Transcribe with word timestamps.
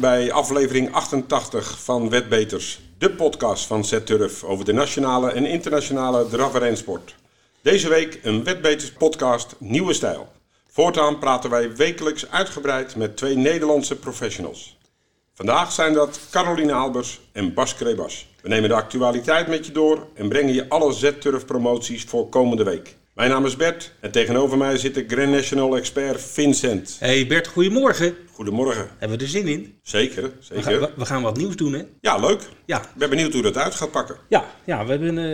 bij 0.00 0.32
aflevering 0.32 0.92
88 0.92 1.80
van 1.82 2.10
Wetbeters, 2.10 2.80
de 2.98 3.10
podcast 3.10 3.66
van 3.66 3.84
Z-Turf 3.84 4.44
over 4.44 4.64
de 4.64 4.72
nationale 4.72 5.30
en 5.30 5.46
internationale 5.46 6.28
draf- 6.28 6.54
en 6.54 6.60
rensport. 6.60 7.14
Deze 7.62 7.88
week 7.88 8.20
een 8.22 8.44
Wetbeters 8.44 8.92
podcast 8.92 9.54
Nieuwe 9.58 9.92
Stijl. 9.92 10.28
Voortaan 10.70 11.18
praten 11.18 11.50
wij 11.50 11.76
wekelijks 11.76 12.30
uitgebreid 12.30 12.96
met 12.96 13.16
twee 13.16 13.36
Nederlandse 13.36 13.96
professionals. 13.96 14.78
Vandaag 15.34 15.72
zijn 15.72 15.92
dat 15.92 16.20
Caroline 16.30 16.72
Albers 16.72 17.20
en 17.32 17.54
Bas 17.54 17.74
Krebas. 17.74 18.26
We 18.42 18.48
nemen 18.48 18.68
de 18.68 18.74
actualiteit 18.74 19.46
met 19.46 19.66
je 19.66 19.72
door 19.72 20.06
en 20.14 20.28
brengen 20.28 20.54
je 20.54 20.68
alle 20.68 20.92
Z-Turf 20.92 21.44
promoties 21.44 22.04
voor 22.04 22.28
komende 22.28 22.64
week. 22.64 22.96
Mijn 23.14 23.30
naam 23.30 23.46
is 23.46 23.56
Bert 23.56 23.92
en 24.00 24.10
tegenover 24.10 24.58
mij 24.58 24.76
zit 24.78 24.94
de 24.94 25.04
Grand 25.08 25.30
National 25.30 25.76
expert 25.76 26.20
Vincent. 26.22 26.96
Hey 26.98 27.26
Bert, 27.26 27.46
goedemorgen. 27.46 28.14
Goedemorgen. 28.32 28.88
Hebben 28.98 29.18
we 29.18 29.24
er 29.24 29.30
zin 29.30 29.46
in? 29.46 29.74
Zeker, 29.82 30.22
We 30.22 30.30
zeker. 30.40 30.62
gaan, 30.62 30.80
we- 30.80 30.90
we 30.96 31.04
gaan 31.04 31.22
wat 31.22 31.36
nieuws 31.36 31.56
doen, 31.56 31.72
hè? 31.72 31.82
Ja, 32.00 32.16
leuk. 32.18 32.48
Ja, 32.64 32.80
Ik 32.82 32.88
ben 32.96 33.10
benieuwd 33.10 33.32
hoe 33.32 33.42
dat 33.42 33.56
uit 33.56 33.74
gaat 33.74 33.90
pakken. 33.90 34.16
ja, 34.28 34.44
ja 34.64 34.84
we 34.84 34.90
hebben, 34.90 35.08
eh, 35.18 35.24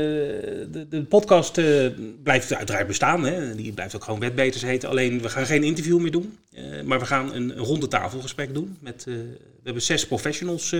de, 0.72 0.86
de 0.88 1.02
podcast 1.04 1.58
eh, 1.58 1.86
blijft 2.22 2.54
uiteraard 2.54 2.86
bestaan. 2.86 3.24
Hè? 3.24 3.54
Die 3.54 3.72
blijft 3.72 3.96
ook 3.96 4.04
gewoon 4.04 4.20
Wetbeters 4.20 4.62
heten. 4.62 4.88
Alleen 4.88 5.20
we 5.22 5.28
gaan 5.28 5.46
geen 5.46 5.64
interview 5.64 5.98
meer 5.98 6.10
doen. 6.10 6.38
Eh, 6.54 6.62
maar 6.84 6.98
we 6.98 7.06
gaan 7.06 7.34
een, 7.34 7.50
een 7.58 7.64
ronde 7.64 7.88
tafelgesprek 7.88 8.54
doen. 8.54 8.76
Met, 8.80 9.04
we 9.04 9.36
hebben 9.64 9.82
zes 9.82 10.06
professionals 10.06 10.74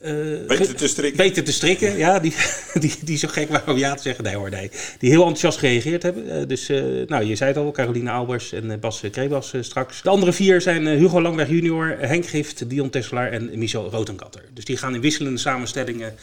eh, 0.00 0.12
ge- 0.56 0.74
te 0.76 0.88
strikken. 0.88 1.20
weten 1.20 1.44
te 1.44 1.52
strikken. 1.52 1.96
Ja, 1.96 2.18
die, 2.18 2.34
die, 2.80 2.94
die 3.04 3.18
zo 3.18 3.28
gek 3.28 3.48
waren 3.48 3.72
om 3.72 3.78
ja 3.78 3.94
te 3.94 4.02
zeggen. 4.02 4.24
Nee 4.24 4.34
hoor, 4.36 4.50
nee. 4.50 4.70
Die 4.98 5.10
heel 5.10 5.20
enthousiast 5.20 5.58
gereageerd 5.58 6.02
hebben. 6.02 6.30
Eh, 6.30 6.46
dus, 6.46 6.68
eh, 6.68 6.82
nou, 7.06 7.24
je 7.24 7.36
zei 7.36 7.50
het 7.50 7.58
al, 7.58 7.70
Caroline 7.70 8.10
Albers 8.10 8.52
en 8.52 8.80
Bas 8.80 9.02
Krebas 9.12 9.52
straks. 9.60 10.02
De 10.02 10.08
andere 10.10 10.32
vier 10.32 10.60
zijn 10.60 10.86
Hugo 10.86 11.20
Langweg 11.22 11.48
junior, 11.48 11.96
Henk 12.00 12.26
Gift, 12.26 12.70
Dion 12.70 12.90
Tesselaar 12.90 13.30
en 13.32 13.50
Michel 13.58 13.90
Rotenkatter. 13.90 14.42
Dus 14.54 14.64
die 14.64 14.76
gaan 14.76 14.94
in 14.94 15.00
wisselende 15.00 15.38
samenstellingen, 15.38 16.14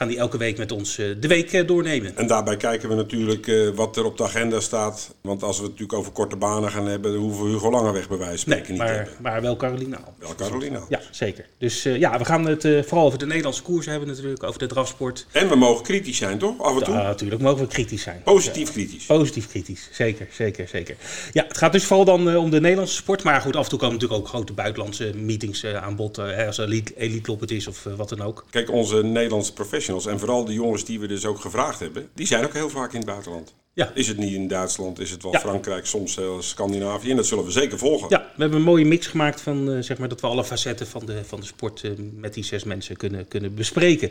gaan 0.00 0.08
die 0.08 0.18
elke 0.18 0.38
week 0.38 0.58
met 0.58 0.72
ons 0.72 0.98
eh, 0.98 1.06
de 1.20 1.28
week 1.28 1.52
eh, 1.52 1.66
doornemen. 1.66 2.16
En 2.16 2.26
daarbij 2.26 2.56
kijken 2.56 2.88
we 2.88 2.94
natuurlijk 2.94 3.46
eh, 3.46 3.68
wat 3.68 3.96
er 3.96 4.04
op 4.04 4.16
de 4.16 4.24
agenda 4.24 4.60
staat. 4.60 5.14
Want 5.20 5.42
als 5.42 5.56
we 5.56 5.62
het 5.62 5.72
natuurlijk 5.72 5.98
over 5.98 6.12
korte 6.12 6.36
banen 6.36 6.70
gaan 6.70 6.86
hebben, 6.86 7.12
dan 7.12 7.20
hoeven 7.20 7.44
we 7.44 7.50
Hugo 7.50 7.70
Langeweg 7.70 8.08
bij 8.08 8.18
wijze 8.18 8.44
van 8.44 8.52
Nee, 8.52 8.62
niet 8.68 8.78
maar, 8.78 8.94
hebben. 8.94 9.14
maar 9.20 9.42
wel 9.42 9.56
Caroline 9.56 9.96
Albers. 9.96 10.14
Wel 10.18 10.34
Carolina. 10.34 10.80
Ja, 10.88 11.00
zeker. 11.10 11.46
Dus 11.58 11.82
ja, 11.82 12.18
we 12.18 12.24
gaan 12.24 12.46
het 12.46 12.62
vooral 12.62 13.06
over 13.06 13.18
de 13.18 13.26
Nederlandse 13.26 13.62
koers 13.62 13.86
hebben 13.86 14.08
natuurlijk, 14.08 14.42
over 14.42 14.58
de 14.58 14.66
drafsport. 14.66 15.26
En 15.32 15.48
we 15.48 15.56
mogen 15.56 15.84
kritisch 15.84 16.16
zijn, 16.16 16.38
toch? 16.38 16.60
Af 16.60 16.78
en 16.78 16.84
toe. 16.84 16.94
Ja, 16.94 17.02
natuurlijk 17.02 17.42
mogen 17.42 17.60
we 17.60 17.66
kritisch 17.66 18.02
zijn. 18.02 18.22
Positief 18.24 18.72
kritisch. 18.72 19.04
Positief 19.04 19.48
kritisch, 19.48 19.88
zeker, 19.92 20.26
zeker, 20.30 20.68
zeker. 20.68 20.96
Ja, 21.32 21.44
het 21.48 21.58
gaat 21.58 21.72
dus 21.72 21.84
vooral 21.84 22.04
dan 22.04 22.36
om 22.36 22.50
de 22.50 22.60
Nederlandse 22.60 22.96
sport. 22.96 23.22
Maar 23.22 23.40
goed, 23.40 23.56
af 23.56 23.64
en 23.64 23.70
toe 23.70 23.78
komen 23.78 23.94
natuurlijk 23.94 24.20
ook 24.20 24.28
grote 24.28 24.52
buitenlandse 24.52 25.12
meetings 25.16 25.66
aan 25.66 25.96
bod. 25.96 26.18
als 26.18 26.58
Elite, 26.58 26.92
Elite 26.96 27.36
het 27.40 27.50
is 27.50 27.66
of 27.66 27.86
wat 27.96 28.08
dan 28.08 28.22
ook. 28.22 28.44
Kijk, 28.50 28.70
onze 28.70 29.02
Nederlandse 29.02 29.52
professionals 29.52 29.88
en 29.98 30.18
vooral 30.18 30.44
de 30.44 30.52
jongens 30.52 30.84
die 30.84 31.00
we 31.00 31.06
dus 31.06 31.26
ook 31.26 31.40
gevraagd 31.40 31.80
hebben, 31.80 32.08
die 32.14 32.26
zijn 32.26 32.44
ook 32.44 32.52
heel 32.52 32.68
vaak 32.70 32.90
in 32.92 32.96
het 32.96 33.06
buitenland. 33.06 33.54
Ja. 33.72 33.90
Is 33.94 34.08
het 34.08 34.16
niet 34.16 34.32
in 34.32 34.48
Duitsland, 34.48 34.98
is 34.98 35.10
het 35.10 35.22
wel 35.22 35.32
Ja. 35.32 35.40
Frankrijk, 35.40 35.86
soms 35.86 36.12
zelfs 36.12 36.48
Scandinavië. 36.48 37.10
En 37.10 37.16
dat 37.16 37.26
zullen 37.26 37.44
we 37.44 37.50
zeker 37.50 37.78
volgen. 37.78 38.06
Ja, 38.10 38.18
we 38.36 38.40
hebben 38.40 38.58
een 38.58 38.64
mooie 38.64 38.84
mix 38.84 39.06
gemaakt 39.06 39.40
van 39.40 39.72
eh, 39.72 39.82
zeg 39.82 39.98
maar, 39.98 40.08
dat 40.08 40.20
we 40.20 40.26
alle 40.26 40.44
facetten 40.44 40.86
van 40.86 41.06
de, 41.06 41.24
van 41.24 41.40
de 41.40 41.46
sport 41.46 41.84
eh, 41.84 41.90
met 42.14 42.34
die 42.34 42.44
zes 42.44 42.64
mensen 42.64 42.96
kunnen, 42.96 43.28
kunnen 43.28 43.54
bespreken. 43.54 44.10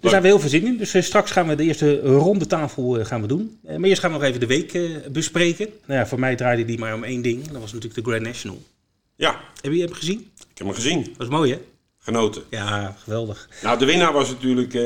Daar 0.00 0.10
zijn 0.10 0.22
we 0.22 0.28
heel 0.28 0.38
veel 0.40 0.48
zin 0.48 0.66
in. 0.66 0.76
Dus 0.76 0.94
eh, 0.94 1.02
straks 1.02 1.30
gaan 1.30 1.48
we 1.48 1.54
de 1.54 1.64
eerste 1.64 2.00
ronde 2.00 2.46
tafel 2.46 3.04
gaan 3.04 3.20
we 3.20 3.26
doen. 3.26 3.58
Maar 3.62 3.80
eerst 3.88 4.00
gaan 4.00 4.12
we 4.12 4.18
nog 4.18 4.26
even 4.26 4.40
de 4.40 4.46
week 4.46 4.78
bespreken. 5.12 5.68
Nou 5.86 6.00
ja, 6.00 6.06
voor 6.06 6.18
mij 6.18 6.36
draaide 6.36 6.64
die 6.64 6.78
maar 6.78 6.94
om 6.94 7.04
één 7.04 7.22
ding. 7.22 7.42
Dat 7.48 7.60
was 7.60 7.72
natuurlijk 7.72 8.04
de 8.04 8.10
Grand 8.10 8.24
National. 8.26 8.62
Ja, 9.16 9.40
Heb 9.60 9.72
je 9.72 9.80
hem 9.82 9.92
gezien? 9.92 10.30
ik 10.50 10.58
heb 10.58 10.66
hem 10.66 10.76
gezien. 10.76 11.02
Dat 11.02 11.16
was 11.16 11.28
mooi 11.28 11.50
hè? 11.52 11.58
Genoten. 12.04 12.42
Ja, 12.50 12.96
geweldig. 13.02 13.48
Nou, 13.62 13.78
de 13.78 13.84
winnaar 13.84 14.12
was 14.12 14.28
natuurlijk 14.28 14.74
eh 14.74 14.82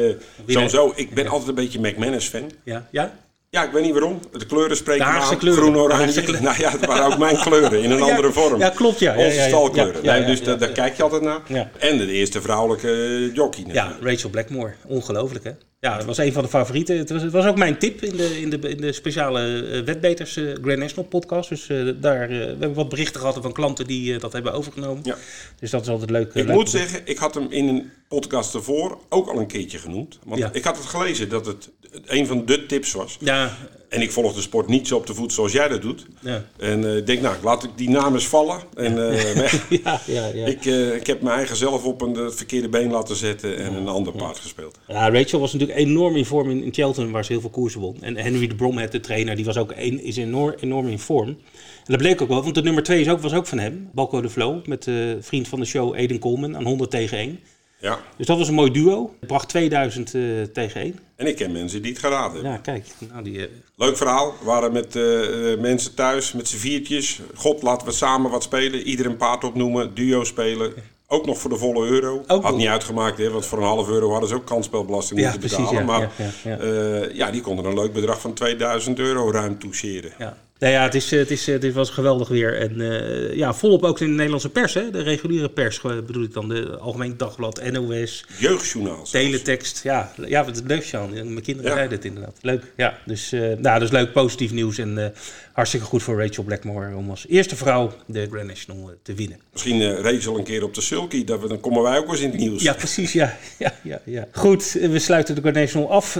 sowieso. 0.47 0.93
Ik 0.97 1.15
ben 1.15 1.27
altijd 1.29 1.49
een 1.49 1.55
beetje 1.55 1.81
McManus-fan. 1.81 2.51
Ja, 2.65 2.87
ja? 2.91 3.15
Ja, 3.51 3.65
ik 3.65 3.71
weet 3.71 3.83
niet 3.83 3.93
waarom. 3.93 4.21
De 4.33 4.47
kleuren 4.47 4.77
spreken 4.77 5.07
aan. 5.07 5.23
Groen, 5.41 5.77
oranje. 5.77 6.23
Nou 6.41 6.57
ja, 6.59 6.71
het 6.71 6.87
waren 6.87 7.05
ook 7.13 7.19
mijn 7.19 7.37
kleuren 7.37 7.83
in 7.83 7.91
een 7.91 7.99
Ja, 8.05 8.05
andere 8.05 8.33
vorm. 8.33 8.59
Ja, 8.59 8.69
klopt 8.69 8.99
ja. 8.99 9.13
ja, 9.13 9.25
Onze 9.25 9.37
ja, 9.37 9.43
ja. 9.43 9.49
stalkleuren. 9.49 10.03
Ja, 10.03 10.15
ja, 10.15 10.21
nee, 10.21 10.29
dus 10.29 10.39
ja, 10.39 10.45
da- 10.45 10.51
ja, 10.51 10.57
daar 10.57 10.69
ja. 10.69 10.75
kijk 10.75 10.97
je 10.97 11.03
altijd 11.03 11.23
naar. 11.23 11.41
Ja. 11.47 11.71
En 11.79 11.99
de 11.99 12.07
eerste 12.13 12.41
vrouwelijke 12.41 13.31
jockey 13.35 13.65
Ja, 13.67 13.85
natuurlijk. 13.85 14.11
Rachel 14.11 14.31
Blackmore. 14.31 14.75
Ongelooflijk, 14.87 15.45
hè? 15.45 15.51
Ja, 15.87 15.97
dat 15.97 16.05
was 16.07 16.19
een 16.19 16.33
van 16.33 16.43
de 16.43 16.49
favorieten. 16.49 16.97
Het 16.99 17.11
was, 17.11 17.23
het 17.23 17.33
was 17.33 17.47
ook 17.47 17.57
mijn 17.57 17.79
tip 17.79 18.03
in 18.03 18.17
de, 18.17 18.41
in 18.41 18.51
de, 18.51 18.59
in 18.69 18.77
de 18.81 18.93
speciale 18.93 19.63
eh, 19.73 19.81
Wetbeters 19.85 20.37
eh, 20.37 20.45
Grand 20.63 20.79
National 20.79 21.05
podcast. 21.09 21.49
Dus 21.49 21.69
eh, 21.69 21.89
daar, 22.01 22.23
eh, 22.23 22.29
we 22.29 22.37
hebben 22.45 22.75
wat 22.75 22.89
berichten 22.89 23.21
gehad 23.21 23.39
van 23.43 23.53
klanten 23.53 23.87
die 23.87 24.19
dat 24.19 24.33
hebben 24.33 24.53
overgenomen. 24.53 25.01
Ja. 25.05 25.17
Dus 25.59 25.71
dat 25.71 25.83
is 25.83 25.89
altijd 25.89 26.11
leuk. 26.11 26.35
Ik 26.35 26.47
leuk 26.47 26.55
moet 26.55 26.65
te- 26.71 26.79
zeggen, 26.79 27.01
ik 27.05 27.19
had 27.19 27.35
hem 27.35 27.47
in 27.51 27.69
een 27.69 27.91
podcast 28.09 28.55
ervoor 28.55 28.99
ook 29.09 29.29
al 29.29 29.39
een 29.39 29.47
keertje 29.47 29.79
genoemd. 29.79 30.19
Want 30.25 30.41
Ja. 30.41 30.51
ik 30.53 30.65
had 30.65 30.77
het 30.77 30.87
gelezen 30.87 31.29
dat 31.29 31.47
het 31.47 31.71
een 32.05 32.27
van 32.27 32.47
de 32.47 32.67
tips 32.67 32.93
was. 32.93 33.17
Ja, 33.21 33.57
En 33.89 34.03
ik 34.03 34.13
volg 34.13 34.35
de 34.35 34.41
sport 34.41 34.69
niet 34.69 34.87
zo 34.87 34.97
op 34.97 35.07
de 35.07 35.15
voet 35.15 35.33
zoals 35.33 35.53
jij 35.53 35.69
dat 35.69 35.83
doet. 35.83 36.07
ja. 36.21 36.45
En 36.59 36.85
eh, 36.85 36.97
ik 36.97 37.07
denk, 37.07 37.21
nou, 37.21 37.37
laat 37.43 37.65
ik 37.65 37.71
die 37.77 37.91
naam 37.91 38.15
eens 38.15 38.27
vallen. 38.27 38.61
En 38.75 38.95
maar 39.37 39.67
Ja, 39.69 40.01
ja, 40.07 40.47
ik, 40.47 40.65
eh, 40.65 40.95
ik 40.95 41.07
heb 41.07 41.23
mijn 41.23 41.37
eigen 41.37 41.57
zelf 41.57 41.85
op 41.85 42.03
een 42.03 42.33
verkeerde 42.33 42.69
been 42.69 42.91
laten 42.91 43.17
zetten 43.17 43.57
en 43.57 43.75
een 43.75 43.89
ander 43.89 44.13
paard 44.13 44.39
gespeeld. 44.39 44.79
Ja, 44.89 45.11
Rachel 45.11 45.41
was 45.41 45.53
natuurlijk 45.53 45.79
enorm 45.79 46.17
in 46.17 46.25
vorm 46.25 46.51
in, 46.51 46.63
in 46.63 46.75
Cheltenham, 46.75 47.13
waar 47.13 47.25
ze 47.25 47.33
heel 47.33 47.41
veel 47.41 47.51
koersen 47.51 47.81
won. 47.81 47.97
En 48.01 48.17
Henry 48.17 48.47
de 48.47 48.55
Bromhead, 48.55 48.93
de 48.93 49.01
trainer, 49.01 49.37
die 49.37 49.45
was 49.45 49.57
ook 49.57 49.73
een, 49.77 50.03
is 50.03 50.17
enorm, 50.17 50.55
enorm 50.61 50.89
in 50.89 50.99
vorm. 50.99 51.29
En 51.29 51.93
dat 51.93 51.99
bleek 51.99 52.21
ook 52.21 52.29
wel, 52.29 52.43
want 52.43 52.55
de 52.55 52.63
nummer 52.63 52.83
2 52.83 53.01
is 53.01 53.09
ook, 53.09 53.21
was 53.21 53.35
ook 53.35 53.47
van 53.47 53.59
hem. 53.59 53.91
Balco 53.93 54.21
de 54.21 54.31
Flow, 54.31 54.67
met 54.67 54.83
de 54.83 55.19
vriend 55.21 55.49
van 55.49 55.61
de 55.61 55.67
show 55.67 55.97
Eden 55.97 56.19
Coleman 56.19 56.57
aan 56.57 56.65
100 56.65 56.91
tegen 56.91 57.19
1. 57.19 57.41
Ja, 57.87 57.99
Dus 58.17 58.27
dat 58.27 58.39
was 58.39 58.49
een 58.49 58.55
mooi 58.55 58.71
duo. 58.71 59.15
Het 59.21 59.29
bracht 59.29 59.49
2000 59.49 60.15
eh, 60.15 60.23
tegen 60.53 60.81
1. 60.81 60.99
en 61.17 61.27
ik 61.27 61.37
ken 61.37 61.53
mensen 61.53 61.83
die 61.83 61.91
het 61.93 62.01
geraden 62.01 62.33
hebben. 62.33 62.51
Ja, 62.53 62.57
kijk. 62.59 62.87
Nou, 63.13 63.23
die, 63.25 63.39
eh, 63.41 63.47
Leuk 63.77 63.97
verhaal. 63.97 64.35
We 64.41 64.45
waren 64.45 64.73
met 64.73 64.97
eh, 64.97 65.61
mensen 65.61 65.95
thuis, 65.95 66.33
met 66.33 66.49
z'n 66.49 66.57
viertjes. 66.57 67.21
God, 67.35 67.63
laten 67.63 67.87
we 67.87 67.93
samen 67.93 68.31
wat 68.31 68.43
spelen. 68.43 68.81
Ieder 68.83 69.07
een 69.07 69.17
paard 69.17 69.45
opnoemen, 69.45 69.95
duo 69.95 70.25
spelen. 70.25 70.73
Ook 71.09 71.27
nog 71.27 71.39
voor 71.39 71.51
de 71.51 71.57
volle 71.57 71.87
euro. 71.87 72.25
Had 72.27 72.57
niet 72.57 72.67
uitgemaakt, 72.67 73.19
hè, 73.19 73.31
want 73.31 73.47
voor 73.47 73.59
een 73.59 73.65
half 73.65 73.89
euro 73.89 74.11
hadden 74.11 74.29
ze 74.29 74.35
ook 74.35 74.47
kansspelbelasting 74.47 75.21
Ja, 75.21 75.31
moeten 75.31 75.49
precies, 75.49 75.71
betalen. 75.71 75.87
ja, 75.87 75.99
maar 75.99 76.11
ja, 76.45 76.57
ja, 76.59 77.09
ja, 77.13 77.31
die 77.31 77.41
konden 77.41 77.65
een 77.65 77.75
leuk 77.75 77.93
bedrag 77.93 78.21
van 78.21 78.33
2000 78.35 78.99
euro 78.99 79.31
ruim 79.31 79.59
toucheren. 79.59 80.13
ja. 80.19 80.37
Nou 80.59 80.73
ja, 80.73 80.83
het, 80.83 80.95
is, 80.95 81.13
eh, 81.13 81.19
het, 81.19 81.31
is, 81.31 81.49
eh, 81.49 81.61
dit 81.61 81.75
was 81.75 81.91
geweldig 81.91 82.29
weer. 82.29 82.59
En 82.59 82.81
eh, 82.81 83.37
ja, 83.37 83.55
volop 83.55 83.83
ook 83.85 84.01
in 84.01 84.07
de 84.07 84.13
Nederlandse 84.13 84.49
pers, 84.49 84.75
hè? 84.75 84.91
de 84.91 85.03
reguliere 85.03 85.49
pers 85.49 85.81
bedoel 85.81 86.23
ik 86.23 86.33
dan. 86.33 86.49
De 86.49 86.77
Algemeen 86.79 87.17
Dagblad, 87.17 87.71
NOS, 87.73 88.25
Jeugdjournaal. 88.39 89.03
teletext. 89.03 89.83
Ja, 89.83 90.13
ja 90.27 90.45
wat 90.45 90.63
leuk, 90.67 90.83
Sjan. 90.83 91.11
Mijn 91.13 91.43
kinderen 91.43 91.71
Ja. 91.71 91.77
zeiden 91.77 91.97
het 91.97 92.07
inderdaad. 92.07 92.37
Leuk, 92.43 92.63
ja. 92.77 92.99
Dus, 93.05 93.33
eh 93.33 93.41
nou, 93.59 93.81
dus 93.81 93.91
leuk, 93.91 94.13
positief 94.13 94.53
nieuws. 94.53 94.79
En 94.79 95.13
hartstikke 95.57 95.87
goed 95.87 96.03
voor 96.03 96.21
Rachel 96.21 96.43
Blackmore 96.43 96.97
om 96.97 97.11
als 97.11 97.27
eerste 97.29 97.57
vrouw 97.57 97.93
de 98.07 98.27
Grand 98.31 98.47
National 98.47 98.91
eh, 98.91 98.97
te 99.03 99.15
winnen. 99.15 99.41
Misschien 99.53 99.83
eh 99.83 100.01
Rachel 100.01 100.39
een 100.39 100.45
keer 100.45 100.63
op 100.63 100.75
de 100.75 100.81
sulky. 100.81 101.25
Dat 101.25 101.41
we, 101.41 101.49
dan 101.49 101.61
komen 101.61 101.83
wij 101.83 101.99
ook 101.99 102.11
eens 102.11 102.21
in 102.21 102.31
het 102.31 102.39
nieuws. 102.39 102.63
Ja, 102.63 102.73
precies. 102.73 103.13
Ja, 103.13 103.37
ja, 103.59 103.75
ja, 103.83 104.01
ja. 104.05 104.29
Goed, 104.33 104.77
eh, 104.77 104.91
we 104.91 104.99
sluiten 104.99 105.35
de 105.35 105.41
Grand 105.41 105.57
National 105.57 105.91
af. 105.91 106.19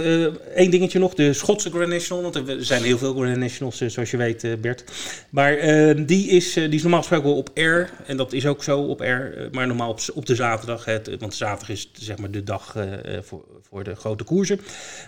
Eén 0.53 0.69
dingetje 0.69 0.99
nog, 0.99 1.13
de 1.13 1.33
Schotse 1.33 1.69
Grand 1.69 1.89
National. 1.89 2.23
Want 2.23 2.35
er 2.35 2.65
zijn 2.65 2.83
heel 2.83 2.97
veel 2.97 3.13
Grand 3.13 3.37
Nationals, 3.37 3.77
zoals 3.77 4.11
je 4.11 4.17
weet, 4.17 4.61
Bert. 4.61 4.83
Maar 5.29 5.55
die, 6.05 6.27
is, 6.27 6.53
die 6.53 6.69
is 6.69 6.81
normaal 6.81 6.99
gesproken 6.99 7.27
wel 7.27 7.37
op 7.37 7.49
air. 7.53 7.89
En 8.05 8.17
dat 8.17 8.33
is 8.33 8.45
ook 8.45 8.63
zo 8.63 8.79
op 8.79 9.01
air. 9.01 9.49
maar 9.51 9.67
normaal 9.67 9.89
op, 9.89 9.99
op 10.13 10.25
de 10.25 10.35
zaterdag. 10.35 10.85
Het, 10.85 11.09
want 11.19 11.33
zaterdag 11.33 11.69
is 11.69 11.89
zeg 11.93 12.17
maar 12.17 12.31
de 12.31 12.43
dag 12.43 12.75
voor, 13.21 13.43
voor 13.69 13.83
de 13.83 13.95
grote 13.95 14.23
koersen. 14.23 14.59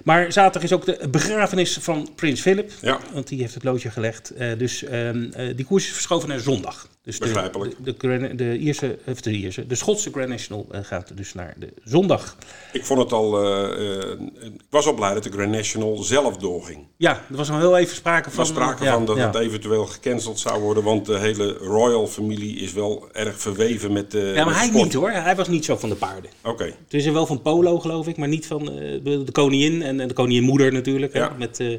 Maar 0.03 0.31
zaterdag 0.31 0.63
is 0.63 0.73
ook 0.73 0.85
de 0.85 1.07
begrafenis 1.11 1.77
van 1.81 2.09
Prins 2.15 2.41
Philip. 2.41 2.71
Ja. 2.81 2.99
Want 3.13 3.27
die 3.27 3.39
heeft 3.39 3.53
het 3.53 3.63
loodje 3.63 3.89
gelegd. 3.89 4.18
Eh, 4.27 4.57
dus 4.57 4.83
ehm, 4.83 5.23
eh, 5.31 5.55
die 5.55 5.65
koers 5.65 5.85
is 5.85 5.91
verschoven 5.93 6.29
naar 6.29 6.39
zondag. 6.39 6.87
Dus 7.03 7.19
de, 7.19 7.25
Begrijpelijk. 7.25 7.75
de, 7.83 7.83
de, 7.83 7.95
Grand- 7.97 8.37
de, 8.37 8.57
Ierse, 8.57 8.97
of 9.07 9.21
de, 9.21 9.31
Ierse, 9.31 9.67
de 9.67 9.75
Schotse 9.75 10.09
Grand 10.11 10.29
National 10.29 10.67
eh, 10.71 10.79
gaat 10.83 11.17
dus 11.17 11.33
naar 11.33 11.53
de 11.57 11.73
zondag. 11.83 12.35
Ik 12.73 12.85
vond 12.85 12.99
het 12.99 13.11
al. 13.13 13.43
eh, 13.45 14.01
eh, 14.11 14.19
ik 14.41 14.61
was 14.69 14.85
al 14.85 14.93
blij 14.93 15.13
dat 15.13 15.23
de 15.23 15.31
Grand 15.31 15.51
National 15.51 15.97
zelf 16.03 16.37
doorging. 16.37 16.87
Ja, 16.97 17.11
er 17.29 17.35
was 17.35 17.51
al 17.51 17.57
heel 17.57 17.77
even 17.77 17.95
sprake 17.95 18.25
Er 18.25 18.29
van. 18.31 18.39
was 18.39 18.47
sprake 18.47 18.83
ja, 18.83 18.93
van 18.93 19.05
dat 19.05 19.17
ja. 19.17 19.25
het 19.25 19.35
eventueel 19.35 19.85
gecanceld 19.85 20.39
zou 20.39 20.61
worden, 20.61 20.83
want 20.83 21.05
de 21.05 21.17
hele 21.19 21.53
royal 21.53 22.07
familie 22.07 22.55
is 22.59 22.73
wel 22.73 23.09
erg 23.11 23.39
verweven 23.39 23.93
met 23.93 24.11
de. 24.11 24.31
Ja, 24.35 24.43
maar 24.43 24.53
de 24.53 24.59
hij 24.59 24.67
sport. 24.67 24.83
niet 24.83 24.93
hoor. 24.93 25.11
Hij 25.11 25.35
was 25.35 25.47
niet 25.47 25.65
zo 25.65 25.75
van 25.77 25.89
de 25.89 25.95
paarden. 25.95 26.29
Oké. 26.43 26.63
Het 26.63 26.93
is 26.93 27.05
er 27.05 27.13
wel 27.13 27.25
van 27.25 27.41
polo, 27.41 27.79
geloof 27.79 28.07
ik, 28.07 28.17
maar 28.17 28.27
niet 28.27 28.47
van 28.47 28.61
eh, 28.71 29.03
de 29.03 29.31
koningin 29.31 29.81
en, 29.81 30.07
de 30.07 30.13
koninginmoeder 30.13 30.71
natuurlijk. 30.73 31.13
hè, 31.13 31.19
Ja. 31.19 31.35
met 31.37 31.59
eh, 31.59 31.77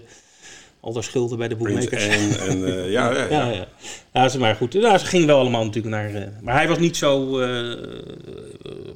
al 0.80 0.94
haar 0.94 1.02
schulden 1.04 1.38
bij 1.38 1.48
de 1.48 1.56
boekmakers. 1.56 2.06
en, 2.06 2.38
en 2.40 2.64
eh, 2.64 2.90
ja, 2.96 3.12
ja, 3.12 3.26
ja. 3.30 3.50
Ja, 3.50 3.66
ja. 4.12 4.28
ze 4.28 4.38
maar 4.38 4.54
goed. 4.54 4.72
Ja, 4.72 4.98
ze 4.98 5.06
gingen 5.06 5.26
wel 5.26 5.38
allemaal 5.38 5.64
natuurlijk 5.64 5.94
naar. 5.94 6.14
eh, 6.14 6.28
maar 6.40 6.54
hij 6.54 6.68
was 6.68 6.78
niet 6.78 6.96
zo 6.96 7.38
eh, 7.40 7.76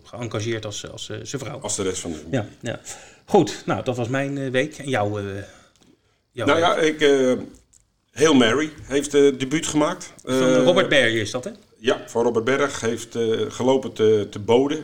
geëngageerd 0.02 0.64
als, 0.64 0.90
als 0.90 1.04
zijn 1.04 1.42
vrouw. 1.42 1.58
als 1.60 1.76
de 1.76 1.82
rest 1.82 2.00
van 2.00 2.10
de. 2.10 2.18
Ja, 2.30 2.46
ja. 2.60 2.80
Goed, 3.24 3.62
nou 3.66 3.84
dat 3.84 3.96
was 3.96 4.08
mijn 4.08 4.50
week. 4.50 4.78
En 4.78 4.88
jouw. 4.88 5.20
jouw 6.30 6.46
Nou 6.46 6.58
ja, 6.58 6.76
ik, 6.76 7.00
Hail 8.12 8.34
Mary 8.34 8.70
heeft 8.82 9.14
uh, 9.14 9.38
debuut 9.38 9.66
gemaakt. 9.66 10.12
Van 10.24 10.54
Robert 10.54 10.88
Berry 10.88 11.20
is 11.20 11.30
dat, 11.30 11.44
hè? 11.44 11.50
Ja, 11.78 12.02
voor 12.06 12.22
Robert 12.22 12.44
Berg 12.44 12.80
heeft 12.80 13.16
uh, 13.16 13.40
gelopen 13.48 13.92
te, 13.92 14.26
te 14.30 14.38
Bode. 14.38 14.82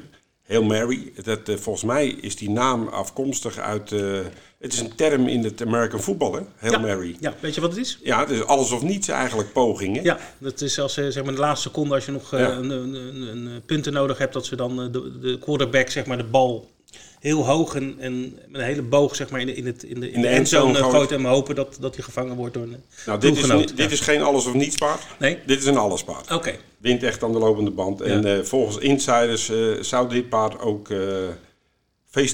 Hail 0.51 0.63
Mary. 0.63 1.13
Dat, 1.23 1.49
uh, 1.49 1.57
volgens 1.57 1.85
mij 1.85 2.09
is 2.09 2.37
die 2.37 2.51
naam 2.51 2.89
afkomstig 2.89 3.59
uit... 3.59 3.91
Uh, 3.91 4.19
het 4.59 4.73
is 4.73 4.81
een 4.81 4.95
term 4.95 5.27
in 5.27 5.45
het 5.45 5.63
American 5.63 6.01
football, 6.01 6.33
hè? 6.33 6.41
Hail 6.57 6.73
ja, 6.73 6.79
Mary. 6.79 7.17
Ja, 7.21 7.35
weet 7.41 7.55
je 7.55 7.61
wat 7.61 7.71
het 7.71 7.81
is? 7.81 7.99
Ja, 8.03 8.21
het 8.21 8.31
is 8.31 8.47
alles 8.47 8.71
of 8.71 8.83
niets 8.83 9.09
eigenlijk 9.09 9.53
pogingen. 9.53 10.03
Ja, 10.03 10.19
dat 10.39 10.61
is 10.61 10.81
als 10.81 10.95
zeg 10.95 11.25
maar 11.25 11.35
de 11.35 11.41
laatste 11.41 11.69
seconde 11.69 11.95
als 11.95 12.05
je 12.05 12.13
nog 12.13 12.31
ja. 12.31 12.51
een, 12.51 12.71
een, 12.71 12.95
een, 13.23 13.63
punten 13.67 13.93
nodig 13.93 14.19
hebt... 14.19 14.33
dat 14.33 14.47
ze 14.47 14.57
dan 14.57 14.93
de, 14.93 15.19
de 15.21 15.39
quarterback 15.39 15.89
zeg 15.89 16.07
maar 16.07 16.17
de 16.17 16.25
bal 16.25 16.71
heel 17.21 17.47
hoog 17.47 17.75
en, 17.75 17.97
en 17.99 18.21
met 18.49 18.61
een 18.61 18.67
hele 18.67 18.83
boog 18.83 19.17
zeg 19.17 19.31
maar, 19.31 19.41
in, 19.41 19.47
de, 19.47 19.55
in, 19.55 19.67
het, 19.67 19.83
in 19.83 20.01
de, 20.01 20.09
in, 20.09 20.15
in 20.15 20.21
de, 20.21 20.29
de 20.29 20.35
endzone 20.35 20.75
gooit 20.75 21.13
en 21.13 21.25
hopen 21.25 21.55
dat, 21.55 21.77
dat 21.81 21.95
hij 21.95 22.05
gevangen 22.05 22.37
wordt 22.37 22.55
door 22.55 22.63
een 22.63 22.77
Nou, 23.07 23.21
dit 23.21 23.37
is, 23.37 23.67
dit 23.75 23.91
is 23.91 24.01
geen 24.01 24.23
alles 24.23 24.47
of 24.47 24.55
niets 24.55 24.77
paard. 24.77 25.07
Nee? 25.19 25.39
Dit 25.47 25.59
is 25.59 25.67
een 25.67 25.77
alles 25.77 26.05
paard. 26.05 26.25
Oké. 26.25 26.35
Okay. 26.35 26.59
Wint 26.79 27.03
echt 27.03 27.23
aan 27.23 27.33
de 27.33 27.39
lopende 27.39 27.71
band. 27.71 28.01
En 28.01 28.27
uh, 28.27 28.43
volgens 28.43 28.79
insiders 28.79 29.51
uh, 29.51 29.83
zou 29.83 30.09
dit 30.09 30.29
paard 30.29 30.61
ook 30.61 30.89
uh, 30.89 31.29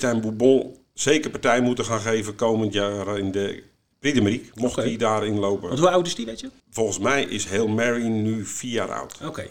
Bourbon 0.00 0.76
zeker 0.94 1.30
partij 1.30 1.60
moeten 1.60 1.84
gaan 1.84 2.00
geven 2.00 2.34
komend 2.34 2.72
jaar 2.72 3.18
in 3.18 3.30
de 3.30 3.62
Prix. 3.98 4.50
Mocht 4.54 4.72
okay. 4.72 4.84
die 4.84 4.98
daarin 4.98 5.38
lopen. 5.38 5.68
Want 5.68 5.80
hoe 5.80 5.90
oud 5.90 6.06
is 6.06 6.14
die, 6.14 6.26
weet 6.26 6.40
je? 6.40 6.50
Volgens 6.70 6.98
mij 6.98 7.24
is 7.24 7.46
Hail 7.46 7.68
Mary 7.68 8.06
nu 8.06 8.44
vier 8.44 8.72
jaar 8.72 8.92
oud. 8.92 9.14
Oké. 9.14 9.26
Okay. 9.26 9.48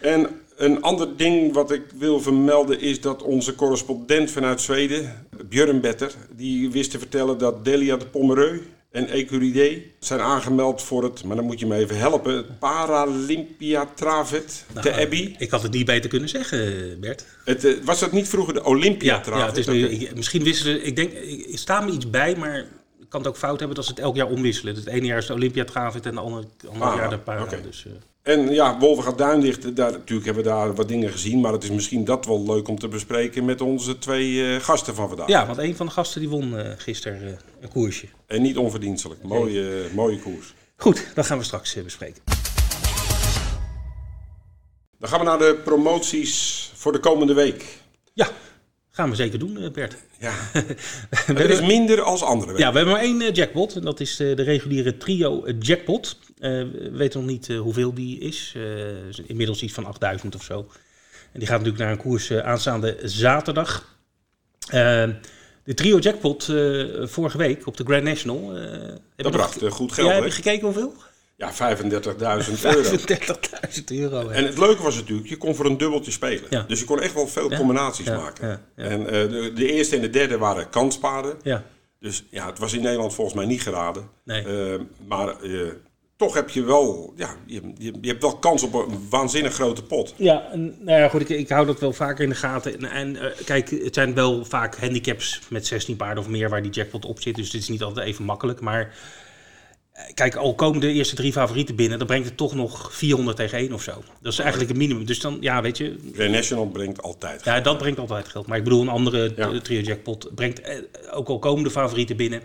En 0.00 0.40
een 0.56 0.82
ander 0.82 1.16
ding 1.16 1.52
wat 1.52 1.70
ik 1.70 1.82
wil 1.98 2.20
vermelden 2.20 2.80
is 2.80 3.00
dat 3.00 3.22
onze 3.22 3.54
correspondent 3.54 4.30
vanuit 4.30 4.60
Zweden, 4.60 5.26
Björn 5.48 5.80
Better, 5.80 6.14
die 6.36 6.70
wist 6.70 6.90
te 6.90 6.98
vertellen 6.98 7.38
dat 7.38 7.64
Delia 7.64 7.96
de 7.96 8.06
Pomereux 8.06 8.60
en 8.90 9.08
Ecuride 9.08 9.82
zijn 9.98 10.20
aangemeld 10.20 10.82
voor 10.82 11.02
het, 11.02 11.24
maar 11.24 11.36
dan 11.36 11.44
moet 11.44 11.60
je 11.60 11.66
me 11.66 11.76
even 11.76 11.98
helpen, 11.98 12.36
het 12.36 12.58
Paralympia 12.58 13.88
Travet 13.94 14.64
nou, 14.72 14.86
te 14.86 14.92
Abbey. 14.92 15.34
Ik 15.38 15.50
had 15.50 15.62
het 15.62 15.72
niet 15.72 15.86
beter 15.86 16.10
kunnen 16.10 16.28
zeggen, 16.28 17.00
Bert. 17.00 17.24
Het, 17.44 17.64
uh, 17.64 17.76
was 17.84 18.00
dat 18.00 18.12
niet 18.12 18.28
vroeger 18.28 18.54
de 18.54 18.64
Olympia 18.64 19.20
Travet? 19.20 19.42
Ja, 19.42 19.46
het 19.46 19.56
is 19.56 19.66
nu, 19.66 19.88
ik, 19.88 20.14
misschien 20.14 20.42
wisselen, 20.42 20.86
ik 20.86 20.96
denk, 20.96 21.12
ik 21.12 21.58
sta 21.58 21.80
me 21.80 21.92
iets 21.92 22.10
bij, 22.10 22.36
maar 22.36 22.66
kan 23.14 23.22
het 23.22 23.32
ook 23.32 23.38
fout 23.38 23.58
hebben 23.58 23.76
dat 23.76 23.84
ze 23.84 23.90
het 23.90 24.00
elk 24.00 24.16
jaar 24.16 24.26
omwisselen. 24.26 24.74
Het 24.74 24.86
ene 24.86 25.06
jaar 25.06 25.18
is 25.18 25.26
de 25.26 25.32
Olympia 25.32 25.64
Travet 25.64 26.06
en 26.06 26.16
het 26.16 26.24
andere, 26.24 26.46
andere 26.68 26.90
Ah, 26.90 26.96
jaar 26.96 27.10
de 27.10 27.18
Para. 27.18 27.44
Dus, 27.62 27.84
uh, 27.86 27.92
En 28.22 28.50
ja, 28.54 28.78
Wolven 28.78 29.04
gaat 29.04 29.18
Duinlicht, 29.18 29.76
daar, 29.76 29.90
natuurlijk 29.92 30.26
hebben 30.26 30.44
we 30.44 30.50
daar 30.50 30.74
wat 30.74 30.88
dingen 30.88 31.10
gezien, 31.10 31.40
maar 31.40 31.52
het 31.52 31.62
is 31.62 31.70
misschien 31.70 32.04
dat 32.04 32.26
wel 32.26 32.42
leuk 32.46 32.68
om 32.68 32.78
te 32.78 32.88
bespreken 32.88 33.44
met 33.44 33.60
onze 33.60 33.98
twee 33.98 34.54
eh, 34.54 34.60
gasten 34.60 34.94
van 34.94 35.08
vandaag. 35.08 35.28
ja, 35.28 35.46
want 35.46 35.58
een 35.58 35.76
van 35.76 35.86
de 35.86 35.92
gasten 35.92 36.20
die 36.20 36.30
won 36.30 36.52
uh, 36.54 36.70
gisteren 36.76 37.38
een 37.60 37.68
koersje. 37.68 38.06
En 38.26 38.42
niet 38.42 38.56
onverdienstelijk, 38.56 39.22
mooie, 39.22 39.86
mooie 39.94 40.18
koers. 40.18 40.54
Goed, 40.76 41.06
dat 41.14 41.26
gaan 41.26 41.38
we 41.38 41.44
straks 41.44 41.74
eh, 41.76 41.84
bespreken. 41.84 42.22
Dan 44.98 45.08
gaan 45.08 45.18
we 45.18 45.24
naar 45.24 45.38
de 45.38 45.60
promoties 45.64 46.70
voor 46.74 46.92
de 46.92 46.98
komende 47.00 47.34
week. 47.34 47.64
Ja, 48.12 48.28
gaan 48.94 49.10
we 49.10 49.16
zeker 49.16 49.38
doen, 49.38 49.70
Bert. 49.72 49.96
Ja, 50.18 50.32
het 51.34 51.50
is 51.50 51.60
minder 51.60 52.02
als 52.02 52.22
andere. 52.22 52.58
Ja, 52.58 52.70
we 52.70 52.76
hebben 52.76 52.94
maar 52.94 53.02
één 53.02 53.32
jackpot 53.32 53.76
en 53.76 53.82
dat 53.82 54.00
is 54.00 54.16
de, 54.16 54.34
de 54.34 54.42
reguliere 54.42 54.96
trio 54.96 55.50
jackpot. 55.58 56.18
Uh, 56.38 56.50
we 56.50 56.90
weten 56.92 57.20
nog 57.20 57.28
niet 57.28 57.46
hoeveel 57.46 57.94
die 57.94 58.18
is. 58.18 58.54
Uh, 58.56 58.64
inmiddels 59.26 59.62
iets 59.62 59.72
van 59.72 59.84
8000 59.84 60.34
of 60.34 60.42
zo. 60.42 60.58
En 61.32 61.38
die 61.40 61.48
gaat 61.48 61.58
natuurlijk 61.58 61.84
naar 61.84 61.92
een 61.92 62.02
koers 62.02 62.32
aanstaande 62.32 62.98
zaterdag. 63.02 63.98
de 65.64 65.74
trio 65.74 65.98
jackpot 65.98 66.44
vorige 67.10 67.38
week 67.38 67.66
op 67.66 67.76
de 67.76 67.84
Grand 67.84 68.04
National. 68.04 68.52
dat 69.16 69.32
bracht 69.32 69.60
nog... 69.60 69.74
goed 69.74 69.92
geld. 69.92 70.08
Ja, 70.08 70.14
heb 70.14 70.24
je 70.24 70.30
gekeken 70.30 70.64
hoeveel? 70.64 70.94
Ja, 71.36 71.52
35.000 71.52 71.58
euro. 71.86 72.40
35.000 72.40 73.84
euro. 73.86 74.28
En 74.28 74.44
het 74.44 74.58
leuke 74.58 74.82
was 74.82 74.94
natuurlijk, 74.94 75.28
je 75.28 75.36
kon 75.36 75.54
voor 75.54 75.66
een 75.66 75.78
dubbeltje 75.78 76.10
spelen. 76.10 76.46
Ja. 76.50 76.64
Dus 76.68 76.80
je 76.80 76.84
kon 76.84 77.00
echt 77.00 77.14
wel 77.14 77.28
veel 77.28 77.48
combinaties 77.48 78.06
ja. 78.06 78.16
maken. 78.16 78.60
En 78.74 79.04
de, 79.04 79.50
de, 79.54 79.72
eerste 79.72 79.96
en 79.96 80.02
de 80.02 80.10
derde 80.10 80.38
waren 80.38 80.70
kanspaarden. 80.70 81.36
Ja. 81.42 81.64
Dus 82.00 82.24
ja, 82.30 82.46
het 82.46 82.58
was 82.58 82.72
in 82.72 82.82
Nederland 82.82 83.14
volgens 83.14 83.36
mij 83.36 83.46
niet 83.46 83.62
geraden. 83.62 84.08
Nee. 84.24 84.44
Uh, 84.46 84.80
maar 85.06 85.42
uh, 85.42 85.68
toch 86.16 86.34
heb 86.34 86.50
je 86.50 86.62
wel, 86.62 87.12
ja, 87.16 87.36
je, 87.46 87.72
je, 87.78 87.92
je, 88.00 88.08
hebt 88.08 88.22
wel 88.22 88.36
kans 88.36 88.62
op 88.62 88.74
een 88.74 89.06
waanzinnig 89.10 89.54
grote 89.54 89.82
pot. 89.82 90.14
Ja, 90.16 90.50
en, 90.52 90.76
nou 90.80 91.00
ja, 91.00 91.08
goed, 91.08 91.20
ik, 91.20 91.28
ik 91.28 91.48
hou 91.48 91.66
dat 91.66 91.80
wel 91.80 91.92
vaker 91.92 92.24
in 92.24 92.28
de 92.28 92.34
gaten. 92.34 92.74
En, 92.74 92.90
en 92.90 93.14
uh, 93.14 93.24
kijk, 93.44 93.70
het 93.70 93.94
zijn 93.94 94.14
wel 94.14 94.44
vaak 94.44 94.76
handicaps 94.76 95.40
met 95.48 95.66
16 95.66 95.96
paarden 95.96 96.24
of 96.24 96.30
meer 96.30 96.48
waar 96.48 96.62
die 96.62 96.70
jackpot 96.70 97.04
op 97.04 97.20
zit. 97.20 97.34
Dus 97.34 97.50
dit 97.50 97.60
is 97.60 97.68
niet 97.68 97.82
altijd 97.82 98.06
even 98.06 98.24
makkelijk. 98.24 98.60
Maar 98.60 98.94
kijk, 100.14 100.34
al 100.36 100.54
komen 100.54 100.80
de 100.80 100.92
eerste 100.92 101.14
drie 101.14 101.32
favorieten 101.32 101.74
binnen, 101.76 101.98
dan 101.98 102.06
brengt 102.06 102.26
het 102.28 102.36
toch 102.36 102.54
nog 102.54 102.94
400 102.94 103.36
tegen 103.36 103.58
1 103.58 103.72
of 103.72 103.82
zo. 103.82 104.02
Dat 104.20 104.32
is 104.32 104.38
eigenlijk 104.38 104.70
het 104.70 104.78
minimum. 104.78 105.04
Dus 105.06 105.20
dan, 105.20 105.36
ja, 105.40 105.62
weet 105.62 105.76
je... 105.78 105.96
Grand 106.14 106.30
National 106.30 106.66
brengt 106.66 107.02
altijd 107.02 107.42
geld. 107.42 107.56
Ja, 107.56 107.62
dat 107.62 107.78
brengt 107.78 107.98
altijd 107.98 108.28
geld. 108.28 108.46
Maar 108.46 108.58
ik 108.58 108.64
bedoel, 108.64 108.80
een 108.82 108.88
andere 108.88 109.32
Ja. 109.36 109.60
trio 109.60 109.80
jackpot 109.80 110.34
brengt, 110.34 110.60
eh, 110.60 110.76
ook 111.10 111.28
al 111.28 111.38
komen 111.38 111.64
de 111.64 111.70
favorieten 111.70 112.16
binnen, 112.16 112.42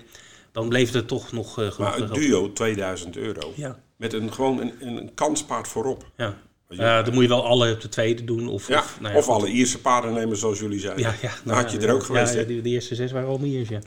dan 0.51 0.69
bleef 0.69 0.91
het 0.91 1.07
toch 1.07 1.31
nog 1.31 1.59
uh, 1.59 1.77
Maar 1.77 1.97
het 1.97 2.13
duo 2.13 2.53
2000 2.53 3.17
euro. 3.17 3.53
Ja. 3.55 3.79
Met 3.95 4.13
een, 4.13 4.33
gewoon 4.33 4.59
een, 4.61 4.73
een 4.79 5.11
kanspaard 5.13 5.67
voorop. 5.67 6.05
Ja. 6.17 6.37
Ja, 6.69 7.01
dan 7.01 7.13
moet 7.13 7.23
je 7.23 7.29
wel 7.29 7.45
alle 7.45 7.71
op 7.71 7.81
de 7.81 7.89
tweede 7.89 8.23
doen. 8.23 8.47
Of, 8.47 8.67
Ja, 8.67 8.79
of, 8.79 8.97
nou 8.99 9.13
ja, 9.13 9.19
of 9.19 9.27
alle 9.29 9.47
Ierse 9.47 9.79
paarden 9.79 10.13
nemen 10.13 10.37
zoals 10.37 10.59
jullie 10.59 10.79
zeiden. 10.79 11.03
Ja, 11.03 11.13
ja, 11.21 11.31
Dan 11.43 11.55
had 11.55 11.71
je 11.71 11.77
er 11.77 11.93
ook 11.93 12.03
geweest. 12.03 12.33
Ja, 12.33 12.43
de, 12.43 12.61
de 12.61 12.69
eerste 12.69 12.95
zes 12.95 13.11
waren 13.11 13.29
al 13.29 13.37
Miers, 13.37 13.69
ja. 13.69 13.79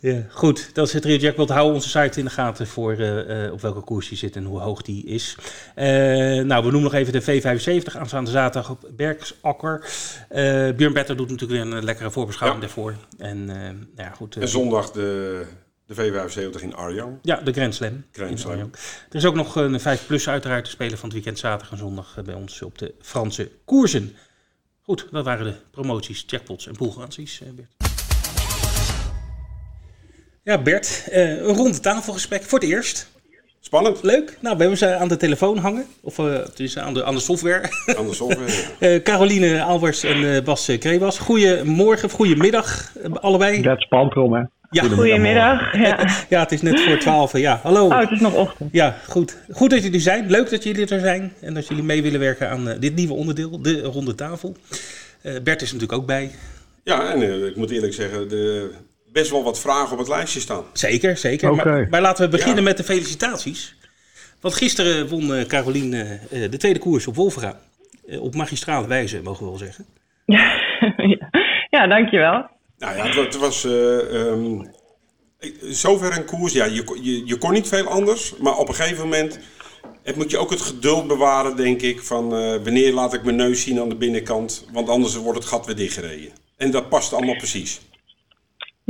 Ja. 0.00 0.22
Goed, 0.30 0.74
dat 0.74 0.86
is 0.86 0.92
het 0.92 1.02
Trio 1.02 1.16
Jackpot. 1.16 1.48
Hou 1.48 1.72
onze 1.74 1.88
site 1.88 2.18
in 2.18 2.24
de 2.24 2.30
gaten 2.30 2.66
voor 2.66 2.92
uh, 2.98 3.44
uh, 3.44 3.52
op 3.52 3.60
welke 3.60 3.80
koers 3.80 4.08
die 4.08 4.18
zit 4.18 4.36
en 4.36 4.44
hoe 4.44 4.60
hoog 4.60 4.82
die 4.82 5.04
is. 5.06 5.36
Uh, 5.76 5.84
nou, 6.44 6.64
we 6.64 6.70
noemen 6.70 6.82
nog 6.82 6.94
even 6.94 7.12
de 7.12 7.22
V75 7.22 7.96
aanstaande 7.98 8.30
zaterdag 8.30 8.70
op 8.70 8.90
Berksakker. 8.96 9.86
Björn 10.76 10.92
Better 10.92 11.16
doet 11.16 11.30
natuurlijk 11.30 11.62
weer 11.64 11.76
een 11.76 11.84
lekkere 11.84 12.10
voorbeschouwing 12.10 12.62
Ja. 12.62 12.66
daarvoor. 12.66 12.94
En, 13.18 13.44
nou 13.44 13.76
ja, 13.96 14.10
goed, 14.10 14.36
En 14.36 14.48
zondag 14.48 14.90
de, 14.90 15.44
de 15.86 15.94
V75 15.94 16.62
in 16.62 16.74
Arjan. 16.74 17.18
ja, 17.22 17.36
de 17.36 17.52
Grand 17.52 17.74
Slam. 17.74 18.04
Grand 18.12 18.40
Slam. 18.40 18.58
Er 18.58 19.16
is 19.16 19.24
ook 19.24 19.34
nog 19.34 19.56
een 19.56 19.80
5 19.80 20.06
plus 20.06 20.28
uiteraard 20.28 20.64
te 20.64 20.70
spelen 20.70 20.98
van 20.98 21.04
het 21.04 21.12
weekend 21.12 21.38
zaterdag 21.38 21.70
en 21.70 21.78
zondag 21.78 22.14
eh, 22.18 22.24
bij 22.24 22.34
ons 22.34 22.62
op 22.62 22.78
de 22.78 22.94
Franse 23.00 23.50
koersen. 23.64 24.16
Goed, 24.82 25.06
dat 25.10 25.24
waren 25.24 25.46
de 25.46 25.54
promoties, 25.70 26.24
jackpots 26.26 26.66
en 26.66 26.76
poolgaranties, 26.76 27.40
eh, 27.40 27.48
Bert. 27.54 27.87
Ja, 30.48 30.58
Bert, 30.58 31.08
eh, 31.10 31.30
een 31.30 31.54
ronde 31.54 31.80
tafelgesprek 31.80 32.42
voor 32.42 32.58
het 32.58 32.68
eerst. 32.68 33.10
Spannend. 33.60 34.02
Leuk. 34.02 34.38
Nou, 34.40 34.54
we 34.54 34.60
hebben 34.60 34.78
ze 34.78 34.94
aan 34.94 35.08
de 35.08 35.16
telefoon 35.16 35.58
hangen. 35.58 35.84
Of 36.00 36.18
uh, 36.18 36.38
is 36.56 36.78
aan 36.78 36.94
de, 36.94 37.04
aan 37.04 37.14
de 37.14 37.20
software. 37.20 37.70
Aan 37.98 38.06
de 38.06 38.14
software. 38.14 38.50
Uh, 38.80 39.02
Caroline 39.08 39.62
Albers 39.62 40.04
en 40.04 40.20
uh, 40.20 40.42
Bas 40.42 40.70
Krebas. 40.78 41.18
Goedemorgen 41.18 42.04
of 42.04 42.12
goedemiddag, 42.12 42.92
allebei. 43.12 43.62
Dat 43.62 43.80
spant 43.80 44.16
erom, 44.16 44.32
hè? 44.32 44.42
Ja. 44.70 44.82
Goedemiddag. 44.82 45.76
Ja. 45.76 46.08
ja, 46.28 46.40
het 46.40 46.52
is 46.52 46.62
net 46.62 46.80
voor 46.80 46.98
twaalf. 46.98 47.38
Ja, 47.38 47.60
hallo. 47.62 47.86
Oh, 47.86 48.00
het 48.00 48.10
is 48.10 48.20
nog 48.20 48.34
ochtend. 48.34 48.72
Ja, 48.72 48.96
goed. 49.08 49.36
Goed 49.50 49.70
dat 49.70 49.78
jullie 49.78 49.94
er 49.94 50.00
zijn. 50.00 50.30
Leuk 50.30 50.50
dat 50.50 50.62
jullie 50.62 50.86
er 50.86 51.00
zijn. 51.00 51.32
En 51.40 51.54
dat 51.54 51.66
jullie 51.66 51.84
mee 51.84 52.02
willen 52.02 52.20
werken 52.20 52.50
aan 52.50 52.76
dit 52.80 52.94
nieuwe 52.94 53.14
onderdeel, 53.14 53.62
de 53.62 53.82
ronde 53.82 54.14
tafel. 54.14 54.56
Bert 55.22 55.62
is 55.62 55.72
natuurlijk 55.72 56.00
ook 56.00 56.06
bij. 56.06 56.30
Ja, 56.84 57.12
en 57.12 57.46
ik 57.46 57.56
moet 57.56 57.70
eerlijk 57.70 57.94
zeggen, 57.94 58.28
de, 58.28 58.70
best 59.12 59.30
wel 59.30 59.42
wat 59.44 59.60
vragen 59.60 59.92
op 59.92 59.98
het 59.98 60.08
lijstje 60.08 60.40
staan. 60.40 60.64
Zeker, 60.72 61.16
zeker. 61.16 61.50
Oké. 61.50 61.64
Maar, 61.64 61.86
maar 61.90 62.00
laten 62.00 62.24
we 62.24 62.30
beginnen 62.30 62.56
Ja. 62.56 62.62
met 62.62 62.76
de 62.76 62.84
felicitaties. 62.84 63.76
Want 64.40 64.54
gisteren 64.54 65.08
won 65.08 65.34
eh, 65.34 65.44
Caroline 65.46 66.18
eh, 66.30 66.50
de 66.50 66.56
tweede 66.56 66.78
koers 66.78 67.06
op 67.06 67.14
Wolvera. 67.14 67.60
Eh, 68.08 68.22
op 68.22 68.34
magistrale 68.34 68.86
wijze, 68.86 69.20
mogen 69.22 69.42
we 69.44 69.48
wel 69.50 69.58
zeggen. 69.58 69.86
Ja, 70.26 70.52
ja 71.78 71.86
dankjewel. 71.86 72.46
Nou 72.78 72.96
ja, 72.96 73.06
het 73.06 73.14
was, 73.14 73.24
het 73.24 73.36
was 73.36 73.64
eh, 73.64 74.26
ehm, 74.26 74.60
zover 75.62 76.16
een 76.16 76.24
koers. 76.24 76.52
Ja, 76.52 76.64
je, 76.64 76.84
kon- 76.84 77.04
je, 77.04 77.26
je 77.26 77.36
kon 77.38 77.52
niet 77.52 77.68
veel 77.68 77.86
anders, 77.86 78.34
maar 78.40 78.56
op 78.56 78.68
een 78.68 78.74
gegeven 78.74 79.02
moment 79.04 79.38
het 80.02 80.16
moet 80.16 80.30
je 80.30 80.38
ook 80.38 80.50
het 80.50 80.60
geduld 80.60 81.06
bewaren, 81.06 81.56
denk 81.56 81.80
ik, 81.82 82.00
van 82.02 82.34
eh, 82.34 82.38
wanneer 82.62 82.92
laat 82.92 83.14
ik 83.14 83.22
mijn 83.24 83.36
neus 83.36 83.62
zien 83.62 83.80
aan 83.80 83.88
de 83.88 83.94
binnenkant, 83.96 84.66
want 84.72 84.88
anders 84.88 85.16
wordt 85.16 85.38
het 85.38 85.48
gat 85.48 85.66
weer 85.66 85.76
dichtgereden. 85.76 86.30
En 86.56 86.70
dat 86.70 86.88
past 86.88 87.12
allemaal 87.12 87.36
precies. 87.36 87.80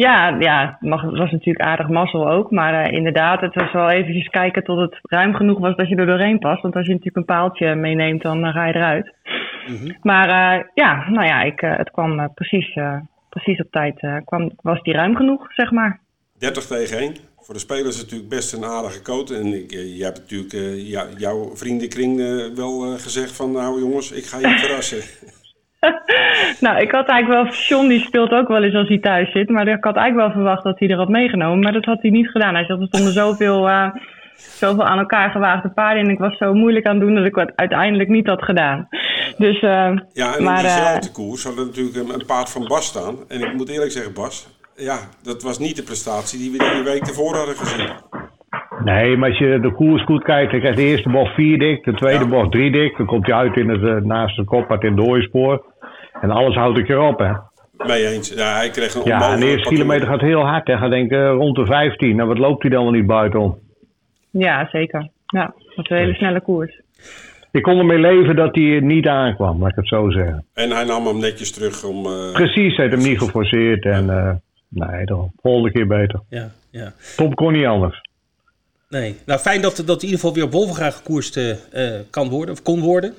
Ja, 0.05 0.37
ja 0.38 0.76
het 0.81 1.19
was 1.19 1.31
natuurlijk 1.31 1.61
aardig 1.61 1.88
mazzel 1.88 2.31
ook. 2.31 2.50
Maar 2.50 2.85
eh, 2.85 2.93
inderdaad, 2.93 3.40
het 3.40 3.55
was 3.55 3.73
wel 3.73 3.90
eventjes 3.90 4.28
kijken 4.28 4.64
tot 4.64 4.78
het 4.78 4.99
ruim 5.02 5.35
genoeg 5.35 5.59
was 5.59 5.76
dat 5.76 5.88
je 5.88 5.97
er 5.97 6.07
doorheen 6.07 6.38
past. 6.38 6.62
Want 6.62 6.75
als 6.75 6.87
je 6.87 6.93
natuurlijk 6.93 7.17
een 7.17 7.35
paaltje 7.37 7.75
meeneemt, 7.75 8.23
dan 8.23 8.45
eh, 8.45 8.52
ga 8.52 8.67
je 8.67 8.75
eruit. 8.75 9.14
Maar 10.02 10.28
eh, 10.28 10.64
ja, 10.75 11.09
nou 11.09 11.26
ja, 11.26 11.43
ik, 11.43 11.61
het 11.61 11.90
kwam 11.90 12.33
precies, 12.35 12.78
precies 13.28 13.61
op 13.61 13.71
tijd. 13.71 14.23
kwam, 14.25 14.50
was 14.62 14.83
die 14.83 14.93
ruim 14.93 15.17
genoeg, 15.17 15.52
zeg 15.55 15.71
maar. 15.71 16.00
30 16.38 16.67
tegen 16.67 16.99
1. 16.99 17.17
Voor 17.38 17.55
de 17.55 17.61
spelers 17.61 18.02
natuurlijk 18.02 18.31
best 18.31 18.52
een 18.52 18.64
aardige 18.64 19.02
coat. 19.02 19.31
En 19.31 19.47
ik, 19.47 19.71
je 19.71 20.05
hebt 20.05 20.19
natuurlijk 20.19 20.76
jou- 20.76 21.17
jouw 21.17 21.57
vriendenkring 21.57 22.17
wel 22.57 22.81
gezegd 22.99 23.37
van... 23.37 23.52
nou 23.52 23.81
jongens, 23.81 24.12
ik 24.12 24.25
ga 24.25 24.38
je 24.38 24.59
verrassen. 24.64 25.02
Nou, 26.61 26.81
ik 26.81 26.91
had 26.91 27.09
eigenlijk 27.09 27.43
wel... 27.43 27.55
John 27.55 27.89
die 27.89 28.01
speelt 28.01 28.31
ook 28.31 28.49
wel 28.49 28.63
eens 28.63 28.75
als 28.75 28.89
hij 28.89 28.99
thuis 28.99 29.33
zit. 29.33 29.49
Maar 29.49 29.69
ik 29.69 29.85
had 29.85 29.97
eigenlijk 29.97 30.27
wel 30.27 30.43
verwacht 30.43 30.65
dat 30.65 30.79
hij 30.79 30.89
er 30.89 30.97
had 30.97 31.09
meegenomen. 31.09 31.61
Maar 31.61 31.73
dat 31.73 31.85
had 31.85 32.03
hij 32.03 32.11
niet 32.11 32.29
gedaan. 32.29 32.55
Hij 32.55 32.65
zegt, 32.65 32.81
er 32.81 32.87
stonden 32.87 33.13
zoveel, 33.13 33.69
eh, 33.69 33.91
zoveel 34.37 34.85
aan 34.85 34.99
elkaar 34.99 35.31
gewaagde 35.31 35.69
paarden. 35.71 36.05
En 36.05 36.11
ik 36.11 36.19
was 36.19 36.37
zo 36.37 36.55
moeilijk 36.55 36.87
aan 36.87 36.97
het 36.97 37.05
doen 37.07 37.15
dat 37.15 37.25
ik 37.25 37.35
het 37.35 37.53
uiteindelijk 37.57 38.09
niet 38.09 38.27
had 38.27 38.43
gedaan. 38.43 38.89
Dus, 39.39 39.63
uh, 39.63 39.97
ja, 40.13 40.37
en 40.37 40.43
maar, 40.43 40.57
in 40.57 40.63
diezelfde 40.63 41.13
koers 41.13 41.45
hadden 41.45 41.67
natuurlijk 41.67 41.97
een, 41.97 42.15
een 42.15 42.27
paard 42.27 42.51
van 42.51 42.67
Bas 42.67 42.87
staan. 42.87 43.17
En 43.29 43.41
ik 43.41 43.55
moet 43.55 43.69
eerlijk 43.69 43.93
zeggen, 43.93 44.13
Bas, 44.13 44.49
ja, 44.77 44.99
dat 45.23 45.43
was 45.43 45.59
niet 45.59 45.77
de 45.77 45.83
prestatie 45.83 46.39
die 46.39 46.51
we 46.51 46.73
die 46.75 46.83
week 46.83 47.07
ervoor 47.07 47.37
hadden 47.37 47.57
gezien. 47.57 47.91
Nee, 48.85 49.17
maar 49.17 49.29
als 49.29 49.39
je 49.39 49.61
de 49.61 49.73
koers 49.73 50.05
goed 50.05 50.23
kijkt, 50.23 50.51
dan 50.51 50.61
krijgt 50.61 50.79
de 50.79 50.85
eerste 50.85 51.09
bocht 51.11 51.35
vier 51.35 51.59
dik, 51.59 51.85
de 51.85 51.95
tweede 51.95 52.27
bocht 52.27 52.53
drie 52.53 52.71
dik. 52.71 52.97
Dan 52.97 53.07
komt 53.07 53.27
hij 53.27 53.35
uit 53.35 53.57
in 53.57 53.69
het, 53.69 53.83
uh, 53.83 53.97
naast 53.97 54.37
het 54.37 54.47
koppad 54.47 54.83
in 54.83 54.97
het 54.97 55.07
doorspoor. 55.07 55.65
En 56.21 56.31
alles 56.31 56.55
houdt 56.55 56.79
ik 56.79 56.89
erop, 56.89 57.19
hè. 57.19 57.33
Mee 57.87 58.07
eens. 58.07 58.35
Ja, 58.35 58.57
hij 58.57 58.71
kreeg 58.71 58.95
een 58.95 59.03
Ja, 59.05 59.33
en 59.33 59.41
de 59.41 59.47
eerste 59.47 59.69
kilometer 59.69 60.09
gaat 60.09 60.21
heel 60.21 60.47
hard. 60.47 60.67
Hij 60.67 60.77
gaat 60.77 60.91
denk 60.91 61.11
ik 61.11 61.19
uh, 61.19 61.31
rond 61.31 61.57
de 61.57 61.67
15. 61.67 62.17
Nou, 62.17 62.29
wat 62.29 62.39
loopt 62.39 62.63
hij 62.63 62.71
dan 62.71 62.83
wel 62.83 62.93
niet 62.93 63.07
buitenom? 63.07 63.59
Ja, 64.31 64.69
zeker. 64.73 65.09
Ja, 65.27 65.55
dat 65.75 65.85
is 65.85 65.91
een 65.91 65.97
hele 65.97 66.15
snelle 66.15 66.41
koers. 66.41 66.81
Ik 67.51 67.63
kon 67.63 67.79
ermee 67.79 67.99
leven 67.99 68.37
dat 68.37 68.55
hij 68.55 68.81
niet 68.81 69.07
aankwam, 69.07 69.61
laat 69.61 69.71
ik 69.71 69.77
het 69.77 69.89
zo 69.89 70.11
zeggen. 70.11 70.45
En 70.55 70.71
hij 70.71 70.85
nam 70.85 71.07
hem 71.07 71.19
netjes 71.19 71.53
terug 71.53 71.85
om... 71.85 72.07
Uh... 72.07 72.33
Precies, 72.33 72.77
hij 72.77 72.87
heeft 72.87 72.97
hem 73.03 73.11
niet 73.11 73.19
geforceerd. 73.19 73.85
En 73.85 74.05
uh, 74.05 74.31
nee, 74.69 75.05
dan 75.05 75.33
volgende 75.43 75.73
keer 75.73 75.87
beter. 75.87 76.21
Ja, 76.29 76.49
ja. 76.71 76.93
Tom 77.17 77.35
kon 77.35 77.53
niet 77.53 77.67
anders. 77.67 78.01
Nee, 78.88 79.16
nou 79.26 79.40
fijn 79.40 79.61
dat, 79.61 79.76
dat 79.76 80.02
in 80.02 80.09
ieder 80.09 80.21
geval 80.21 80.35
weer 80.35 80.45
op 80.45 80.52
Wolvenga 80.52 80.90
gekoerst 80.90 81.37
uh, 81.37 81.54
kan 82.11 82.28
worden, 82.28 82.54
of 82.54 82.62
kon 82.62 82.80
worden. 82.80 83.14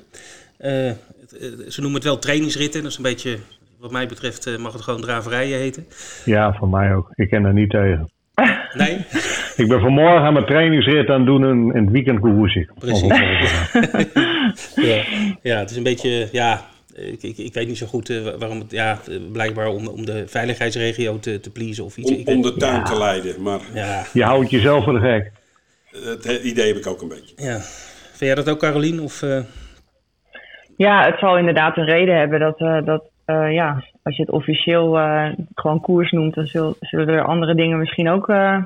ze 1.68 1.76
noemen 1.76 1.94
het 1.94 2.04
wel 2.04 2.18
trainingsritten, 2.18 2.82
dat 2.82 2.90
is 2.90 2.96
een 2.96 3.02
beetje 3.02 3.38
wat 3.78 3.90
mij 3.90 4.06
betreft 4.06 4.58
mag 4.58 4.72
het 4.72 4.82
gewoon 4.82 5.00
draverijen 5.00 5.58
heten. 5.58 5.86
Ja, 6.24 6.52
voor 6.52 6.68
mij 6.68 6.94
ook. 6.94 7.10
Ik 7.14 7.28
ken 7.28 7.44
er 7.44 7.52
niet 7.52 7.70
tegen. 7.70 8.10
Nee? 8.72 8.96
ik 9.62 9.68
ben 9.68 9.80
vanmorgen 9.80 10.20
aan 10.20 10.32
mijn 10.32 10.46
trainingsrit 10.46 11.08
aan 11.08 11.16
het 11.16 11.26
doen 11.26 11.44
in, 11.44 11.74
in 11.74 11.82
het 11.84 11.90
weekend 11.90 12.20
koersje. 12.20 12.68
Precies. 12.78 13.08
ja. 14.88 15.04
ja, 15.42 15.58
het 15.58 15.70
is 15.70 15.76
een 15.76 15.82
beetje, 15.82 16.28
ja, 16.32 16.64
ik, 16.94 17.22
ik, 17.22 17.38
ik 17.38 17.54
weet 17.54 17.66
niet 17.66 17.78
zo 17.78 17.86
goed 17.86 18.08
uh, 18.08 18.28
waarom 18.38 18.58
het, 18.58 18.70
ja, 18.70 18.98
blijkbaar 19.32 19.66
om, 19.66 19.86
om 19.86 20.06
de 20.06 20.24
veiligheidsregio 20.26 21.18
te, 21.18 21.40
te 21.40 21.50
pleasen 21.50 21.84
of 21.84 21.96
iets. 21.96 22.10
Om, 22.10 22.34
om 22.34 22.42
de 22.42 22.56
tuin 22.56 22.74
ja. 22.74 22.82
te 22.82 22.98
leiden, 22.98 23.42
maar... 23.42 23.60
Ja. 23.74 24.02
Je 24.12 24.24
houdt 24.24 24.50
jezelf 24.50 24.84
voor 24.84 24.92
de 24.92 25.00
gek. 25.00 25.30
Het 25.90 26.24
idee 26.24 26.66
heb 26.66 26.76
ik 26.76 26.86
ook 26.86 27.02
een 27.02 27.08
beetje. 27.08 27.34
Ja. 27.36 27.58
Vind 27.58 28.20
jij 28.20 28.34
dat 28.34 28.50
ook, 28.50 28.58
Carolien? 28.58 29.00
Of, 29.00 29.22
uh... 29.22 29.40
Ja, 30.76 31.04
het 31.04 31.18
zal 31.18 31.38
inderdaad 31.38 31.76
een 31.76 31.84
reden 31.84 32.18
hebben 32.18 32.40
dat, 32.40 32.60
uh, 32.60 32.84
dat 32.84 33.10
uh, 33.26 33.52
ja, 33.52 33.84
als 34.02 34.16
je 34.16 34.22
het 34.22 34.30
officieel 34.30 34.98
uh, 34.98 35.28
gewoon 35.54 35.80
koers 35.80 36.10
noemt, 36.10 36.34
dan 36.34 36.46
zul, 36.46 36.76
zullen 36.80 37.08
er 37.08 37.24
andere 37.24 37.54
dingen 37.54 37.78
misschien 37.78 38.08
ook 38.08 38.28
uh, 38.28 38.64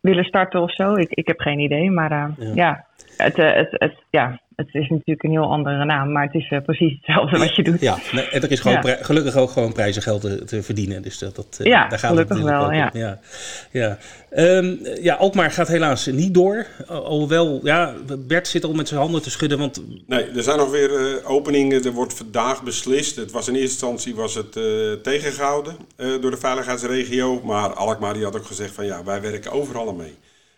willen 0.00 0.24
starten 0.24 0.60
of 0.60 0.74
zo. 0.74 0.94
Ik, 0.94 1.10
ik 1.10 1.26
heb 1.26 1.40
geen 1.40 1.58
idee, 1.58 1.90
maar 1.90 2.10
ja. 2.10 2.34
ja, 2.54 2.84
het, 3.16 3.36
het, 3.36 3.68
het, 3.70 3.94
ja, 4.10 4.40
het 4.56 4.68
is 4.72 4.88
natuurlijk 4.88 5.22
een 5.22 5.30
heel 5.30 5.50
andere 5.50 5.84
naam, 5.84 6.12
maar 6.12 6.24
het 6.24 6.34
is 6.34 6.50
uh, 6.50 6.60
precies 6.60 6.92
hetzelfde 6.92 7.38
wat 7.38 7.56
je 7.56 7.62
doet. 7.62 7.80
Ja, 7.80 7.98
nee, 8.12 8.28
en 8.28 8.42
er 8.42 8.50
is 8.50 8.60
gewoon 8.60 8.82
ja. 8.82 8.96
gelukkig 9.00 9.36
ook 9.36 9.50
gewoon 9.50 9.72
prijzengeld 9.72 10.20
te, 10.20 10.44
te 10.44 10.62
verdienen. 10.62 11.02
Dus 11.02 11.18
dat, 11.18 11.36
dat, 11.36 11.58
uh, 11.60 11.66
ja, 11.66 11.88
daar 11.88 11.98
gaat 11.98 12.10
gelukkig 12.10 12.36
het 12.36 12.46
wel, 12.46 12.72
ja. 12.72 12.90
ja. 12.92 13.18
Ja. 13.70 13.98
Um, 14.36 14.78
ja, 15.00 15.14
Alkmaar 15.14 15.50
gaat 15.50 15.68
helaas 15.68 16.06
niet 16.06 16.34
door. 16.34 16.66
Alhoewel, 16.86 17.60
ja, 17.62 17.94
Bert 18.18 18.48
zit 18.48 18.64
al 18.64 18.72
met 18.72 18.88
zijn 18.88 19.00
handen 19.00 19.22
te 19.22 19.30
schudden, 19.30 19.58
want... 19.58 19.82
Nee, 20.06 20.24
er 20.24 20.42
zijn 20.42 20.58
nog 20.58 20.70
weer 20.70 20.90
uh, 20.90 21.30
openingen. 21.30 21.84
Er 21.84 21.92
wordt 21.92 22.14
vandaag 22.14 22.62
beslist. 22.62 23.16
Het 23.16 23.30
was 23.30 23.48
in 23.48 23.54
eerste 23.54 23.70
instantie 23.70 24.14
was 24.14 24.34
het 24.34 24.52
tegengehouden 25.02 25.76
door 26.20 26.30
de 26.30 26.36
veiligheidsregio. 26.36 27.40
Maar 27.44 27.74
Alkmaar 27.74 28.14
die 28.14 28.24
had 28.24 28.36
ook 28.36 28.46
gezegd 28.46 28.74
van 28.74 28.86
ja, 28.86 29.04
wij 29.04 29.20
werken 29.20 29.52
overal 29.52 29.94
mee. 29.94 30.14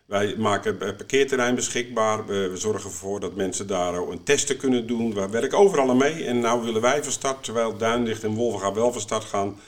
Wij 0.08 0.34
maken 0.38 0.76
parkeerterrein 0.76 1.54
beschikbaar. 1.54 2.26
We 2.26 2.50
zorgen 2.54 2.90
ervoor 2.90 3.20
dat 3.20 3.34
mensen 3.34 3.66
daar 3.66 3.94
een 3.94 4.22
testen 4.22 4.56
kunnen 4.56 4.86
doen. 4.86 5.14
We 5.14 5.28
werken 5.28 5.58
overal 5.58 5.90
aan 5.90 5.96
mee. 5.96 6.24
En 6.24 6.40
nou 6.40 6.64
willen 6.64 6.80
wij 6.80 7.02
van 7.02 7.12
start, 7.12 7.44
terwijl 7.44 7.76
Duinlicht 7.76 8.24
en 8.24 8.34
Wolvenga 8.34 8.72
wel 8.72 8.92
van 8.92 9.00
start 9.00 9.24
gaan. 9.24 9.60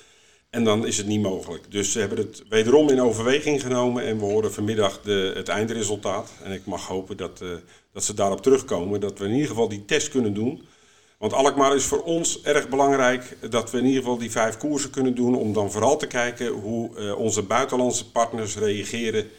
En 0.51 0.65
dan 0.65 0.87
is 0.87 0.97
het 0.97 1.07
niet 1.07 1.23
mogelijk. 1.23 1.71
Dus 1.71 1.93
ze 1.93 1.99
hebben 1.99 2.19
het 2.19 2.43
wederom 2.49 2.89
in 2.89 3.01
overweging 3.01 3.61
genomen. 3.61 4.05
En 4.05 4.19
we 4.19 4.25
horen 4.25 4.53
vanmiddag 4.53 5.01
de, 5.01 5.33
het 5.37 5.49
eindresultaat. 5.49 6.31
En 6.43 6.53
ik 6.53 6.67
mag 6.67 6.87
hopen 6.87 7.17
dat, 7.17 7.41
uh, 7.43 7.49
dat 7.93 8.05
ze 8.05 8.15
daarop 8.15 8.43
terugkomen. 8.43 9.01
Dat 9.01 9.19
we 9.19 9.25
in 9.25 9.33
ieder 9.33 9.49
geval 9.49 9.69
die 9.69 9.85
test 9.85 10.09
kunnen 10.09 10.35
doen. 10.35 10.67
Want 11.19 11.33
Alkmaar 11.33 11.75
is 11.75 11.85
voor 11.85 12.03
ons 12.03 12.43
erg 12.43 12.69
belangrijk 12.69 13.37
dat 13.51 13.71
we 13.71 13.79
in 13.79 13.85
ieder 13.85 14.03
geval 14.03 14.19
die 14.19 14.31
vijf 14.31 14.57
koersen 14.57 14.91
kunnen 14.91 15.15
doen. 15.15 15.35
Om 15.35 15.53
dan 15.53 15.71
vooral 15.71 15.97
te 15.97 16.07
kijken 16.07 16.49
hoe 16.49 16.91
uh, 16.99 17.19
onze 17.19 17.43
buitenlandse 17.43 18.11
partners 18.11 18.57
reageren 18.57 19.31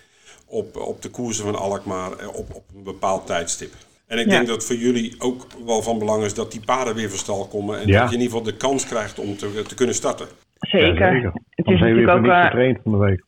op, 0.51 0.77
op 0.77 1.01
de 1.01 1.09
koersen 1.09 1.43
van 1.45 1.55
Alkmaar 1.55 2.11
op, 2.27 2.53
op 2.53 2.63
een 2.75 2.83
bepaald 2.83 3.25
tijdstip. 3.25 3.73
En 4.07 4.17
ik 4.19 4.25
ja. 4.25 4.31
denk 4.31 4.47
dat 4.47 4.65
voor 4.65 4.75
jullie 4.75 5.15
ook 5.19 5.47
wel 5.65 5.81
van 5.81 5.99
belang 5.99 6.23
is 6.23 6.33
dat 6.33 6.51
die 6.51 6.61
paarden 6.65 6.95
weer 6.95 7.09
van 7.09 7.17
stal 7.17 7.47
komen. 7.47 7.79
En 7.79 7.87
Ja. 7.87 7.99
dat 7.99 8.09
je 8.09 8.15
in 8.15 8.21
ieder 8.21 8.37
geval 8.37 8.51
de 8.51 8.57
kans 8.57 8.85
krijgt 8.87 9.19
om 9.19 9.37
te, 9.37 9.61
te 9.67 9.75
kunnen 9.75 9.95
starten. 9.95 10.27
Zeker. 10.59 11.15
Ja, 11.15 11.31
Het 11.49 11.65
Dan 11.65 11.73
is 11.73 11.79
natuurlijk 11.79 12.09
ook, 12.09 12.25
eh, 12.25 12.43
getraind 12.43 12.79
van 12.83 12.91
de 12.91 12.97
week. 12.97 13.23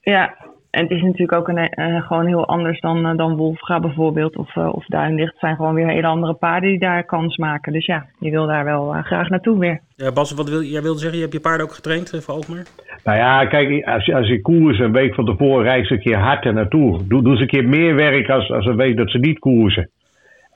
ja, 0.00 0.36
en 0.70 0.82
het 0.82 0.90
is 0.90 1.02
natuurlijk 1.02 1.32
ook 1.32 1.48
een, 1.48 1.56
eh, 1.68 2.02
gewoon 2.06 2.26
heel 2.26 2.46
anders 2.46 2.80
dan, 2.80 3.06
eh, 3.06 3.16
dan 3.16 3.36
Wolfga 3.36 3.80
bijvoorbeeld 3.80 4.36
of, 4.36 4.56
eh, 4.56 4.68
of 4.74 4.84
Duinlicht. 4.86 5.30
Het 5.30 5.40
zijn 5.40 5.56
gewoon 5.56 5.74
weer 5.74 5.88
hele 5.88 6.06
andere 6.06 6.34
paarden 6.34 6.70
die 6.70 6.78
daar 6.78 7.04
kans 7.04 7.36
maken. 7.36 7.72
Dus 7.72 7.86
ja, 7.86 8.06
je 8.18 8.30
wil 8.30 8.46
daar 8.46 8.64
wel 8.64 8.90
graag 9.02 9.28
naartoe 9.28 9.58
weer. 9.58 9.80
Ja, 9.96 10.12
Bas, 10.12 10.32
wat 10.34 10.48
wil, 10.48 10.62
jij 10.62 10.82
wilde 10.82 10.98
zeggen, 10.98 11.16
je 11.16 11.22
hebt 11.24 11.34
je 11.36 11.40
paarden 11.40 11.66
ook 11.66 11.72
getraind 11.72 12.10
voor 12.24 12.34
Alkmaar? 12.34 12.62
Nou 13.04 13.18
ja, 13.18 13.46
kijk, 13.46 13.84
als, 13.86 14.04
je- 14.04 14.14
als 14.14 14.28
je 14.28 14.40
koers 14.40 14.78
een 14.78 14.92
week 14.92 15.14
van 15.14 15.24
tevoren 15.24 15.62
reis 15.64 15.90
een 15.90 16.00
keer 16.00 16.18
hard 16.18 16.44
er 16.44 16.52
naartoe. 16.52 17.06
Doe, 17.06 17.22
doe 17.22 17.30
eens 17.32 17.40
een 17.40 17.46
keer 17.46 17.68
meer 17.68 17.94
werk 17.94 18.28
als, 18.28 18.50
als 18.52 18.66
een 18.66 18.76
week 18.76 18.96
dat 18.96 19.10
ze 19.10 19.18
niet 19.18 19.38
koersen. 19.38 19.90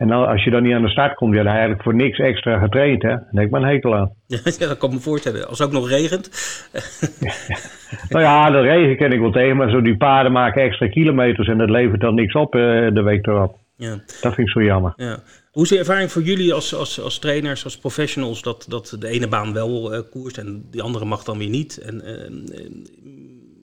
En 0.02 0.10
als 0.10 0.44
je 0.44 0.50
dan 0.50 0.62
niet 0.62 0.74
aan 0.74 0.82
de 0.82 0.88
start 0.88 1.14
komt, 1.14 1.34
ja, 1.34 1.42
dan 1.42 1.52
eigenlijk 1.52 1.82
voor 1.82 1.94
niks 1.94 2.18
extra 2.18 2.58
getraind, 2.58 3.02
hè. 3.02 3.08
Dan 3.08 3.28
denk 3.32 3.46
ik 3.46 3.50
maar 3.50 3.62
een 3.62 3.68
hekel 3.68 3.94
aan. 3.96 4.12
Ja, 4.26 4.38
dat 4.58 4.78
kan 4.78 4.90
me 4.90 5.00
voorstellen. 5.00 5.48
Als 5.48 5.58
het 5.58 5.68
ook 5.68 5.74
nog 5.74 5.88
regent. 5.88 6.30
Nou 8.08 8.24
ja, 8.24 8.50
de 8.50 8.60
regen 8.60 8.96
ken 8.96 9.12
ik 9.12 9.20
wel 9.20 9.30
tegen, 9.30 9.56
maar 9.56 9.70
zo 9.70 9.80
die 9.82 9.96
paarden 9.96 10.32
maken 10.32 10.62
extra 10.62 10.88
kilometers 10.88 11.48
en 11.48 11.58
dat 11.58 11.70
levert 11.70 12.00
dan 12.00 12.14
niks 12.14 12.34
op 12.34 12.54
eh, 12.54 12.60
de 12.94 13.02
week 13.02 13.26
erop. 13.26 13.56
Ja, 13.76 13.90
Dat 14.20 14.34
vind 14.34 14.38
ik 14.38 14.48
zo 14.48 14.62
jammer. 14.62 14.92
ja. 14.96 15.22
Hoe 15.50 15.62
is 15.62 15.68
de 15.68 15.78
ervaring 15.78 16.12
voor 16.12 16.22
jullie 16.22 16.52
als, 16.54 16.74
als, 16.74 17.00
als 17.00 17.18
trainers, 17.18 17.64
als 17.64 17.78
professionals, 17.78 18.42
dat, 18.42 18.66
dat 18.68 18.96
de 18.98 19.08
ene 19.08 19.28
baan 19.28 19.52
wel 19.52 19.92
eh, 19.92 20.00
koerst 20.10 20.38
en 20.38 20.64
die 20.70 20.82
andere 20.82 21.04
mag 21.04 21.24
dan 21.24 21.38
weer 21.38 21.48
niet? 21.48 21.78
En, 21.78 22.04
eh, 22.04 22.30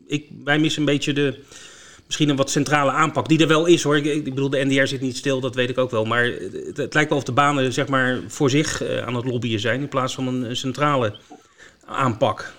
ik, 0.08 0.26
wij 0.44 0.60
missen 0.60 0.82
een 0.82 0.88
beetje 0.94 1.14
de, 1.14 1.40
misschien 2.10 2.30
een 2.30 2.36
wat 2.44 2.50
centrale 2.50 2.92
aanpak, 2.92 3.28
die 3.28 3.42
er 3.42 3.48
wel 3.48 3.66
is 3.66 3.84
hoor. 3.84 3.98
Ik, 3.98 4.06
ik 4.06 4.24
bedoel, 4.24 4.50
de 4.50 4.66
NDR 4.66 4.86
zit 4.86 5.02
niet 5.02 5.18
stil, 5.18 5.40
dat 5.40 5.56
weet 5.56 5.70
ik 5.70 5.78
ook 5.78 5.92
wel. 5.92 6.06
Maar 6.06 6.24
het, 6.24 6.78
het 6.78 6.94
lijkt 6.94 7.10
wel 7.10 7.18
of 7.18 7.24
de 7.24 7.34
banen 7.34 7.74
zeg 7.74 7.88
maar, 7.88 8.18
voor 8.28 8.50
zich 8.50 8.82
eh, 8.84 9.08
aan 9.08 9.16
het 9.16 9.26
lobbyen 9.26 9.60
zijn 9.60 9.82
in 9.82 9.90
plaats 9.90 10.16
van 10.16 10.28
een, 10.28 10.50
een 10.50 10.56
centrale 10.56 11.16
aanpak. 11.86 12.54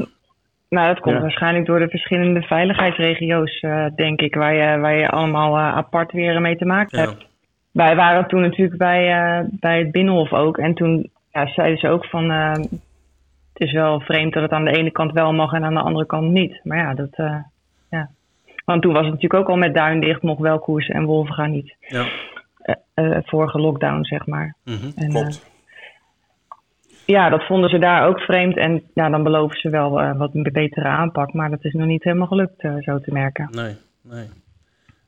Nou, 0.69 0.87
dat 0.95 1.01
komt 1.01 1.15
Ja. 1.15 1.21
waarschijnlijk 1.21 1.67
door 1.67 1.79
de 1.79 1.89
verschillende 1.89 2.43
veiligheidsregio's, 2.43 3.61
eh, 3.61 3.87
denk 3.95 4.21
ik, 4.21 4.35
waar 4.35 4.55
je, 4.55 4.79
waar 4.79 4.97
je 4.97 5.09
allemaal 5.09 5.57
eh, 5.57 5.77
apart 5.77 6.13
weer 6.13 6.41
mee 6.41 6.57
te 6.57 6.65
maken 6.65 6.99
Ja. 6.99 7.05
hebt. 7.09 7.25
Wij 7.73 7.97
waren 7.97 8.29
toen 8.29 8.41
natuurlijk 8.41 8.79
bij, 8.79 9.13
eh, 9.13 9.45
bij 9.51 9.79
het 9.79 9.91
Binnenhof 9.91 10.33
ook. 10.33 10.59
En 10.59 10.75
toen 10.75 11.11
ja, 11.33 11.47
zeiden 11.47 11.79
ze 11.79 11.89
ook 11.89 12.05
van, 12.07 12.31
eh, 12.31 12.53
het 13.53 13.69
is 13.69 13.73
wel 13.73 14.01
vreemd 14.01 14.33
dat 14.33 14.43
het 14.43 14.53
aan 14.53 14.65
de 14.65 14.77
ene 14.77 14.91
kant 14.91 15.13
wel 15.13 15.33
mag 15.33 15.53
en 15.53 15.65
aan 15.65 15.75
de 15.75 15.81
andere 15.81 16.07
kant 16.07 16.31
niet. 16.31 16.61
Maar 16.65 16.79
ja, 16.79 16.95
dat, 16.95 17.13
eh. 17.13 17.37
Want 18.71 18.83
toen 18.83 18.93
was 18.93 19.05
het 19.05 19.13
natuurlijk 19.13 19.43
ook 19.43 19.49
al 19.49 19.57
met 19.57 19.75
Duindicht 19.75 20.23
nog 20.23 20.39
wel 20.39 20.59
koersen 20.59 20.95
en 20.95 21.05
Wolvenga 21.05 21.47
niet. 21.47 21.75
Ja. 21.81 22.07
Eh, 22.59 22.75
eh, 22.95 23.19
vorige 23.25 23.59
lockdown, 23.59 24.05
zeg 24.05 24.27
maar. 24.27 24.55
Mhm. 24.65 24.91
En, 24.97 25.07
eh, 25.07 25.09
Klopt. 25.09 25.51
ja, 27.07 27.29
dat 27.29 27.47
vonden 27.47 27.71
ze 27.71 27.79
daar 27.79 28.07
ook 28.07 28.21
vreemd. 28.21 28.57
En 28.57 28.83
ja, 28.95 29.09
dan 29.09 29.23
beloven 29.23 29.59
ze 29.59 29.71
wel 29.71 30.01
eh, 30.01 30.17
wat 30.17 30.35
een 30.35 30.49
betere 30.53 30.89
aanpak. 30.89 31.33
Maar 31.33 31.51
dat 31.51 31.65
is 31.65 31.73
nog 31.73 31.87
niet 31.87 32.05
helemaal 32.05 32.27
gelukt, 32.27 32.61
zo 32.61 32.99
te 32.99 33.13
merken. 33.13 33.49
Nee, 33.51 33.75
nee. 34.03 34.29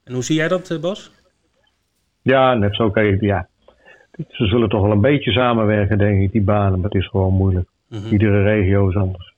En 0.04 0.12
hoe 0.12 0.22
zie 0.22 0.36
jij 0.36 0.48
dat, 0.48 0.78
Bas? 0.80 1.12
Ja, 2.22 2.54
net 2.54 2.76
zo 2.76 2.90
kan 2.90 3.04
je, 3.04 3.16
ja. 3.20 3.48
Ze 4.28 4.46
zullen 4.46 4.68
toch 4.68 4.82
wel 4.82 4.92
een 4.92 5.00
beetje 5.00 5.32
samenwerken, 5.32 5.98
denk 5.98 6.22
ik, 6.22 6.32
die 6.32 6.42
banen, 6.42 6.80
maar 6.80 6.90
het 6.90 7.00
is 7.00 7.08
gewoon 7.08 7.34
moeilijk. 7.34 7.68
Mhm. 7.88 8.12
Iedere 8.12 8.42
regio 8.42 8.88
is 8.88 8.96
anders. 8.96 9.31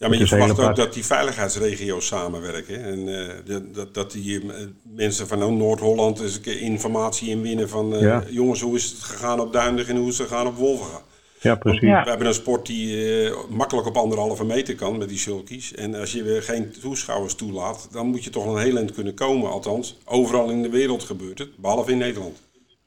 Ja. 0.00 0.08
Maar 0.08 0.18
je 0.18 0.26
verwacht 0.26 0.60
ook 0.60 0.76
dat 0.76 0.92
die 0.94 1.04
veiligheidsregio's 1.04 2.06
samenwerken. 2.06 2.84
En 2.84 3.08
eh, 3.28 3.34
dat, 3.74 3.94
dat 3.94 4.12
die 4.12 4.40
eh, 4.40 4.66
mensen 4.82 5.26
van 5.28 5.38
nou, 5.38 5.52
Noord-Holland 5.52 6.20
eens 6.20 6.34
een 6.36 6.40
keer 6.42 6.60
informatie 6.60 7.28
inwinnen 7.28 7.68
van... 7.68 7.94
eh, 7.94 8.00
Ja. 8.00 8.22
jongens, 8.30 8.60
hoe 8.60 8.76
is 8.76 8.84
het 8.90 9.00
gegaan 9.02 9.40
op 9.40 9.52
Duindig 9.52 9.88
en 9.88 9.96
hoe 9.96 10.08
is 10.08 10.18
het 10.18 10.28
gegaan 10.28 10.46
op 10.46 10.56
Wolvenga? 10.56 11.00
Ja, 11.40 11.54
precies. 11.54 11.80
Ja. 11.80 12.02
We 12.02 12.08
hebben 12.08 12.26
een 12.26 12.34
sport 12.34 12.66
die 12.66 13.14
eh, 13.24 13.32
makkelijk 13.48 13.86
op 13.86 13.96
anderhalve 13.96 14.44
meter 14.44 14.74
kan 14.74 14.98
met 14.98 15.08
die 15.08 15.18
sulkies. 15.18 15.74
En 15.74 15.94
als 15.94 16.12
je 16.12 16.22
weer 16.22 16.42
geen 16.42 16.70
toeschouwers 16.80 17.34
toelaat, 17.34 17.88
dan 17.92 18.06
moet 18.06 18.24
je 18.24 18.30
toch 18.30 18.46
een 18.46 18.58
heel 18.62 18.76
eind 18.76 18.92
kunnen 18.92 19.14
komen. 19.14 19.50
Althans, 19.50 19.98
overal 20.04 20.50
in 20.50 20.62
de 20.62 20.70
wereld 20.70 21.02
gebeurt 21.04 21.38
het, 21.38 21.56
behalve 21.56 21.90
in 21.90 21.98
Nederland. 21.98 22.42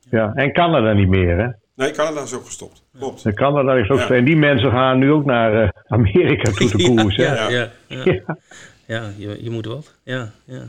Ja, 0.10 0.32
en 0.34 0.54
Canada 0.54 0.94
niet 0.94 1.08
meer, 1.10 1.38
hè? 1.38 1.48
Nee, 1.76 1.92
Canada 1.92 2.22
is 2.22 2.34
ook 2.34 2.46
gestopt. 2.46 2.84
Klopt. 2.98 3.26
En 3.26 3.34
Canada 3.34 3.74
is 3.74 3.90
ook 3.90 4.00
Ja. 4.00 4.10
En 4.10 4.26
die 4.26 4.38
mensen 4.38 4.72
gaan 4.72 5.00
nu 5.00 5.12
ook 5.12 5.26
naar 5.26 5.64
eh, 5.64 5.70
Amerika 5.88 6.52
toe 6.52 6.70
te 6.70 6.78
koersen. 6.96 7.24
Ja, 7.24 7.50
ja, 7.50 7.70
ja, 7.88 8.02
ja. 8.04 8.04
Ja. 8.88 9.02
ja 9.02 9.10
je, 9.18 9.44
je 9.44 9.50
moet 9.50 9.66
wat. 9.66 9.96
Ja, 10.04 10.30
ja. 10.46 10.64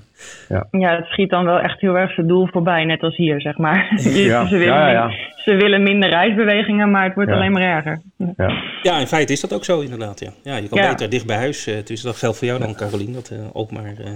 Ja. 0.48 0.66
ja, 0.70 0.96
het 0.96 1.06
schiet 1.06 1.30
dan 1.30 1.44
wel 1.44 1.58
echt 1.58 1.80
heel 1.80 1.98
erg 1.98 2.12
zijn 2.12 2.26
doel 2.26 2.46
voorbij, 2.46 2.84
net 2.84 3.02
als 3.02 3.16
hier, 3.16 3.40
zeg 3.40 3.58
maar. 3.58 4.00
Ja. 4.02 4.46
ze, 4.48 4.56
willen 4.56 4.74
ja, 4.74 4.90
ja. 4.90 5.10
ze 5.36 5.54
willen 5.54 5.82
minder 5.82 6.08
reisbewegingen, 6.08 6.90
maar 6.90 7.04
het 7.04 7.14
wordt 7.14 7.30
alleen 7.30 7.52
maar 7.52 7.62
erger. 7.62 8.00
Ja. 8.36 8.62
ja, 8.82 8.98
in 8.98 9.06
feite 9.06 9.32
is 9.32 9.40
dat 9.40 9.54
ook 9.54 9.64
zo 9.64 9.80
inderdaad. 9.80 10.20
Ja, 10.20 10.30
ja 10.42 10.56
je 10.56 10.68
kan 10.68 10.88
beter 10.88 11.10
dicht 11.10 11.26
bij 11.26 11.36
huis. 11.36 11.68
Uh, 11.68 11.74
dus 11.84 12.02
dat 12.02 12.16
geldt 12.16 12.38
voor 12.38 12.46
jou 12.46 12.60
dan, 12.60 12.74
Carolien, 12.74 13.12
dat 13.12 13.30
uh, 13.32 13.38
ook 13.52 13.70
maar 13.70 13.94
uh, 14.00 14.06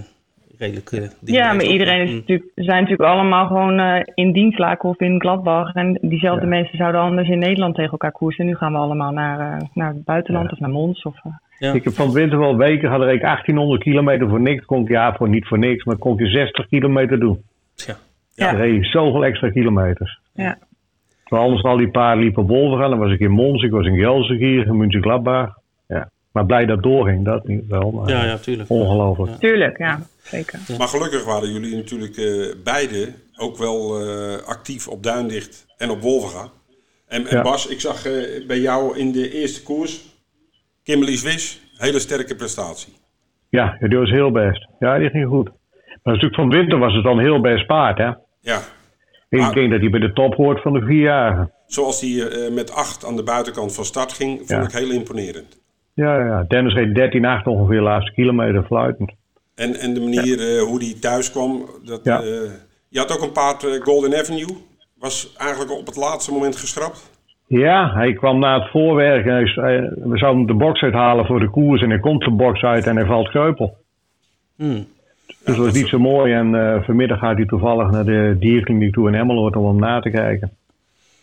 redelijk... 0.59 1.13
ja, 1.25 1.53
maar 1.53 1.65
iedereen 1.65 2.01
is 2.01 2.13
natuurlijk, 2.13 2.51
zijn 2.55 2.83
natuurlijk 2.83 3.11
allemaal 3.11 3.47
gewoon 3.47 4.05
in 4.15 4.33
Dienstlaken 4.33 4.89
of 4.89 5.01
in 5.01 5.21
Gladbach. 5.21 5.75
En 5.75 5.99
diezelfde 6.01 6.47
mensen 6.47 6.77
zouden 6.77 7.01
anders 7.01 7.29
in 7.29 7.39
Nederland 7.39 7.75
tegen 7.75 7.91
elkaar 7.91 8.13
koersen. 8.13 8.47
Nu 8.47 8.55
gaan 8.55 8.73
we 8.73 8.79
allemaal 8.79 9.13
naar, 9.13 9.69
naar 9.75 9.95
het 9.95 10.05
buitenland 10.05 10.53
of 10.53 10.59
naar 10.59 10.71
Mons. 10.71 11.03
Of, 11.03 11.17
ja. 11.59 11.73
Ik 11.73 11.85
heb 11.85 11.93
van 11.93 12.07
het 12.07 12.15
winter 12.15 12.39
wel 12.39 12.57
weken 12.57 12.91
had 12.91 13.01
ik 13.01 13.21
1800 13.21 13.83
kilometer 13.83 14.29
voor 14.29 14.41
niks. 14.41 14.65
Kon 14.65 14.83
ik, 14.83 14.89
ja, 14.89 15.15
voor 15.15 15.29
niet 15.29 15.47
voor 15.47 15.59
niks, 15.59 15.85
maar 15.85 15.97
kon 15.97 16.17
je 16.17 16.27
60 16.27 16.69
kilometer 16.69 17.21
doen. 17.21 17.43
Ja. 17.75 17.95
ja. 18.35 18.51
Dan 18.51 18.61
reed 18.61 18.75
je 18.75 18.85
zoveel 18.85 19.25
extra 19.25 19.51
kilometers. 19.51 20.19
Ja. 20.33 20.59
Terwijl 21.25 21.49
anders 21.49 21.65
al 21.65 21.77
die 21.77 21.91
paar 21.91 22.17
liepen 22.17 22.47
Wolven 22.47 22.79
gaan. 22.79 22.91
Dan 22.91 22.99
was 22.99 23.13
ik 23.13 23.21
in 23.21 23.31
Mons, 23.31 23.63
ik 23.63 23.71
was 23.71 23.87
in 23.87 23.99
Gelsenkirchen, 23.99 24.73
in 24.73 24.77
München 24.77 25.03
Gladbach. 25.03 25.58
Maar 26.39 26.47
blij 26.47 26.67
dat 26.67 26.83
doorging, 26.83 27.25
dat 27.25 27.47
niet 27.47 27.67
wel. 27.69 27.91
Maar 27.91 28.09
ja, 28.09 28.25
ja, 28.25 28.37
tuurlijk. 28.37 28.71
Ongelooflijk. 28.71 29.31
Ja. 29.31 29.39
Tuurlijk, 29.39 29.79
ja. 29.79 30.01
Zeker. 30.23 30.61
Maar 30.79 30.89
gelukkig 30.89 31.25
waren 31.25 31.53
jullie 31.53 31.77
natuurlijk 31.77 32.17
uh, 32.17 32.55
beide 32.65 33.13
ook 33.37 33.57
wel 33.57 34.07
uh, 34.07 34.35
actief 34.47 34.89
op 34.89 35.03
Duindicht 35.03 35.67
en 35.77 35.91
op 35.91 36.01
Wolvenga. 36.01 36.49
En, 37.07 37.27
en 37.27 37.43
Bas, 37.43 37.67
ik 37.67 37.81
zag 37.81 38.07
uh, 38.07 38.47
bij 38.47 38.59
jou 38.59 38.99
in 38.99 39.13
de 39.13 39.33
eerste 39.33 39.63
koers 39.63 40.05
Kimberly 40.83 41.17
Swiss, 41.17 41.61
hele 41.77 41.99
sterke 41.99 42.35
prestatie. 42.35 42.93
Ja, 43.49 43.77
die 43.81 43.99
was 43.99 44.11
heel 44.11 44.31
best. 44.31 44.69
Ja, 44.79 44.99
die 44.99 45.11
ging 45.11 45.29
goed. 45.29 45.51
Maar 46.03 46.15
natuurlijk 46.15 46.35
van 46.35 46.49
winter 46.49 46.79
was 46.79 46.95
het 46.95 47.05
dan 47.05 47.19
heel 47.19 47.41
best 47.41 47.67
paard, 47.67 47.99
hè? 47.99 48.11
Ja. 48.41 48.61
Ik 49.29 49.39
maar, 49.39 49.55
denk 49.55 49.71
dat 49.71 49.81
hij 49.81 49.91
bij 49.91 50.01
de 50.01 50.13
top 50.13 50.35
hoort 50.35 50.63
van 50.63 50.73
de 50.73 50.81
vierjarigen. 50.81 51.53
Zoals 51.67 52.01
hij 52.01 52.11
uh, 52.11 52.55
met 52.55 52.73
acht 52.73 53.05
aan 53.05 53.17
de 53.17 53.23
buitenkant 53.23 53.75
van 53.75 53.85
start 53.85 54.13
ging, 54.13 54.39
vond 54.39 54.49
ja. 54.49 54.63
ik 54.63 54.71
heel 54.71 54.91
imponerend. 54.91 55.67
Ja, 56.05 56.25
ja. 56.25 56.45
Dennis 56.49 56.75
reed 56.75 57.43
13-8 57.43 57.45
ongeveer 57.45 57.77
de 57.77 57.83
laatste 57.83 58.13
kilometer 58.13 58.63
fluitend. 58.63 59.13
En, 59.55 59.75
en 59.75 59.95
de 59.95 60.01
manier 60.01 60.39
ja. 60.39 60.57
uh, 60.57 60.63
hoe 60.63 60.79
hij 60.79 60.95
thuis 61.01 61.31
kwam. 61.31 61.69
Dat, 61.85 62.01
ja. 62.03 62.23
uh, 62.23 62.29
je 62.89 62.99
had 62.99 63.13
ook 63.13 63.23
een 63.23 63.33
paard 63.33 63.81
Golden 63.83 64.19
Avenue. 64.19 64.57
Was 64.99 65.35
eigenlijk 65.37 65.71
op 65.71 65.87
het 65.87 65.97
laatste 65.97 66.33
moment 66.33 66.57
geschrapt. 66.57 67.11
Ja, 67.47 67.93
hij 67.93 68.13
kwam 68.13 68.39
na 68.39 68.61
het 68.61 68.71
voorwerken. 68.71 69.33
Hij, 69.33 69.93
we 69.95 70.19
zouden 70.19 70.47
de 70.47 70.55
box 70.55 70.83
uithalen 70.83 71.27
voor 71.27 71.41
de 71.41 71.51
koers 71.51 71.83
en 71.83 71.91
hij 71.91 72.01
komt 72.01 72.25
de 72.25 72.31
box 72.31 72.63
uit 72.63 72.87
en 72.87 72.97
hij 72.97 73.07
valt 73.07 73.29
kreupel. 73.29 73.77
Hmm. 74.57 74.87
Dus 75.27 75.57
dat 75.57 75.57
was 75.57 75.75
niet 75.75 75.89
zo 75.89 75.99
mooi. 75.99 76.33
En 76.33 76.55
uh, 76.55 76.83
vanmiddag 76.83 77.19
gaat 77.19 77.37
hij 77.37 77.47
toevallig 77.47 77.91
naar 77.91 78.05
de 78.05 78.37
dierkliniek 78.39 78.93
toe 78.93 79.09
in 79.09 79.15
Emmeloord 79.15 79.57
om 79.57 79.67
hem 79.67 79.79
na 79.79 80.01
te 80.01 80.11
kijken. 80.11 80.51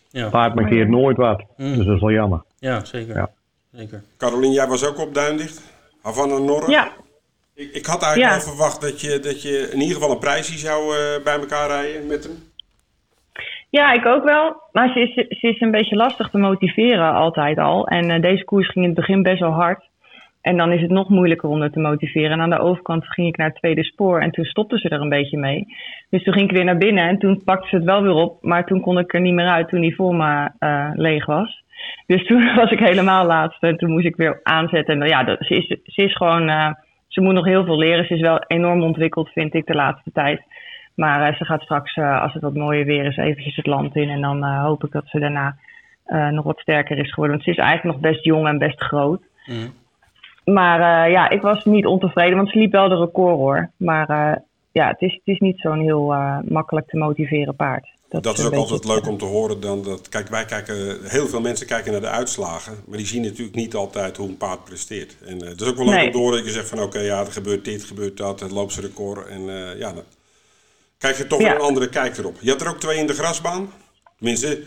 Ja. 0.09 0.29
Paard 0.29 0.55
markeert 0.55 0.89
nooit 0.89 1.17
wat. 1.17 1.43
Mm. 1.57 1.75
Dus 1.75 1.85
dat 1.85 1.95
is 1.95 2.01
wel 2.01 2.11
jammer. 2.11 2.43
Ja, 2.59 2.85
zeker. 2.85 3.29
Zeker. 3.75 4.03
Carolien, 4.17 4.51
jij 4.51 4.67
was 4.67 4.85
ook 4.85 4.99
op 4.99 5.13
Duindicht? 5.13 5.73
Havana 6.01 6.37
Norre? 6.37 6.71
Ja. 6.71 6.91
Ik, 7.55 7.73
ik 7.73 7.85
had 7.85 8.03
eigenlijk 8.03 8.33
ja. 8.33 8.37
wel 8.37 8.53
verwacht 8.53 8.81
dat 8.81 9.01
je, 9.01 9.19
dat 9.19 9.41
je 9.41 9.69
in 9.71 9.79
ieder 9.79 9.95
geval 9.95 10.11
een 10.11 10.19
prijsje 10.19 10.57
zou 10.57 10.81
uh, 10.81 11.23
bij 11.23 11.39
elkaar 11.39 11.67
rijden 11.67 12.07
met 12.07 12.23
hem. 12.23 12.33
Ja, 13.69 13.91
ik 13.91 14.05
ook 14.05 14.23
wel. 14.23 14.61
Maar 14.71 14.89
ze 14.89 14.99
is, 14.99 15.13
ze 15.13 15.47
is 15.47 15.61
een 15.61 15.71
beetje 15.71 15.95
lastig 15.95 16.29
te 16.29 16.37
motiveren 16.37 17.13
altijd 17.13 17.57
al. 17.57 17.87
En 17.87 18.09
uh, 18.09 18.21
deze 18.21 18.43
koers 18.43 18.69
ging 18.69 18.85
in 18.85 18.91
het 18.91 18.99
begin 18.99 19.23
best 19.23 19.39
wel 19.39 19.51
hard. 19.51 19.89
En 20.41 20.57
dan 20.57 20.71
is 20.71 20.81
het 20.81 20.89
nog 20.89 21.09
moeilijker 21.09 21.49
om 21.49 21.59
haar 21.59 21.71
te 21.71 21.79
motiveren. 21.79 22.31
En 22.31 22.41
aan 22.41 22.49
de 22.49 22.59
overkant 22.59 23.07
ging 23.07 23.27
ik 23.27 23.37
naar 23.37 23.47
het 23.47 23.57
tweede 23.57 23.83
spoor 23.83 24.21
en 24.21 24.31
toen 24.31 24.45
stopte 24.45 24.77
ze 24.77 24.89
er 24.89 25.01
een 25.01 25.09
beetje 25.09 25.37
mee. 25.37 25.65
Dus 26.09 26.23
toen 26.23 26.33
ging 26.33 26.49
ik 26.49 26.55
weer 26.55 26.65
naar 26.65 26.77
binnen 26.77 27.07
en 27.07 27.17
toen 27.17 27.43
pakte 27.43 27.67
ze 27.67 27.75
het 27.75 27.85
wel 27.85 28.01
weer 28.01 28.13
op. 28.13 28.43
Maar 28.43 28.65
toen 28.65 28.81
kon 28.81 28.99
ik 28.99 29.13
er 29.13 29.21
niet 29.21 29.33
meer 29.33 29.47
uit 29.47 29.69
toen 29.69 29.81
die 29.81 29.95
voor 29.95 30.15
me 30.15 30.49
uh, 30.59 30.89
leeg 30.93 31.25
was. 31.25 31.63
Dus 32.05 32.25
toen 32.25 32.53
was 32.55 32.71
ik 32.71 32.79
helemaal 32.79 33.25
laatste 33.25 33.67
en 33.67 33.77
toen 33.77 33.91
moest 33.91 34.05
ik 34.05 34.15
weer 34.15 34.39
aanzetten. 34.43 35.01
En 35.01 35.07
ja, 35.07 35.37
ze 35.39 35.55
is, 35.55 35.67
ze 35.83 36.03
is 36.03 36.15
gewoon, 36.15 36.49
uh, 36.49 36.69
ze 37.07 37.21
moet 37.21 37.33
nog 37.33 37.45
heel 37.45 37.65
veel 37.65 37.77
leren. 37.77 38.05
Ze 38.05 38.13
is 38.13 38.21
wel 38.21 38.43
enorm 38.47 38.83
ontwikkeld, 38.83 39.29
vind 39.29 39.53
ik, 39.53 39.65
de 39.65 39.75
laatste 39.75 40.11
tijd. 40.11 40.41
Maar 40.95 41.31
uh, 41.31 41.37
ze 41.37 41.45
gaat 41.45 41.61
straks, 41.61 41.95
uh, 41.95 42.21
als 42.21 42.33
het 42.33 42.41
wat 42.41 42.53
mooier 42.53 42.85
weer 42.85 43.05
is, 43.05 43.17
eventjes 43.17 43.55
het 43.55 43.65
land 43.65 43.95
in. 43.95 44.09
En 44.09 44.21
dan 44.21 44.43
hoop 44.43 44.83
ik 44.83 44.91
dat 44.91 45.07
ze 45.07 45.19
daarna 45.19 45.55
nog 46.31 46.43
wat 46.43 46.59
sterker 46.59 46.97
is 46.97 47.09
geworden. 47.09 47.35
Want 47.35 47.43
ze 47.43 47.51
is 47.51 47.65
eigenlijk 47.65 47.97
nog 47.97 48.11
best 48.11 48.23
jong 48.23 48.47
en 48.47 48.57
best 48.57 48.83
groot. 48.83 49.21
Mm. 49.45 49.73
Maar 50.53 51.09
ja, 51.09 51.29
ik 51.29 51.41
was 51.41 51.65
niet 51.65 51.85
ontevreden, 51.85 52.35
want 52.35 52.49
ze 52.49 52.59
liep 52.59 52.71
wel 52.71 52.89
de 52.89 52.95
record 52.95 53.35
hoor. 53.35 53.69
Maar 53.77 54.07
ja, 54.71 54.87
het 54.87 55.01
is, 55.01 55.13
het 55.13 55.21
is 55.23 55.39
niet 55.39 55.59
zo'n 55.59 55.79
heel 55.79 56.15
makkelijk 56.47 56.87
te 56.87 56.97
motiveren 56.97 57.55
paard. 57.55 57.94
Dat, 58.09 58.23
dat 58.23 58.37
is 58.37 58.45
ook 58.45 58.53
altijd 58.53 58.85
leuk 58.85 59.07
om 59.07 59.17
te 59.17 59.25
horen. 59.25 59.59
Dan 59.59 59.83
dat, 59.83 60.09
kijk, 60.09 60.27
wij 60.27 60.45
kijken, 60.45 60.97
heel 61.03 61.27
veel 61.27 61.41
mensen 61.41 61.67
kijken 61.67 61.91
naar 61.91 62.01
de 62.01 62.07
uitslagen. 62.07 62.73
Maar 62.87 62.97
die 62.97 63.07
zien 63.07 63.21
natuurlijk 63.21 63.55
niet 63.55 63.75
altijd 63.75 64.17
hoe 64.17 64.27
een 64.27 64.37
paard 64.37 64.63
presteert. 64.63 65.17
En 65.25 65.45
het 65.45 65.61
is 65.61 65.67
ook 65.67 65.77
wel 65.77 65.85
leuk 65.85 65.95
nee. 65.95 66.05
om 66.05 66.11
te 66.11 66.17
horen 66.17 66.37
dat 66.37 66.45
je 66.45 66.51
zegt 66.51 66.69
van 66.69 66.77
oké, 66.77 66.87
okay, 66.87 67.05
ja, 67.05 67.19
er 67.19 67.31
gebeurt 67.31 67.65
dit, 67.65 67.83
gebeurt 67.83 68.17
dat. 68.17 68.39
Het 68.39 68.51
loopt 68.51 68.73
zijn 68.73 68.85
record. 68.85 69.27
En 69.27 69.41
ja, 69.77 69.93
dat, 69.93 70.05
krijg 70.97 71.17
je 71.17 71.27
toch 71.27 71.41
ja. 71.41 71.55
een 71.55 71.61
andere 71.61 71.89
kijk 71.89 72.17
erop. 72.17 72.35
Je 72.39 72.49
had 72.49 72.61
er 72.61 72.69
ook 72.69 72.79
twee 72.79 72.97
in 72.97 73.07
de 73.07 73.13
grasbaan. 73.13 73.69
Tenminste, 74.17 74.59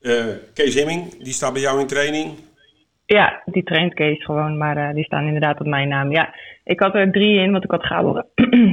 uh, 0.00 0.24
Kees 0.54 0.74
Himming, 0.74 1.22
die 1.22 1.32
staat 1.32 1.52
bij 1.52 1.62
jou 1.62 1.80
in 1.80 1.86
training. 1.86 2.34
Ja, 3.06 3.42
die 3.44 3.62
traint 3.62 3.94
Kees 3.94 4.24
gewoon, 4.24 4.58
maar 4.58 4.76
uh, 4.76 4.94
die 4.94 5.04
staan 5.04 5.26
inderdaad 5.26 5.60
op 5.60 5.66
mijn 5.66 5.88
naam. 5.88 6.12
Ja, 6.12 6.34
ik 6.64 6.80
had 6.80 6.94
er 6.94 7.12
drie 7.12 7.38
in, 7.38 7.52
want 7.52 7.64
ik 7.64 7.70
had 7.70 7.86
Gabel, 7.86 8.22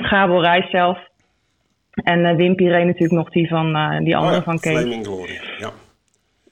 Gabel 0.09 0.41
Reis 0.41 0.69
zelf. 0.69 0.97
En 2.03 2.19
uh, 2.19 2.35
Wimpy 2.35 2.67
reed 2.67 2.85
natuurlijk 2.85 3.13
nog 3.13 3.29
die 3.29 3.47
van 3.47 3.73
die 4.03 4.15
andere 4.15 4.35
oh 4.35 4.37
ja, 4.37 4.43
van 4.43 4.59
Kees. 4.59 4.77
Flaming 4.77 5.05
Glory, 5.05 5.39
ja. 5.57 5.71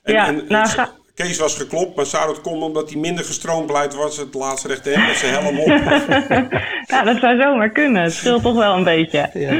En, 0.04 0.14
ja, 0.14 0.28
en, 0.28 0.46
nou, 0.48 0.68
ga... 0.68 0.90
Kees 1.16 1.40
was 1.40 1.58
geklopt, 1.58 1.96
maar 1.96 2.06
zou 2.06 2.28
dat 2.28 2.42
komen 2.42 2.68
omdat 2.68 2.92
hij 2.92 3.00
minder 3.00 3.26
gestroomd 3.26 3.72
was 3.72 4.18
het 4.18 4.34
laatste 4.34 4.68
rechte 4.68 4.90
hem 4.90 5.06
met 5.08 5.16
zijn 5.16 5.34
helm 5.34 5.60
op? 5.60 5.68
ja, 6.88 7.04
dat 7.14 7.18
zou 7.18 7.42
zomaar 7.42 7.70
kunnen. 7.70 8.04
Het 8.04 8.14
scheelt 8.14 8.44
toch 8.44 8.56
wel 8.56 8.78
een 8.78 8.84
beetje. 8.84 9.30
Ja. 9.34 9.52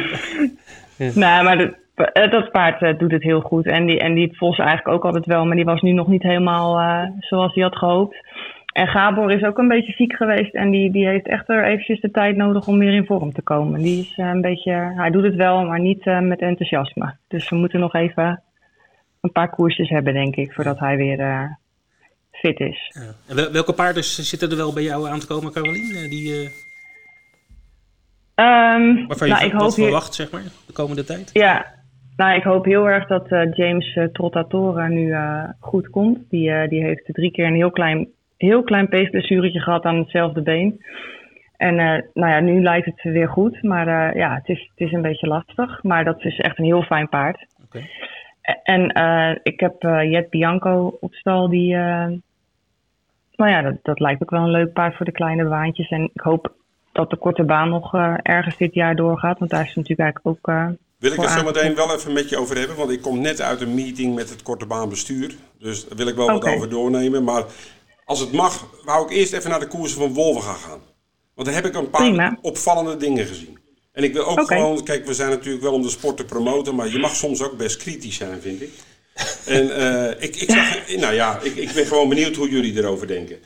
Ja. 0.98 1.12
Nou, 1.14 1.44
maar 1.44 1.58
dat, 1.58 2.32
dat 2.32 2.52
paard 2.52 2.82
uh, 2.82 2.98
doet 2.98 3.12
het 3.12 3.24
heel 3.24 3.42
goed. 3.42 3.66
En 3.66 3.86
die, 3.86 4.00
en 4.00 4.14
die 4.14 4.38
Vos 4.38 4.58
eigenlijk 4.58 4.88
ook 4.88 5.06
altijd 5.06 5.26
wel. 5.26 5.46
Maar 5.46 5.56
die 5.56 5.66
was 5.66 5.82
nu 5.82 5.92
nog 5.92 6.08
niet 6.08 6.24
helemaal 6.24 6.80
uh, 6.80 7.04
zoals 7.20 7.54
hij 7.54 7.64
had 7.64 7.78
gehoopt. 7.78 8.18
En 8.74 8.88
Gabor 8.88 9.32
is 9.32 9.44
ook 9.44 9.58
een 9.58 9.68
beetje 9.68 9.92
ziek 9.92 10.16
geweest. 10.16 10.54
En 10.54 10.70
die, 10.72 10.92
die 10.92 11.08
heeft 11.08 11.28
echt 11.28 11.50
er 11.50 11.64
eventjes 11.64 12.02
de 12.02 12.12
tijd 12.12 12.36
nodig 12.36 12.68
om 12.68 12.80
weer 12.80 12.94
in 12.94 13.06
vorm 13.06 13.34
te 13.34 13.42
komen. 13.42 13.82
Die 13.82 14.00
is 14.00 14.18
uh, 14.18 14.26
een 14.26 14.42
beetje... 14.42 14.94
Hij 14.96 15.10
doet 15.10 15.24
het 15.24 15.36
wel, 15.36 15.66
maar 15.66 15.80
niet 15.80 16.06
met 16.06 16.40
enthousiasme. 16.40 17.16
Dus 17.28 17.50
we 17.50 17.56
moeten 17.56 17.80
nog 17.80 17.94
even 17.94 18.42
een 19.22 19.32
paar 19.32 19.50
koersjes 19.50 19.90
hebben, 19.90 20.14
denk 20.14 20.36
ik. 20.36 20.54
Voordat 20.54 20.80
hij 20.80 20.98
weer 20.98 21.58
fit 22.32 22.60
is. 22.60 22.92
Ja. 22.94 23.36
En 23.36 23.52
welke 23.52 23.74
paarden 23.74 24.04
zitten 24.04 24.50
er 24.50 24.58
wel 24.58 24.74
bij 24.74 24.84
jou 24.84 25.08
aan 25.08 25.20
te 25.20 25.28
komen, 25.28 25.52
Carolien? 25.52 26.10
Die... 26.10 26.50
Um, 28.36 29.08
Waarvan 29.08 29.28
je 29.28 29.34
nou, 29.34 29.46
ik 29.46 29.52
hoop 29.52 29.62
wat 29.62 29.76
verwacht, 29.76 30.14
zeg 30.14 30.32
maar, 30.32 30.42
de 30.68 30.74
komende 30.74 31.04
tijd? 31.04 31.30
Ja, 31.34 31.66
nou, 32.16 32.36
ik 32.36 32.44
hoop 32.44 32.66
heel 32.66 32.90
erg 32.90 33.08
dat 33.08 33.32
uh, 33.32 33.52
James 33.52 33.96
uh, 33.96 34.06
Trottatora 34.06 34.88
nu 34.88 35.08
uh, 35.08 35.44
goed 35.60 35.90
komt. 35.90 36.30
Die, 36.30 36.68
die 36.68 36.84
heeft 36.84 37.04
drie 37.06 37.32
keer 37.32 37.46
een 37.46 37.56
heel 37.56 37.72
klein, 37.72 38.08
heel 38.46 38.64
klein 38.64 38.88
peesblessuretje 38.88 39.60
gehad 39.60 39.84
aan 39.84 39.98
hetzelfde 39.98 40.42
been. 40.42 40.86
En 41.58 41.76
nou 42.14 42.32
ja, 42.32 42.40
nu 42.40 42.62
lijkt 42.62 42.86
het 42.86 43.04
weer 43.04 43.30
goed, 43.30 43.64
maar 43.64 44.18
ja, 44.18 44.36
het 44.36 44.48
is, 44.50 44.72
het 44.76 44.88
is 44.88 44.92
een 44.92 45.02
beetje 45.02 45.28
lastig. 45.28 45.84
Maar 45.84 46.04
dat 46.04 46.24
is 46.24 46.40
echt 46.40 46.58
een 46.58 46.66
heel 46.66 46.84
fijn 46.84 47.10
paard. 47.10 47.46
Okay. 47.66 47.90
En 48.64 49.40
ik 49.44 49.60
heb 49.60 49.82
Jet 49.82 50.30
Bianco 50.30 50.98
op 51.00 51.14
stal, 51.14 51.50
die... 51.50 51.76
nou 51.76 52.22
ja, 53.36 53.62
dat, 53.62 53.76
dat 53.82 54.00
lijkt 54.00 54.22
ook 54.22 54.30
wel 54.30 54.44
een 54.44 54.50
leuk 54.50 54.74
paard 54.74 54.96
voor 54.96 55.06
de 55.06 55.12
kleine 55.12 55.46
baantjes. 55.46 55.90
En 55.90 56.10
ik 56.14 56.22
hoop 56.22 56.54
dat 56.92 57.10
de 57.10 57.18
korte 57.18 57.44
baan 57.44 57.70
nog 57.70 57.94
uh, 57.96 58.14
ergens 58.22 58.58
dit 58.58 58.74
jaar 58.74 58.96
doorgaat. 58.96 59.40
Want 59.40 59.52
daar 59.52 59.66
is 59.66 59.76
natuurlijk 59.76 60.00
eigenlijk 60.00 60.38
ook. 60.38 60.56
Uh, 60.56 60.68
wil 61.00 61.12
ik 61.12 61.20
het 61.20 61.30
zo 61.30 61.44
meteen 61.44 61.76
wel 61.76 61.96
even 61.96 62.14
met 62.14 62.30
je 62.30 62.38
over 62.38 62.58
hebben? 62.58 62.78
Want 62.78 62.92
ik 62.92 63.02
kom 63.02 63.22
net 63.22 63.42
uit 63.42 63.62
een 63.62 63.76
meeting 63.76 64.16
met 64.16 64.30
het 64.30 64.42
korte 64.42 64.66
baanbestuur. 64.66 65.36
Dus 65.60 65.88
daar 65.88 65.98
wil 65.98 66.08
ik 66.08 66.16
wel 66.16 66.26
okay. 66.26 66.38
wat 66.40 66.56
over 66.56 66.70
doornemen. 66.70 67.24
Maar 67.24 67.44
als 68.06 68.20
het 68.20 68.32
mag, 68.32 68.68
wou 68.86 69.06
ik 69.06 69.12
eerst 69.12 69.34
even 69.34 69.50
naar 69.50 69.60
de 69.60 69.68
koersen 69.68 69.98
van 69.98 70.14
Wolven 70.14 70.44
gaan. 70.44 70.82
Want 71.36 71.48
daar 71.48 71.56
heb 71.56 71.66
ik 71.66 71.76
een 71.76 71.90
paar 71.90 72.02
Prima. 72.02 72.38
opvallende 72.42 72.98
dingen 72.98 73.26
gezien. 73.26 73.60
En 73.92 74.04
ik 74.04 74.14
wil 74.14 74.26
ook 74.26 74.40
okay. 74.40 74.58
gewoon, 74.58 74.84
kijk, 74.84 75.06
we 75.06 75.14
zijn 75.14 75.30
natuurlijk 75.30 75.64
wel 75.64 75.74
om 75.74 75.82
de 75.82 75.90
sport 75.90 76.18
te 76.18 76.26
promoten, 76.26 76.76
maar 76.76 76.88
je 76.88 77.00
mag 77.00 77.16
soms 77.16 77.42
ook 77.42 77.58
best 77.58 77.78
kritisch 77.78 78.16
zijn, 78.16 78.42
vind 78.42 78.62
ik. 78.62 78.72
En 79.46 79.66
uh, 79.66 80.10
ik, 80.10 80.36
ik 80.36 80.52
zag, 80.52 80.88
nou 81.04 81.14
ja, 81.14 81.40
ik, 81.42 81.56
ik 81.56 81.72
ben 81.74 81.86
gewoon 81.86 82.10
benieuwd 82.10 82.36
hoe 82.36 82.50
jullie 82.50 82.78
erover 82.78 83.08
denken. 83.08 83.40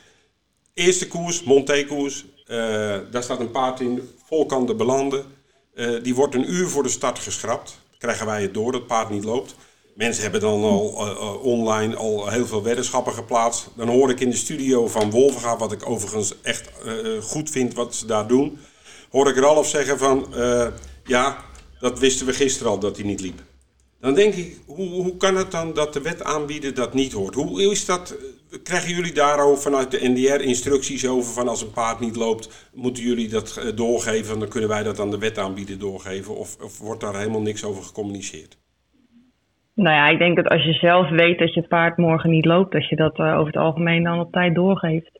Eerste 0.73 1.07
koers, 1.07 1.43
Monté-koers, 1.43 2.25
uh, 2.47 2.57
daar 3.11 3.23
staat 3.23 3.39
een 3.39 3.51
paard 3.51 3.79
in, 3.79 4.09
Volkan 4.25 4.65
de 4.65 4.75
Belanden. 4.75 5.25
Uh, 5.75 6.03
die 6.03 6.15
wordt 6.15 6.35
een 6.35 6.53
uur 6.53 6.67
voor 6.67 6.83
de 6.83 6.89
start 6.89 7.19
geschrapt. 7.19 7.79
Krijgen 7.97 8.25
wij 8.25 8.41
het 8.41 8.53
door 8.53 8.71
dat 8.71 8.81
het 8.81 8.89
paard 8.89 9.09
niet 9.09 9.23
loopt. 9.23 9.55
Mensen 9.97 10.23
hebben 10.23 10.41
dan 10.41 10.63
al 10.63 11.07
uh, 11.07 11.43
online 11.43 11.95
al 11.95 12.29
heel 12.29 12.45
veel 12.45 12.63
weddenschappen 12.63 13.13
geplaatst. 13.13 13.69
Dan 13.75 13.87
hoor 13.87 14.09
ik 14.09 14.19
in 14.19 14.29
de 14.29 14.35
studio 14.35 14.87
van 14.87 15.11
Wolvenga, 15.11 15.57
wat 15.57 15.71
ik 15.71 15.89
overigens 15.89 16.41
echt 16.41 16.69
goed 17.21 17.49
vind 17.49 17.73
wat 17.73 17.95
ze 17.95 18.05
daar 18.05 18.27
doen. 18.27 18.59
hoor 19.09 19.29
ik 19.29 19.35
Ralf 19.35 19.67
zeggen 19.67 19.97
van, 19.97 20.35
eh, 20.35 20.67
ja, 21.03 21.37
dat 21.79 21.99
wisten 21.99 22.25
we 22.25 22.33
gisteren 22.33 22.71
al 22.71 22.79
dat 22.79 22.97
hij 22.97 23.05
niet 23.05 23.19
liep. 23.19 23.41
Dan 23.99 24.13
denk 24.13 24.33
ik, 24.33 24.59
hoe, 24.65 24.89
hoe 24.89 25.17
kan 25.17 25.35
het 25.35 25.51
dan 25.51 25.73
dat 25.73 25.93
de 25.93 26.01
wet 26.01 26.23
aanbieden 26.23 26.75
dat 26.75 26.93
niet 26.93 27.13
hoort? 27.13 27.35
Hoe 27.35 27.61
is 27.61 27.85
dat, 27.85 28.15
krijgen 28.63 28.95
jullie 28.95 29.13
daarover 29.13 29.61
vanuit 29.61 29.91
de 29.91 30.09
NDR 30.09 30.41
instructies 30.41 31.07
over 31.07 31.33
van 31.33 31.47
als 31.47 31.61
een 31.61 31.71
paard 31.71 31.99
niet 31.99 32.15
loopt, 32.15 32.49
moeten 32.73 33.03
jullie 33.03 33.29
dat 33.29 33.57
eh, 33.57 33.75
doorgeven? 33.75 34.39
Dan 34.39 34.49
kunnen 34.49 34.69
wij 34.69 34.83
dat 34.83 34.99
aan 34.99 35.11
de 35.11 35.17
wet 35.17 35.37
aanbieden 35.37 35.79
doorgeven? 35.79 36.35
Of, 36.35 36.57
of 36.61 36.79
wordt 36.79 37.01
daar 37.01 37.17
helemaal 37.17 37.41
niks 37.41 37.63
over 37.63 37.83
gecommuniceerd? 37.83 38.57
Nou 39.77 39.95
ja, 39.95 40.07
ik 40.07 40.17
denk 40.17 40.35
dat 40.35 40.47
als 40.47 40.63
je 40.63 40.73
zelf 40.73 41.09
weet 41.09 41.39
dat 41.39 41.53
je 41.53 41.61
paard 41.61 41.97
morgen 41.97 42.29
niet 42.29 42.45
loopt, 42.45 42.71
dat 42.71 42.89
je 42.89 42.95
dat 42.95 43.19
uh, 43.19 43.33
over 43.33 43.45
het 43.45 43.57
algemeen 43.57 44.03
dan 44.03 44.19
op 44.19 44.31
tijd 44.31 44.55
doorgeeft. 44.55 45.19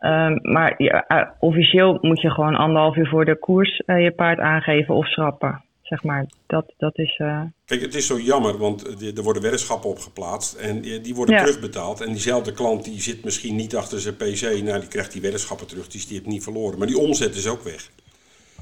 Um, 0.00 0.38
maar 0.42 0.74
ja, 0.76 1.04
uh, 1.08 1.22
officieel 1.38 1.98
moet 2.00 2.20
je 2.20 2.30
gewoon 2.30 2.54
anderhalf 2.54 2.96
uur 2.96 3.08
voor 3.08 3.24
de 3.24 3.38
koers 3.38 3.82
uh, 3.86 4.02
je 4.02 4.10
paard 4.10 4.38
aangeven 4.38 4.94
of 4.94 5.06
schrappen. 5.06 5.64
Zeg 5.82 6.02
maar, 6.02 6.26
dat, 6.46 6.72
dat 6.76 6.98
is. 6.98 7.16
Kijk, 7.64 7.80
het 7.80 7.94
is 7.94 8.06
zo 8.06 8.18
jammer, 8.18 8.58
want 8.58 9.02
er 9.16 9.22
worden 9.22 9.42
weddenschappen 9.42 9.90
opgeplaatst 9.90 10.54
en 10.54 10.80
die 10.80 11.14
worden 11.14 11.34
ja. 11.34 11.44
terugbetaald. 11.44 12.00
En 12.00 12.12
diezelfde 12.12 12.52
klant 12.52 12.84
die 12.84 13.00
zit 13.00 13.24
misschien 13.24 13.56
niet 13.56 13.76
achter 13.76 14.00
zijn 14.00 14.16
PC, 14.16 14.62
nou 14.62 14.80
die 14.80 14.88
krijgt 14.88 15.12
die 15.12 15.22
weddenschappen 15.22 15.66
terug, 15.66 15.88
dus 15.88 16.06
die 16.06 16.16
heeft 16.16 16.28
niet 16.28 16.42
verloren. 16.42 16.78
Maar 16.78 16.86
die 16.86 16.98
omzet 16.98 17.34
is 17.34 17.48
ook 17.48 17.62
weg. 17.62 17.90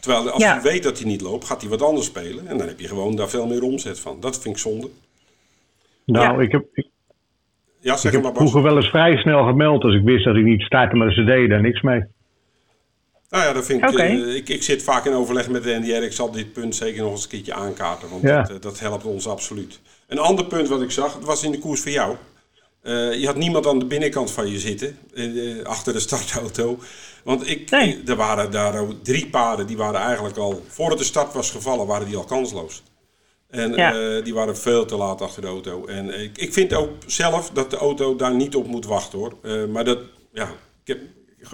Terwijl 0.01 0.31
als 0.31 0.43
ja. 0.43 0.53
hij 0.53 0.63
weet 0.63 0.83
dat 0.83 0.99
hij 0.99 1.07
niet 1.07 1.21
loopt, 1.21 1.45
gaat 1.45 1.61
hij 1.61 1.71
wat 1.71 1.83
anders 1.83 2.07
spelen. 2.07 2.49
En 2.49 2.59
dan 2.59 2.67
heb 2.67 2.81
je 2.81 2.89
gewoon 2.89 3.17
daar 3.17 3.29
veel 3.29 3.47
meer 3.47 3.63
omzet 3.63 4.01
van. 4.01 4.21
Dat 4.21 4.41
vind 4.41 4.55
ik 4.55 4.61
zonde. 4.61 4.89
Nou, 6.07 6.37
ja. 6.37 6.43
ik 6.43 6.53
heb, 6.53 6.65
ik, 6.73 6.87
ja, 7.81 7.97
zeg 7.97 8.13
ik 8.13 8.19
maar, 8.19 8.27
heb 8.27 8.37
vroeger 8.41 8.63
wel 8.63 8.77
eens 8.77 8.89
vrij 8.89 9.17
snel 9.17 9.45
gemeld 9.45 9.85
als 9.85 9.95
ik 9.95 10.03
wist 10.03 10.25
dat 10.25 10.37
ik 10.37 10.45
niet 10.45 10.63
startte, 10.63 10.97
maar 10.97 11.13
ze 11.13 11.25
deden 11.25 11.49
daar 11.49 11.61
niks 11.61 11.81
mee. 11.81 12.05
Nou 13.29 13.47
ja, 13.47 13.53
dat 13.53 13.65
vind 13.65 13.83
ik, 13.83 13.91
okay. 13.91 14.15
uh, 14.15 14.35
ik. 14.35 14.49
Ik 14.49 14.63
zit 14.63 14.83
vaak 14.83 15.05
in 15.05 15.13
overleg 15.13 15.49
met 15.49 15.63
de 15.63 15.79
NDR. 15.81 16.03
Ik 16.03 16.13
zal 16.13 16.31
dit 16.31 16.53
punt 16.53 16.75
zeker 16.75 17.03
nog 17.03 17.11
eens 17.11 17.23
een 17.23 17.29
keertje 17.29 17.55
aankaarten, 17.55 18.11
want 18.11 18.23
ja. 18.23 18.43
dat, 18.43 18.51
uh, 18.51 18.57
dat, 18.61 18.81
helpt 18.81 19.05
ons 19.05 19.29
absoluut. 19.29 19.81
Een 20.07 20.19
ander 20.19 20.45
punt 20.45 20.69
wat 20.69 20.83
ik 20.83 20.91
zag, 20.91 21.15
het 21.15 21.25
was 21.25 21.45
in 21.45 21.51
de 21.51 21.59
koers 21.59 21.81
voor 21.81 21.91
jou. 21.91 22.17
Uh, 22.83 23.21
je 23.21 23.27
had 23.27 23.37
niemand 23.37 23.67
aan 23.67 23.79
de 23.79 23.87
binnenkant 23.87 24.31
van 24.31 24.51
je 24.51 24.59
zitten, 24.59 24.99
achter 25.63 25.93
de 25.93 26.01
startauto. 26.01 26.79
Want 27.25 27.51
ik, 27.51 27.71
nee. 27.71 28.03
er 28.07 28.17
waren 28.17 28.51
daar 28.51 28.85
drie 29.03 29.27
paarden, 29.27 29.67
die 29.67 29.77
waren 29.77 30.01
eigenlijk 30.01 30.37
al, 30.37 30.63
voordat 30.69 30.99
de 30.99 31.05
start 31.05 31.33
was 31.33 31.51
gevallen, 31.51 31.87
waren 31.87 32.07
die 32.07 32.17
al 32.17 32.25
kansloos. 32.25 32.83
En 33.55 33.73
ja. 33.73 33.95
uh, 33.95 34.25
die 34.25 34.35
waren 34.35 34.57
veel 34.57 34.85
te 34.85 34.97
laat 34.97 35.23
achter 35.23 35.43
de 35.43 35.49
auto. 35.49 35.87
En 35.87 36.23
ik, 36.23 36.39
ik 36.39 36.53
vind 36.53 36.75
ook 36.75 36.91
zelf 37.07 37.51
dat 37.51 37.71
de 37.71 37.77
auto 37.77 38.17
daar 38.17 38.35
niet 38.35 38.55
op 38.55 38.67
moet 38.67 38.87
wachten 38.87 39.19
hoor. 39.19 39.33
Uh, 39.43 39.65
maar 39.67 39.85
dat, 39.85 39.99
ja, 40.33 40.47
ik 40.85 40.87
heb 40.87 40.99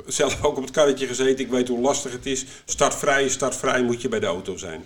zelf 0.07 0.45
ook 0.45 0.57
op 0.57 0.63
het 0.63 0.73
karretje 0.73 1.07
gezeten. 1.07 1.45
Ik 1.45 1.51
weet 1.51 1.69
hoe 1.69 1.81
lastig 1.81 2.13
het 2.13 2.27
is. 2.27 2.63
Startvrij, 2.65 3.29
startvrij 3.29 3.83
moet 3.83 4.03
je 4.03 4.09
bij 4.09 4.21
de 4.21 4.27
auto 4.27 4.57
zijn. 4.57 4.81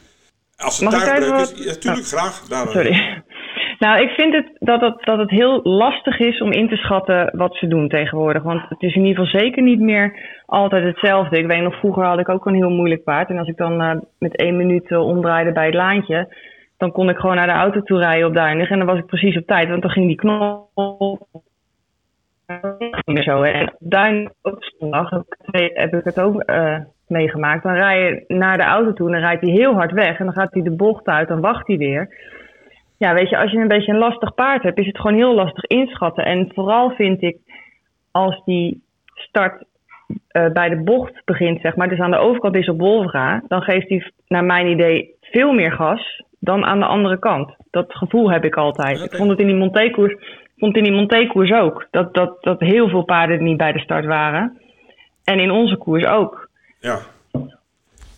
Als 0.57 0.79
het 0.79 0.91
tuigbreuk 0.91 1.41
is, 1.41 1.53
ja, 1.57 1.65
natuurlijk 1.65 2.05
oh. 2.05 2.13
graag. 2.13 2.43
Daar, 2.49 2.69
Sorry. 2.69 2.97
Nou, 3.79 4.03
ik 4.03 4.11
vind 4.11 4.35
het 4.35 4.47
dat, 4.59 4.81
het 4.81 5.05
dat 5.05 5.19
het 5.19 5.31
heel 5.31 5.61
lastig 5.63 6.19
is 6.19 6.41
om 6.41 6.53
in 6.53 6.69
te 6.69 6.77
schatten 6.77 7.31
wat 7.37 7.57
ze 7.57 7.67
doen 7.67 7.89
tegenwoordig. 7.89 8.43
Want 8.43 8.63
het 8.69 8.83
is 8.83 8.95
in 8.95 9.05
ieder 9.05 9.25
geval 9.25 9.41
zeker 9.41 9.63
niet 9.63 9.81
meer 9.81 10.19
altijd 10.47 10.85
hetzelfde. 10.85 11.39
Ik 11.39 11.47
weet 11.47 11.63
nog, 11.63 11.79
vroeger 11.79 12.05
had 12.05 12.19
ik 12.19 12.29
ook 12.29 12.47
een 12.47 12.55
heel 12.55 12.71
moeilijk 12.71 13.05
paard. 13.05 13.29
En 13.29 13.39
als 13.39 13.49
ik 13.49 13.57
dan 13.57 13.83
uh, 13.83 13.91
met 14.19 14.37
één 14.37 14.57
minuut 14.57 14.97
omdraaide 14.97 15.53
bij 15.53 15.67
het 15.67 15.75
laantje 15.75 16.35
dan 16.85 16.93
kon 16.93 17.09
ik 17.09 17.17
gewoon 17.17 17.37
naar 17.37 17.47
de 17.47 17.53
auto 17.53 17.83
toe 17.83 17.99
rijden 17.99 18.27
op 18.27 18.35
Duinig. 18.35 18.71
En 18.71 18.79
dan 18.79 18.87
was 18.87 18.99
ik 18.99 19.07
precies 19.07 19.37
op 19.37 19.47
tijd, 19.47 19.69
want 19.69 19.83
dan 19.83 19.91
ging 19.91 20.07
die 20.07 20.17
knop 20.17 20.69
zo. 23.23 23.43
En 23.43 23.75
Duinig 23.79 24.31
op 24.43 24.65
zondag 24.79 25.11
heb 25.53 25.95
ik 25.95 26.05
het 26.05 26.21
ook 26.21 26.51
uh, 26.51 26.79
meegemaakt. 27.07 27.63
Dan 27.63 27.75
rij 27.75 28.03
je 28.05 28.25
naar 28.29 28.57
de 28.57 28.63
auto 28.63 28.93
toe 28.93 29.07
en 29.07 29.13
dan 29.13 29.23
rijdt 29.23 29.43
hij 29.43 29.51
heel 29.51 29.75
hard 29.75 29.93
weg. 29.93 30.19
En 30.19 30.25
dan 30.25 30.35
gaat 30.35 30.55
hij 30.55 30.63
de 30.63 30.77
bocht 30.77 31.07
uit, 31.07 31.29
dan 31.29 31.41
wacht 31.41 31.67
hij 31.67 31.77
weer. 31.77 32.09
Ja, 32.99 33.15
weet 33.15 33.29
je, 33.29 33.39
als 33.39 33.51
je 33.51 33.59
een 33.59 33.69
beetje 33.69 33.93
een 33.93 33.99
lastig 33.99 34.35
paard 34.35 34.63
hebt, 34.63 34.79
is 34.79 34.87
het 34.87 35.01
gewoon 35.01 35.17
heel 35.17 35.35
lastig 35.35 35.65
inschatten. 35.65 36.25
En 36.25 36.51
vooral 36.55 36.91
vind 36.91 37.23
ik, 37.23 37.37
als 38.11 38.45
die 38.45 38.83
start 39.15 39.65
uh, 40.09 40.53
bij 40.53 40.69
de 40.69 40.83
bocht 40.83 41.23
begint, 41.25 41.61
zeg 41.61 41.77
maar, 41.77 41.89
dus 41.89 41.99
aan 41.99 42.11
de 42.11 42.17
overkant 42.17 42.55
is 42.55 42.69
op 42.69 42.79
Wolvera, 42.79 43.43
dan 43.49 43.63
geeft 43.63 43.89
hij 43.89 44.11
naar 44.29 44.45
mijn 44.45 44.67
idee 44.67 45.15
veel 45.21 45.53
meer 45.53 45.73
gas 45.73 46.23
dan 46.39 46.65
aan 46.65 46.79
de 46.79 46.87
andere 46.87 47.19
kant. 47.19 47.55
Dat 47.71 47.95
gevoel 47.95 48.31
heb 48.31 48.45
ik 48.45 48.55
altijd. 48.55 48.97
Okay. 48.97 49.07
Ik 49.07 49.17
vond 49.17 49.31
het 49.31 49.41
in 49.41 49.47
die 49.47 49.57
Montekoers, 49.57 50.15
vond 50.57 50.77
in 50.77 50.83
die 50.83 50.93
Montekoers 50.93 51.53
ook. 51.53 51.87
Dat, 51.91 52.15
dat, 52.15 52.43
dat 52.43 52.61
heel 52.61 52.89
veel 52.89 53.05
paarden 53.05 53.43
niet 53.43 53.57
bij 53.57 53.73
de 53.73 53.79
start 53.79 54.05
waren. 54.05 54.59
En 55.25 55.39
in 55.39 55.51
onze 55.51 55.77
koers 55.77 56.07
ook. 56.07 56.49
Ja. 56.81 56.99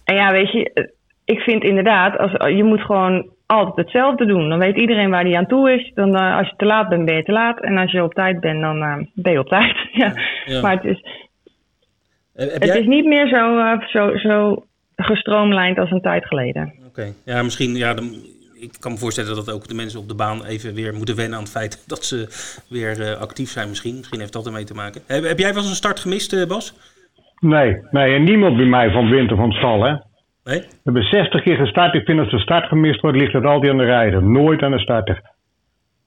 En 0.04 0.14
ja, 0.14 0.32
weet 0.32 0.52
je, 0.52 0.92
ik 1.24 1.40
vind 1.40 1.62
inderdaad, 1.62 2.18
als, 2.18 2.32
je 2.56 2.64
moet 2.64 2.80
gewoon 2.80 3.30
altijd 3.46 3.76
hetzelfde 3.76 4.26
doen. 4.26 4.48
Dan 4.48 4.58
weet 4.58 4.76
iedereen 4.76 5.10
waar 5.10 5.24
hij 5.24 5.36
aan 5.36 5.46
toe 5.46 5.72
is. 5.72 5.92
Dan, 5.94 6.16
uh, 6.16 6.36
als 6.36 6.48
je 6.48 6.56
te 6.56 6.64
laat 6.64 6.88
bent, 6.88 7.04
ben 7.04 7.14
je 7.14 7.22
te 7.22 7.32
laat. 7.32 7.60
En 7.60 7.76
als 7.76 7.92
je 7.92 8.02
op 8.02 8.14
tijd 8.14 8.40
bent, 8.40 8.60
dan 8.60 8.82
uh, 8.82 8.96
ben 9.14 9.32
je 9.32 9.38
op 9.38 9.48
tijd. 9.48 9.76
ja. 9.92 10.12
ja. 10.44 10.60
Maar 10.60 10.72
het 10.72 10.84
is, 10.84 11.04
het 12.36 12.64
jij... 12.64 12.78
is 12.78 12.86
niet 12.86 13.04
meer 13.04 13.28
zo, 13.28 13.58
uh, 13.58 13.86
zo, 13.86 14.16
zo 14.16 14.64
gestroomlijnd 14.96 15.78
als 15.78 15.90
een 15.90 16.00
tijd 16.00 16.26
geleden. 16.26 16.72
Oké, 16.78 16.86
okay. 16.86 17.12
ja, 17.24 17.42
misschien, 17.42 17.74
ja, 17.74 17.94
dan, 17.94 18.04
ik 18.60 18.72
kan 18.80 18.92
me 18.92 18.98
voorstellen 18.98 19.34
dat 19.34 19.52
ook 19.52 19.68
de 19.68 19.74
mensen 19.74 20.00
op 20.00 20.08
de 20.08 20.14
baan 20.14 20.44
even 20.44 20.74
weer 20.74 20.94
moeten 20.94 21.16
wennen 21.16 21.38
aan 21.38 21.44
het 21.44 21.52
feit 21.52 21.84
dat 21.92 22.04
ze 22.04 22.26
weer 22.68 23.00
uh, 23.00 23.20
actief 23.20 23.50
zijn 23.50 23.68
misschien. 23.68 23.96
Misschien 23.96 24.20
heeft 24.20 24.32
dat 24.32 24.46
ermee 24.46 24.64
te 24.64 24.74
maken. 24.74 25.00
Heb, 25.06 25.24
heb 25.24 25.38
jij 25.38 25.48
wel 25.48 25.62
eens 25.62 25.70
een 25.70 25.84
start 25.84 26.00
gemist, 26.00 26.32
uh, 26.32 26.46
Bas? 26.46 26.74
Nee, 27.40 27.76
nee, 27.90 28.14
en 28.14 28.24
niemand 28.24 28.56
bij 28.56 28.66
mij 28.66 28.90
van 28.90 29.10
winter 29.10 29.36
van 29.36 29.48
het 29.48 29.58
stal, 29.58 29.82
hè? 29.84 29.94
Nee? 30.44 30.60
We 30.60 30.80
hebben 30.84 31.02
60 31.02 31.42
keer 31.42 31.56
gestart. 31.56 31.94
Ik 31.94 32.04
vind 32.04 32.18
als 32.18 32.30
de 32.30 32.38
start 32.38 32.68
gemist 32.68 33.00
wordt, 33.00 33.16
ligt 33.16 33.32
het 33.32 33.44
altijd 33.44 33.72
aan 33.72 33.78
de 33.78 33.84
rijder. 33.84 34.22
Nooit 34.22 34.62
aan 34.62 34.70
de 34.70 34.78
starter. 34.78 35.22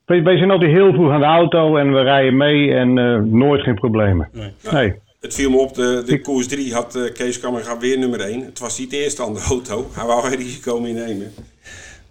Wij, 0.06 0.24
wij 0.24 0.38
zijn 0.38 0.52
altijd 0.52 0.72
heel 0.72 0.94
vroeg 0.94 1.12
aan 1.12 1.20
de 1.20 1.26
auto 1.26 1.78
en 1.78 1.94
we 1.94 2.02
rijden 2.02 2.38
mee 2.38 2.74
en 2.74 2.98
uh, 2.98 3.20
nooit 3.20 3.62
geen 3.62 3.76
problemen. 3.76 4.30
Nee. 4.32 4.54
nee. 4.72 4.94
Het 5.20 5.34
viel 5.34 5.50
me 5.50 5.58
op, 5.58 5.74
de, 5.74 6.04
de 6.06 6.22
koers 6.22 6.48
3 6.48 6.74
had 6.74 6.96
uh, 6.96 7.14
Kees 7.14 7.40
Kammerga 7.40 7.78
weer 7.78 7.98
nummer 7.98 8.20
1. 8.20 8.46
Het 8.46 8.60
was 8.60 8.80
niet 8.80 8.90
de 8.90 9.04
eerste 9.04 9.24
aan 9.24 9.34
de 9.34 9.46
auto. 9.50 9.88
Hij 9.94 10.06
wou 10.06 10.22
geen 10.28 10.38
risico 10.38 10.80
meer 10.80 10.94
nemen. 10.94 11.32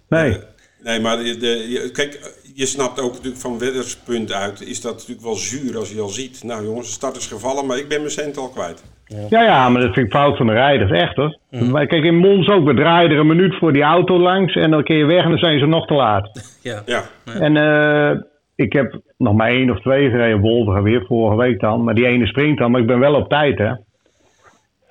Nee. 0.09 0.29
Uh, 0.29 0.35
nee, 0.83 0.99
maar 0.99 1.17
de, 1.17 1.37
de, 1.37 1.89
kijk, 1.93 2.33
je 2.53 2.65
snapt 2.65 2.99
ook 2.99 3.11
natuurlijk 3.11 3.41
van 3.41 3.59
wedderspunt 3.59 4.31
uit. 4.31 4.61
Is 4.61 4.81
dat 4.81 4.93
natuurlijk 4.93 5.21
wel 5.21 5.35
zuur 5.35 5.77
als 5.77 5.91
je 5.91 6.01
al 6.01 6.07
ziet. 6.07 6.43
Nou 6.43 6.65
jongens, 6.65 6.87
de 6.87 6.93
start 6.93 7.17
is 7.17 7.27
gevallen, 7.27 7.65
maar 7.65 7.77
ik 7.77 7.87
ben 7.87 7.99
mijn 7.99 8.11
cent 8.11 8.37
al 8.37 8.49
kwijt. 8.49 8.83
Ja. 9.05 9.25
ja, 9.29 9.43
ja, 9.43 9.69
maar 9.69 9.81
dat 9.81 9.93
vind 9.93 10.05
ik 10.05 10.11
fout 10.11 10.37
van 10.37 10.47
de 10.47 10.53
rijders, 10.53 10.91
echt 10.91 11.15
hoor. 11.15 11.37
Mm. 11.49 11.73
Kijk, 11.73 12.03
in 12.03 12.17
Mons 12.17 12.49
ook, 12.49 12.65
we 12.65 12.73
draaien 12.73 13.11
er 13.11 13.19
een 13.19 13.27
minuut 13.27 13.57
voor 13.57 13.73
die 13.73 13.81
auto 13.81 14.19
langs 14.19 14.55
en 14.55 14.71
dan 14.71 14.83
keer 14.83 14.97
je 14.97 15.05
weg 15.05 15.23
en 15.23 15.29
dan 15.29 15.39
zijn 15.39 15.59
ze 15.59 15.65
nog 15.65 15.87
te 15.87 15.93
laat. 15.93 16.57
Ja. 16.61 16.81
ja. 16.85 17.03
En 17.25 17.55
uh, 17.55 18.21
ik 18.59 18.73
heb 18.73 19.01
nog 19.17 19.35
maar 19.35 19.49
één 19.49 19.69
of 19.69 19.79
twee 19.79 20.09
gereden, 20.09 20.39
Wolver 20.39 20.83
weer 20.83 21.05
vorige 21.05 21.37
week 21.37 21.59
dan. 21.59 21.83
Maar 21.83 21.95
die 21.95 22.05
ene 22.05 22.25
springt 22.25 22.59
dan, 22.59 22.71
maar 22.71 22.81
ik 22.81 22.87
ben 22.87 22.99
wel 22.99 23.15
op 23.15 23.29
tijd 23.29 23.57
hè. 23.57 23.67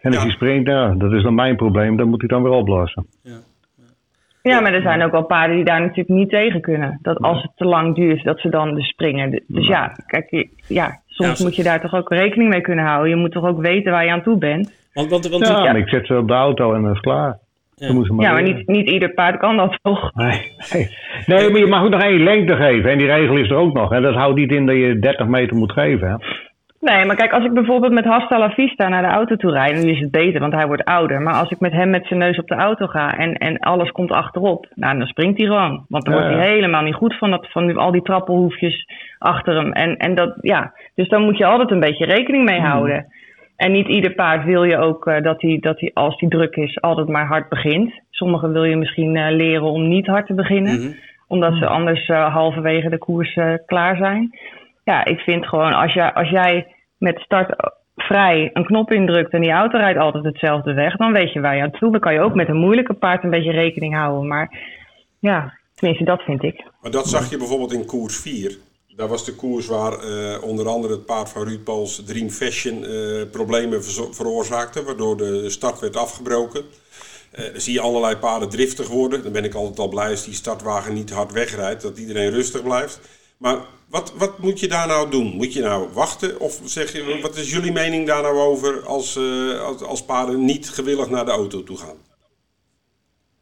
En 0.00 0.10
als 0.10 0.16
ja. 0.16 0.22
die 0.22 0.32
springt, 0.32 0.66
nou, 0.66 0.96
dat 0.96 1.12
is 1.12 1.22
dan 1.22 1.34
mijn 1.34 1.56
probleem, 1.56 1.96
dat 1.96 2.06
moet 2.06 2.22
ik 2.22 2.28
dan 2.28 2.42
weer 2.42 2.52
oplossen. 2.52 3.06
Ja. 3.22 3.38
Ja, 4.42 4.60
maar 4.60 4.74
er 4.74 4.82
zijn 4.82 5.02
ook 5.02 5.12
wel 5.12 5.26
paarden 5.26 5.56
die 5.56 5.64
daar 5.64 5.80
natuurlijk 5.80 6.08
niet 6.08 6.30
tegen 6.30 6.60
kunnen. 6.60 6.98
Dat 7.02 7.18
als 7.18 7.42
het 7.42 7.50
te 7.54 7.64
lang 7.64 7.94
duurt, 7.94 8.24
dat 8.24 8.40
ze 8.40 8.48
dan 8.48 8.74
dus 8.74 8.88
springen. 8.88 9.42
Dus 9.46 9.66
ja, 9.66 9.92
kijk, 10.06 10.48
ja, 10.68 11.00
soms 11.06 11.38
ja, 11.38 11.44
moet 11.44 11.56
je 11.56 11.62
daar 11.62 11.80
toch 11.80 11.94
ook 11.94 12.10
rekening 12.10 12.50
mee 12.50 12.60
kunnen 12.60 12.84
houden. 12.84 13.10
Je 13.10 13.16
moet 13.16 13.32
toch 13.32 13.44
ook 13.44 13.60
weten 13.60 13.92
waar 13.92 14.04
je 14.04 14.10
aan 14.10 14.22
toe 14.22 14.38
bent. 14.38 14.90
Want, 14.92 15.10
want, 15.10 15.28
want, 15.28 15.46
ja, 15.46 15.74
ik 15.74 15.88
zet 15.88 16.06
ze 16.06 16.16
op 16.16 16.28
de 16.28 16.34
auto 16.34 16.74
en 16.74 16.82
dat 16.82 16.94
is 16.94 17.00
klaar. 17.00 17.38
Ja, 17.78 17.92
maar, 17.92 18.24
ja, 18.24 18.32
maar 18.32 18.42
niet, 18.42 18.66
niet 18.66 18.90
ieder 18.90 19.12
paard 19.14 19.38
kan 19.38 19.56
dat 19.56 19.78
toch? 19.82 20.10
Nee, 20.14 20.52
nee. 20.72 20.88
nee, 21.26 21.50
maar 21.50 21.60
je 21.60 21.66
mag 21.66 21.84
ook 21.84 21.90
nog 21.90 22.02
één 22.02 22.22
lengte 22.22 22.56
geven. 22.56 22.90
En 22.90 22.98
die 22.98 23.06
regel 23.06 23.36
is 23.36 23.50
er 23.50 23.56
ook 23.56 23.74
nog. 23.74 23.92
En 23.92 24.02
dat 24.02 24.14
houdt 24.14 24.38
niet 24.38 24.50
in 24.50 24.66
dat 24.66 24.76
je 24.76 24.98
30 24.98 25.26
meter 25.26 25.56
moet 25.56 25.72
geven. 25.72 26.08
Hè? 26.08 26.16
Nee, 26.80 27.04
maar 27.04 27.16
kijk, 27.16 27.32
als 27.32 27.44
ik 27.44 27.52
bijvoorbeeld 27.52 27.92
met 27.92 28.04
Hasta 28.04 28.38
La 28.38 28.50
Vista 28.50 28.88
naar 28.88 29.02
de 29.02 29.08
auto 29.08 29.36
toe 29.36 29.52
rijd, 29.52 29.74
dan 29.74 29.88
is 29.88 30.00
het 30.00 30.10
beter, 30.10 30.40
want 30.40 30.52
hij 30.52 30.66
wordt 30.66 30.84
ouder. 30.84 31.22
Maar 31.22 31.34
als 31.34 31.50
ik 31.50 31.60
met 31.60 31.72
hem 31.72 31.90
met 31.90 32.06
zijn 32.06 32.18
neus 32.18 32.38
op 32.38 32.46
de 32.46 32.54
auto 32.54 32.86
ga 32.86 33.16
en, 33.16 33.34
en 33.34 33.58
alles 33.58 33.90
komt 33.90 34.10
achterop, 34.10 34.66
nou, 34.74 34.98
dan 34.98 35.06
springt 35.06 35.38
hij 35.38 35.46
gewoon. 35.46 35.84
Want 35.88 36.04
dan 36.04 36.14
ja, 36.14 36.20
wordt 36.20 36.36
hij 36.36 36.48
helemaal 36.48 36.82
niet 36.82 36.94
goed 36.94 37.18
van, 37.18 37.30
dat, 37.30 37.46
van 37.50 37.76
al 37.76 37.90
die 37.90 38.02
trappelhoefjes 38.02 38.86
achter 39.18 39.54
hem. 39.54 39.72
En, 39.72 39.96
en 39.96 40.14
dat, 40.14 40.38
ja, 40.40 40.72
dus 40.94 41.08
dan 41.08 41.22
moet 41.22 41.38
je 41.38 41.44
altijd 41.44 41.70
een 41.70 41.80
beetje 41.80 42.04
rekening 42.04 42.44
mee 42.44 42.60
houden. 42.60 43.06
En 43.58 43.72
niet 43.72 43.88
ieder 43.88 44.14
paard 44.14 44.44
wil 44.44 44.64
je 44.64 44.78
ook 44.78 45.06
uh, 45.06 45.22
dat 45.22 45.40
hij, 45.40 45.58
dat 45.60 45.80
hij, 45.80 45.90
als 45.94 46.20
hij 46.20 46.28
druk 46.28 46.56
is, 46.56 46.80
altijd 46.80 47.08
maar 47.08 47.26
hard 47.26 47.48
begint. 47.48 47.92
Sommigen 48.10 48.52
wil 48.52 48.64
je 48.64 48.76
misschien 48.76 49.14
uh, 49.14 49.30
leren 49.30 49.70
om 49.70 49.88
niet 49.88 50.06
hard 50.06 50.26
te 50.26 50.34
beginnen, 50.34 50.72
Mhm. 50.72 50.82
mm 50.82 50.86
-hmm. 50.86 51.00
omdat 51.28 51.54
ze 51.54 51.66
anders 51.66 52.08
uh, 52.08 52.34
halverwege 52.34 52.88
de 52.88 52.98
koers 52.98 53.38
klaar 53.66 53.96
zijn 53.96 54.30
ja, 54.90 55.04
ik 55.04 55.18
vind 55.18 55.46
gewoon 55.46 55.72
als, 55.72 55.92
jij 55.92 56.12
als 56.12 56.30
jij 56.30 56.74
met 56.98 57.18
start 57.18 57.72
vrij 57.96 58.50
een 58.52 58.64
knop 58.64 58.92
indrukt 58.92 59.32
en 59.32 59.40
die 59.40 59.50
auto 59.50 59.78
rijdt 59.78 59.98
altijd 59.98 60.24
hetzelfde 60.24 60.72
weg, 60.72 60.96
dan 60.96 61.12
weet 61.12 61.32
je 61.32 61.40
waar 61.40 61.56
je 61.56 61.62
aan 61.62 61.70
toe. 61.70 61.90
Dan 61.90 62.00
kan 62.00 62.12
je 62.12 62.20
ook 62.20 62.34
met 62.34 62.48
een 62.48 62.64
moeilijke 62.66 62.94
paard 62.94 63.24
een 63.24 63.30
beetje 63.30 63.50
rekening 63.50 63.94
houden. 63.94 64.28
Maar 64.28 64.58
ja, 65.18 65.58
tenminste, 65.74 66.04
dat 66.04 66.22
vind 66.22 66.42
ik. 66.42 66.64
Maar 66.82 66.90
dat 66.90 67.08
zag 67.08 67.30
je 67.30 67.36
bijvoorbeeld 67.36 67.72
in 67.72 67.86
koers 67.86 68.20
4. 68.20 68.56
Daar 68.98 69.08
was 69.08 69.24
de 69.24 69.34
koers 69.34 69.66
waar 69.66 69.92
eh, 69.92 70.42
onder 70.42 70.68
andere 70.68 70.92
het 70.92 71.06
paard 71.06 71.28
van 71.28 71.42
Ruud 71.42 71.64
Pools 71.64 72.02
Dream 72.04 72.28
Fashion 72.28 72.84
eh, 72.84 73.30
problemen 73.30 73.84
veroorzaakte, 74.14 74.84
waardoor 74.84 75.16
de 75.16 75.50
start 75.50 75.80
werd 75.80 75.96
afgebroken. 75.96 76.62
Dan 77.52 77.60
zie 77.60 77.72
je 77.72 77.80
allerlei 77.80 78.16
paarden 78.16 78.48
driftig 78.48 78.88
worden. 78.88 79.22
Dan 79.22 79.32
ben 79.32 79.44
ik 79.44 79.54
altijd 79.54 79.78
al 79.78 79.88
blij 79.88 80.10
als 80.10 80.24
die 80.24 80.34
startwagen 80.34 80.94
niet 80.94 81.10
hard 81.10 81.32
wegrijdt, 81.32 81.82
dat 81.82 81.98
iedereen 81.98 82.30
rustig 82.30 82.62
blijft. 82.62 83.00
Maar 83.38 83.56
wat, 83.90 84.14
wat 84.16 84.38
moet 84.38 84.60
je 84.60 84.68
daar 84.68 84.86
nou 84.86 85.10
doen? 85.10 85.36
Moet 85.36 85.52
je 85.52 85.60
nou 85.62 85.88
wachten? 85.92 86.40
Of 86.40 86.60
zeg 86.64 86.92
je, 86.92 87.18
wat 87.22 87.36
is 87.36 87.52
jullie 87.52 87.72
mening 87.72 88.06
daar 88.06 88.22
nou 88.22 88.36
over 88.36 88.86
als, 88.86 89.18
als, 89.66 89.82
als 89.82 90.04
paarden 90.04 90.44
niet 90.44 90.70
gewillig 90.70 91.10
naar 91.10 91.24
de 91.24 91.30
auto 91.30 91.62
toe 91.62 91.76
gaan? 91.76 91.96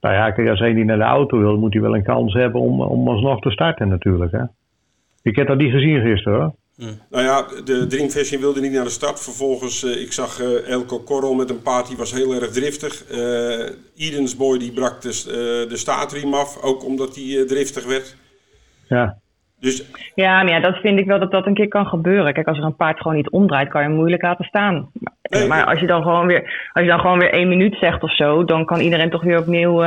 Nou 0.01 0.15
ja, 0.15 0.51
als 0.51 0.61
hij 0.61 0.73
niet 0.73 0.87
naar 0.87 0.99
de 0.99 1.03
auto 1.03 1.39
wil, 1.39 1.57
moet 1.57 1.73
hij 1.73 1.83
wel 1.83 1.95
een 1.95 2.05
kans 2.05 2.35
hebben 2.35 2.61
om, 2.61 2.83
om 2.83 3.09
alsnog 3.09 3.41
te 3.41 3.51
starten 3.51 3.89
natuurlijk. 3.89 4.33
Hè? 4.33 4.43
Ik 5.27 5.37
heb 5.37 5.47
dat 5.47 5.59
niet 5.59 5.73
gezien 5.73 6.01
gisteren 6.01 6.41
hoor. 6.41 6.55
Hmm. 6.77 7.01
Nou 7.11 7.25
ja, 7.25 7.43
de 7.65 7.87
Dream 7.87 8.09
Fashion 8.09 8.41
wilde 8.41 8.61
niet 8.61 8.73
naar 8.73 8.85
de 8.85 8.91
start. 8.91 9.21
Vervolgens, 9.21 9.85
uh, 9.85 10.03
ik 10.03 10.13
zag 10.13 10.41
uh, 10.41 10.69
Elko 10.69 10.99
Korrel 10.99 11.35
met 11.35 11.51
een 11.51 11.63
paard 11.63 11.87
die 11.89 11.97
was 11.97 12.13
heel 12.13 12.35
erg 12.35 12.51
driftig. 12.51 13.05
Uh, 13.11 14.07
Edens 14.07 14.37
Boy 14.37 14.59
die 14.59 14.73
brak 14.73 15.01
de, 15.01 15.09
de 15.69 15.77
staatriem 15.77 16.35
af, 16.35 16.63
ook 16.63 16.85
omdat 16.85 17.15
hij 17.17 17.45
driftig 17.47 17.87
werd. 17.87 18.17
Ja. 18.89 19.17
Dus... 19.61 19.91
Ja, 20.15 20.43
maar 20.43 20.53
ja, 20.53 20.61
dat 20.61 20.77
vind 20.77 20.99
ik 20.99 21.07
wel 21.07 21.19
dat 21.19 21.31
dat 21.31 21.47
een 21.47 21.55
keer 21.55 21.69
kan 21.69 21.87
gebeuren. 21.87 22.33
Kijk, 22.33 22.47
als 22.47 22.59
er 22.59 22.65
een 22.65 22.77
paard 22.77 23.01
gewoon 23.01 23.17
niet 23.17 23.31
omdraait, 23.31 23.69
kan 23.69 23.83
je 23.83 23.89
hem 23.89 23.97
moeilijk 23.97 24.23
laten 24.23 24.45
staan. 24.45 24.91
Nee, 25.23 25.47
maar 25.47 25.65
als 25.65 25.81
je, 25.81 25.87
dan 25.87 26.03
gewoon 26.03 26.27
weer, 26.27 26.71
als 26.73 26.85
je 26.85 26.91
dan 26.91 27.01
gewoon 27.01 27.19
weer 27.19 27.33
één 27.33 27.49
minuut 27.49 27.77
zegt 27.81 28.03
of 28.03 28.17
zo, 28.17 28.45
dan 28.45 28.65
kan 28.65 28.81
iedereen 28.81 29.11
toch 29.11 29.23
weer 29.23 29.39
opnieuw 29.39 29.83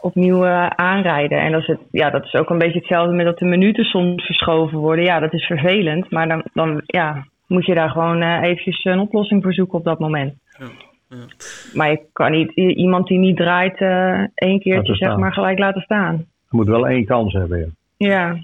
opnieuw 0.00 0.44
uh, 0.44 0.66
aanrijden. 0.66 1.38
En 1.38 1.52
dat 1.52 1.60
is, 1.60 1.66
het, 1.66 1.80
ja, 1.90 2.10
dat 2.10 2.24
is 2.24 2.34
ook 2.34 2.50
een 2.50 2.58
beetje 2.58 2.78
hetzelfde 2.78 3.14
met 3.14 3.26
dat 3.26 3.38
de 3.38 3.44
minuten 3.44 3.84
soms 3.84 4.24
verschoven 4.24 4.78
worden. 4.78 5.04
Ja, 5.04 5.18
dat 5.18 5.32
is 5.32 5.46
vervelend. 5.46 6.10
Maar 6.10 6.28
dan, 6.28 6.42
dan 6.52 6.82
ja, 6.86 7.26
moet 7.46 7.66
je 7.66 7.74
daar 7.74 7.90
gewoon 7.90 8.22
uh, 8.22 8.42
eventjes 8.42 8.84
een 8.84 8.98
oplossing 8.98 9.42
voor 9.42 9.54
zoeken 9.54 9.78
op 9.78 9.84
dat 9.84 9.98
moment. 9.98 10.34
Ja, 10.58 10.66
ja. 11.08 11.26
Maar 11.74 11.90
je 11.90 12.00
kan 12.12 12.30
niet 12.30 12.50
iemand 12.54 13.06
die 13.06 13.18
niet 13.18 13.36
draait 13.36 13.80
uh, 13.80 14.24
één 14.34 14.60
keertje 14.60 14.94
zeg 14.94 15.16
maar 15.16 15.32
gelijk 15.32 15.58
laten 15.58 15.82
staan. 15.82 16.16
Je 16.50 16.56
moet 16.56 16.66
wel 16.66 16.88
één 16.88 17.04
kans 17.04 17.32
hebben. 17.32 17.76
Ja. 17.96 18.38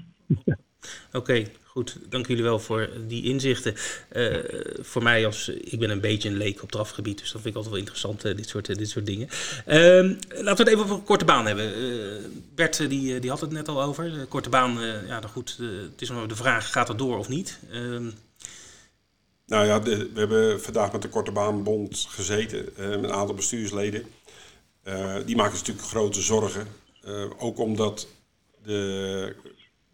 ja. 0.45 0.55
Oké, 1.13 1.43
Goed, 1.75 1.97
dank 2.09 2.27
jullie 2.27 2.43
wel 2.43 2.59
voor 2.59 2.89
die 3.07 3.23
inzichten. 3.23 3.75
Uh, 4.13 4.37
voor 4.79 5.03
mij 5.03 5.25
als, 5.25 5.49
ik 5.49 5.79
ben 5.79 5.89
een 5.89 5.99
beetje 5.99 6.29
een 6.29 6.37
leek 6.37 6.63
op 6.63 6.71
drafgebied, 6.71 7.17
dus 7.17 7.31
dat 7.31 7.41
vind 7.41 7.45
ik 7.45 7.55
altijd 7.55 7.73
wel 7.73 7.79
interessant, 7.79 8.25
uh, 8.25 8.35
dit, 8.35 8.49
soort, 8.49 8.77
dit 8.77 8.89
soort 8.89 9.05
dingen. 9.05 9.27
Uh, 9.67 10.15
laten 10.43 10.43
we 10.43 10.49
het 10.49 10.67
even 10.67 10.83
over 10.83 10.97
korte 10.97 11.25
baan 11.25 11.45
hebben. 11.45 11.73
Bert, 12.55 12.89
die, 12.89 13.19
die 13.19 13.29
had 13.29 13.41
het 13.41 13.51
net 13.51 13.67
al 13.67 13.81
over. 13.81 14.11
De 14.11 14.25
korte 14.25 14.49
baan, 14.49 14.71
ja, 15.07 15.19
nou 15.19 15.27
goed, 15.27 15.57
het 15.91 16.01
is 16.01 16.09
nog 16.09 16.27
de 16.27 16.35
vraag, 16.35 16.71
gaat 16.71 16.87
het 16.87 16.97
door 16.97 17.17
of 17.17 17.29
niet? 17.29 17.59
Ehm, 17.71 18.09
nou 19.45 19.65
ja, 19.65 19.81
we 19.83 20.09
hebben 20.13 20.61
vandaag 20.61 20.91
met 20.91 21.01
de 21.01 21.09
Korte 21.09 21.31
Baanbond 21.31 22.05
gezeten, 22.09 22.69
met 22.75 23.03
een 23.03 23.13
aantal 23.13 23.35
bestuursleden. 23.35 24.05
die 25.25 25.35
maken 25.35 25.57
natuurlijk 25.57 25.87
grote 25.87 26.21
zorgen. 26.21 26.67
ook 27.37 27.59
omdat 27.59 28.07
de, 28.63 29.35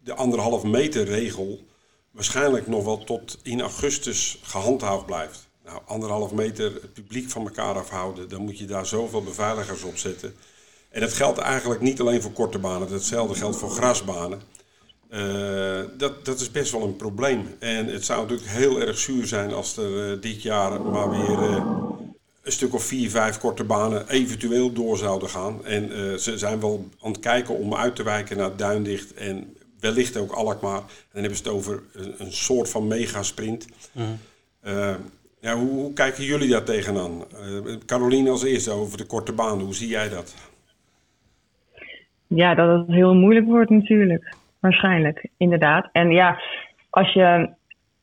de 0.04 0.13
anderhalf 0.13 0.63
meter 0.63 1.04
regel 1.04 1.70
waarschijnlijk 2.12 2.67
nog 2.67 2.84
wel 2.84 3.04
tot 3.04 3.39
in 3.43 3.62
augustus 3.62 4.39
gehandhaafd 4.41 5.06
blijft. 5.06 5.50
Nou, 5.65 5.80
anderhalf 5.86 6.32
meter 6.32 6.74
het 6.74 6.93
publiek 6.93 7.30
van 7.30 7.41
elkaar 7.41 7.76
afhouden, 7.76 8.30
dan 8.30 8.41
moet 8.41 8.58
je 8.58 8.65
daar 8.65 8.86
zoveel 8.86 9.24
beveiligers 9.24 9.84
op 9.84 9.97
zetten. 9.97 10.34
En 10.89 11.02
dat 11.02 11.13
geldt 11.13 11.38
eigenlijk 11.38 11.82
niet 11.82 12.00
alleen 12.00 12.21
voor 12.21 12.32
korte 12.32 12.60
banen, 12.60 12.91
hetzelfde 12.91 13.36
geldt 13.36 13.58
voor 13.58 13.69
grasbanen. 13.69 14.41
Uh, 15.10 15.82
dat, 15.97 16.26
dat 16.26 16.39
is 16.39 16.52
best 16.52 16.71
wel 16.71 16.84
een 16.84 16.95
probleem. 16.95 17.56
En 17.60 17.88
het 17.88 18.06
zou 18.06 18.21
natuurlijk 18.21 18.50
heel 18.50 18.80
erg 18.82 18.97
zuur 18.97 19.28
zijn 19.28 19.54
als 19.54 19.78
er 19.78 20.12
uh, 20.12 20.21
dit 20.21 20.41
jaar 20.41 20.82
maar 20.82 21.10
weer 21.10 21.50
uh, 21.50 21.65
een 22.43 22.52
stuk 22.52 22.74
of 22.74 22.84
vier, 22.84 23.10
vijf 23.10 23.38
korte 23.38 23.63
banen 23.63 24.10
eventueel 24.10 24.71
door 24.71 24.97
zouden 24.97 25.30
gaan. 25.30 25.65
En 25.65 26.19
ze 26.19 26.38
zijn 26.38 26.60
wel 26.60 26.89
aan 27.02 27.12
het 27.12 27.19
kijken 27.19 27.58
om 27.58 27.76
uit 27.76 27.95
te 27.95 28.04
wijken 28.04 28.38
naar 28.38 28.56
Duindicht 28.56 29.13
en 29.13 29.56
wellicht 29.82 30.17
ook 30.17 30.32
Alkmaar. 30.32 30.80
En 30.80 30.86
dan 31.12 31.22
hebben 31.22 31.38
ze 31.38 31.44
het 31.44 31.54
over 31.54 31.84
een, 31.94 32.13
een 32.17 32.32
soort 32.32 32.70
van 32.70 32.88
megasprint. 32.88 33.67
Mm. 33.91 34.04
Uh, 34.67 34.96
ja, 35.39 35.56
hoe, 35.56 35.70
hoe, 35.70 35.94
kijken 35.94 36.24
jullie 36.24 36.50
daar 36.50 36.63
tegenaan? 36.63 37.12
Uh, 37.12 37.76
Caroline 37.86 38.30
als 38.30 38.44
eerste 38.44 38.72
over 38.72 38.98
de 38.98 39.06
korte 39.06 39.34
baan. 39.34 39.60
Hoe 39.60 39.74
zie 39.74 39.88
jij 39.88 40.10
dat? 40.10 40.36
Ja, 42.28 42.56
dat 42.56 42.80
het 42.80 42.88
heel 42.88 43.13
moeilijk 43.13 43.46
wordt 43.46 43.70
natuurlijk. 43.70 44.36
Waarschijnlijk, 44.60 45.28
inderdaad. 45.38 45.89
En 45.91 46.12
ja, 46.12 46.41
als 46.89 47.13
je... 47.13 47.50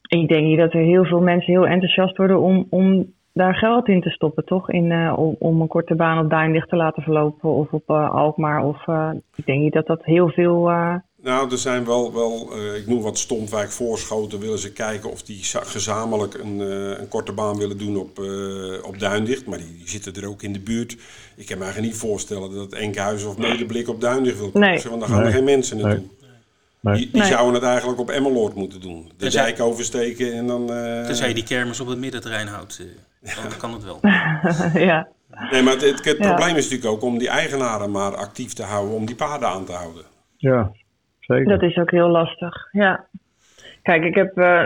Ik 0.08 0.28
denk 0.28 0.46
niet 0.46 0.58
dat 0.58 0.72
er 0.72 0.80
heel 0.80 1.04
veel 1.04 1.20
mensen 1.20 1.52
heel 1.52 1.66
enthousiast 1.66 2.16
worden 2.16 2.40
om, 2.40 2.66
om 2.70 3.12
daar 3.32 3.54
geld 3.54 3.88
in 3.88 4.00
te 4.00 4.10
stoppen, 4.10 4.44
toch? 4.44 4.70
In, 4.70 4.84
uh, 4.84 5.18
om, 5.18 5.36
om, 5.38 5.60
een 5.60 5.68
korte 5.68 5.94
baan 5.94 6.24
op 6.24 6.30
Duinlicht 6.30 6.68
te 6.68 6.76
laten 6.76 7.02
verlopen 7.02 7.50
of 7.50 7.72
op 7.72 7.90
uh, 7.90 8.10
Alkmaar. 8.10 8.64
Of, 8.64 8.86
uh, 8.86 9.10
ik 9.34 9.46
denk 9.46 9.60
niet 9.60 9.72
dat 9.72 9.86
dat 9.86 10.04
heel 10.04 10.28
veel 10.28 10.70
nou, 11.22 11.50
er 11.50 11.58
zijn 11.58 11.84
wel, 11.84 12.12
wel 12.12 12.58
uh, 12.58 12.76
ik 12.76 12.86
noem 12.86 13.02
wat 13.02 13.18
Stompwijk 13.18 13.70
voorschoten, 13.70 14.40
willen 14.40 14.58
ze 14.58 14.72
kijken 14.72 15.10
of 15.10 15.22
die 15.22 15.44
gezamenlijk 15.44 16.34
een, 16.34 16.60
uh, 16.60 16.98
een 16.98 17.08
korte 17.08 17.32
baan 17.32 17.58
willen 17.58 17.78
doen 17.78 17.96
op, 17.96 18.18
uh, 18.18 18.84
op 18.84 18.98
Duindicht. 18.98 19.46
Maar 19.46 19.58
die, 19.58 19.76
die, 19.76 19.88
zitten 19.88 20.14
er 20.14 20.28
ook 20.28 20.42
in 20.42 20.52
de 20.52 20.60
buurt. 20.60 20.96
Ik 21.36 21.46
kan 21.46 21.58
me 21.58 21.64
eigenlijk 21.64 21.92
niet 21.92 22.02
voorstellen 22.02 22.54
dat 22.54 22.72
Enkhuizen 22.72 23.28
of 23.28 23.38
Medeblik 23.38 23.88
op 23.88 24.00
Duindicht 24.00 24.38
wil 24.38 24.50
nee. 24.54 24.82
want 24.88 25.00
dan 25.00 25.08
gaan 25.08 25.24
er 25.24 25.32
geen 25.32 25.44
mensen 25.44 25.76
naartoe. 25.76 26.04
Nee. 26.80 26.96
Die, 26.96 27.10
die 27.12 27.24
zouden 27.24 27.54
het 27.54 27.62
eigenlijk 27.62 28.00
op 28.00 28.10
Emmeloord 28.10 28.54
moeten 28.54 28.80
doen. 28.80 29.12
De 29.16 29.30
dijk 29.30 29.60
oversteken 29.60 30.32
en 30.32 30.46
dan... 30.46 30.66
Tenzij 30.66 31.28
je 31.28 31.34
die 31.34 31.44
kermis 31.44 31.80
op 31.80 31.86
het 31.86 31.98
middenterrein 31.98 32.46
houdt, 32.46 32.82
dan 33.20 33.56
kan 33.58 33.72
het 33.72 33.84
wel. 33.84 33.98
ja. 34.88 35.08
Nee, 35.50 35.62
maar 35.62 35.72
het, 35.72 35.82
het, 35.82 36.04
het 36.04 36.18
probleem 36.18 36.56
is 36.56 36.68
natuurlijk 36.68 36.92
ook 36.92 37.02
om 37.02 37.18
die 37.18 37.28
eigenaren 37.28 37.90
maar 37.90 38.16
actief 38.16 38.52
te 38.52 38.62
houden, 38.62 38.94
om 38.94 39.06
die 39.06 39.14
paarden 39.14 39.48
aan 39.48 39.64
te 39.64 39.72
houden. 39.72 40.02
Ja, 40.36 40.72
dat 41.36 41.62
is 41.62 41.76
ook 41.76 41.90
heel 41.90 42.08
lastig, 42.08 42.68
ja. 42.72 43.04
Kijk, 43.82 44.04
ik 44.04 44.14
heb 44.14 44.38
uh, 44.38 44.62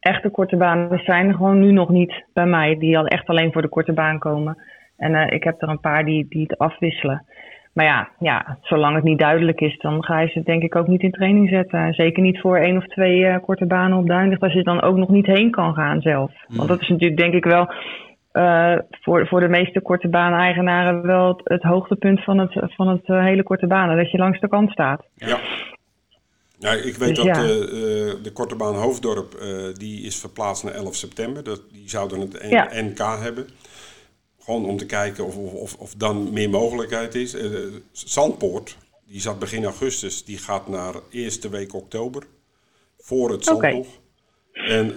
echte 0.00 0.30
korte 0.30 0.56
banen 0.56 0.98
zijn 1.04 1.34
gewoon 1.34 1.58
nu 1.58 1.72
nog 1.72 1.88
niet 1.88 2.24
bij 2.32 2.46
mij, 2.46 2.78
die 2.78 2.98
al 2.98 3.06
echt 3.06 3.26
alleen 3.26 3.52
voor 3.52 3.62
de 3.62 3.68
korte 3.68 3.92
baan 3.92 4.18
komen. 4.18 4.58
En 4.96 5.12
uh, 5.12 5.30
ik 5.30 5.44
heb 5.44 5.62
er 5.62 5.68
een 5.68 5.80
paar 5.80 6.04
die, 6.04 6.26
die 6.28 6.42
het 6.42 6.58
afwisselen. 6.58 7.24
Maar 7.72 7.84
ja, 7.84 8.08
ja, 8.18 8.58
zolang 8.60 8.94
het 8.94 9.04
niet 9.04 9.18
duidelijk 9.18 9.60
is, 9.60 9.78
dan 9.78 10.04
ga 10.04 10.20
je 10.20 10.28
ze 10.28 10.42
denk 10.42 10.62
ik 10.62 10.76
ook 10.76 10.86
niet 10.86 11.02
in 11.02 11.10
training 11.10 11.48
zetten. 11.48 11.92
Zeker 11.92 12.22
niet 12.22 12.40
voor 12.40 12.56
één 12.56 12.76
of 12.76 12.86
twee 12.86 13.18
uh, 13.18 13.36
korte 13.42 13.66
banen 13.66 13.98
op 13.98 14.06
Duinlicht, 14.06 14.42
als 14.42 14.52
je 14.52 14.62
dan 14.62 14.82
ook 14.82 14.96
nog 14.96 15.08
niet 15.08 15.26
heen 15.26 15.50
kan 15.50 15.74
gaan 15.74 16.00
zelf. 16.00 16.32
Hmm. 16.46 16.56
Want 16.56 16.68
dat 16.68 16.80
is 16.80 16.88
natuurlijk 16.88 17.20
denk 17.20 17.34
ik 17.34 17.44
wel 17.44 17.72
uh, 18.32 18.78
voor, 18.90 19.26
voor 19.26 19.40
de 19.40 19.48
meeste 19.48 19.80
korte 19.80 20.08
baan-eigenaren 20.08 21.02
wel 21.02 21.28
het, 21.28 21.40
het, 21.44 21.62
hoogtepunt 21.62 22.24
van 22.24 22.38
het, 22.38 22.74
van 22.74 22.88
het 22.88 23.08
uh, 23.08 23.24
hele 23.24 23.42
korte 23.42 23.66
banen. 23.66 23.96
Dat 23.96 24.10
je 24.10 24.18
langs 24.18 24.40
de 24.40 24.48
kant 24.48 24.70
staat. 24.70 25.06
Ja. 25.14 25.36
Ja, 26.64 26.72
ik 26.72 26.96
weet 26.96 27.14
dus 27.14 27.24
dat 27.24 27.34
de, 27.34 27.70
uh, 28.16 28.24
de 28.24 28.32
korte 28.32 28.54
baan 28.54 28.74
Hoofddorp 28.74 29.40
uh, 29.42 29.74
die 29.74 30.02
is 30.02 30.16
verplaatst 30.16 30.64
naar 30.64 30.72
11 30.72 30.96
september. 30.96 31.44
Dat, 31.44 31.60
die 31.72 31.88
zouden 31.88 32.20
het 32.20 32.36
ja. 32.48 32.70
NK 32.72 32.98
hebben. 32.98 33.48
Gewoon 34.40 34.64
om 34.66 34.76
te 34.76 34.86
kijken 34.86 35.24
of, 35.24 35.36
of, 35.36 35.74
of 35.74 35.94
dan 35.96 36.32
meer 36.32 36.50
mogelijkheid 36.50 37.14
is. 37.14 37.36
Zandpoort, 37.92 38.76
die 39.06 39.20
zat 39.20 39.38
begin 39.38 39.64
augustus, 39.64 40.24
die 40.24 40.38
gaat 40.38 40.68
naar 40.68 40.94
eerste 41.10 41.48
week 41.48 41.74
oktober. 41.74 42.26
Voor 42.98 43.30
het 43.30 43.44
Zandtocht. 43.44 43.74
Okay. 43.74 44.66
En 44.66 44.94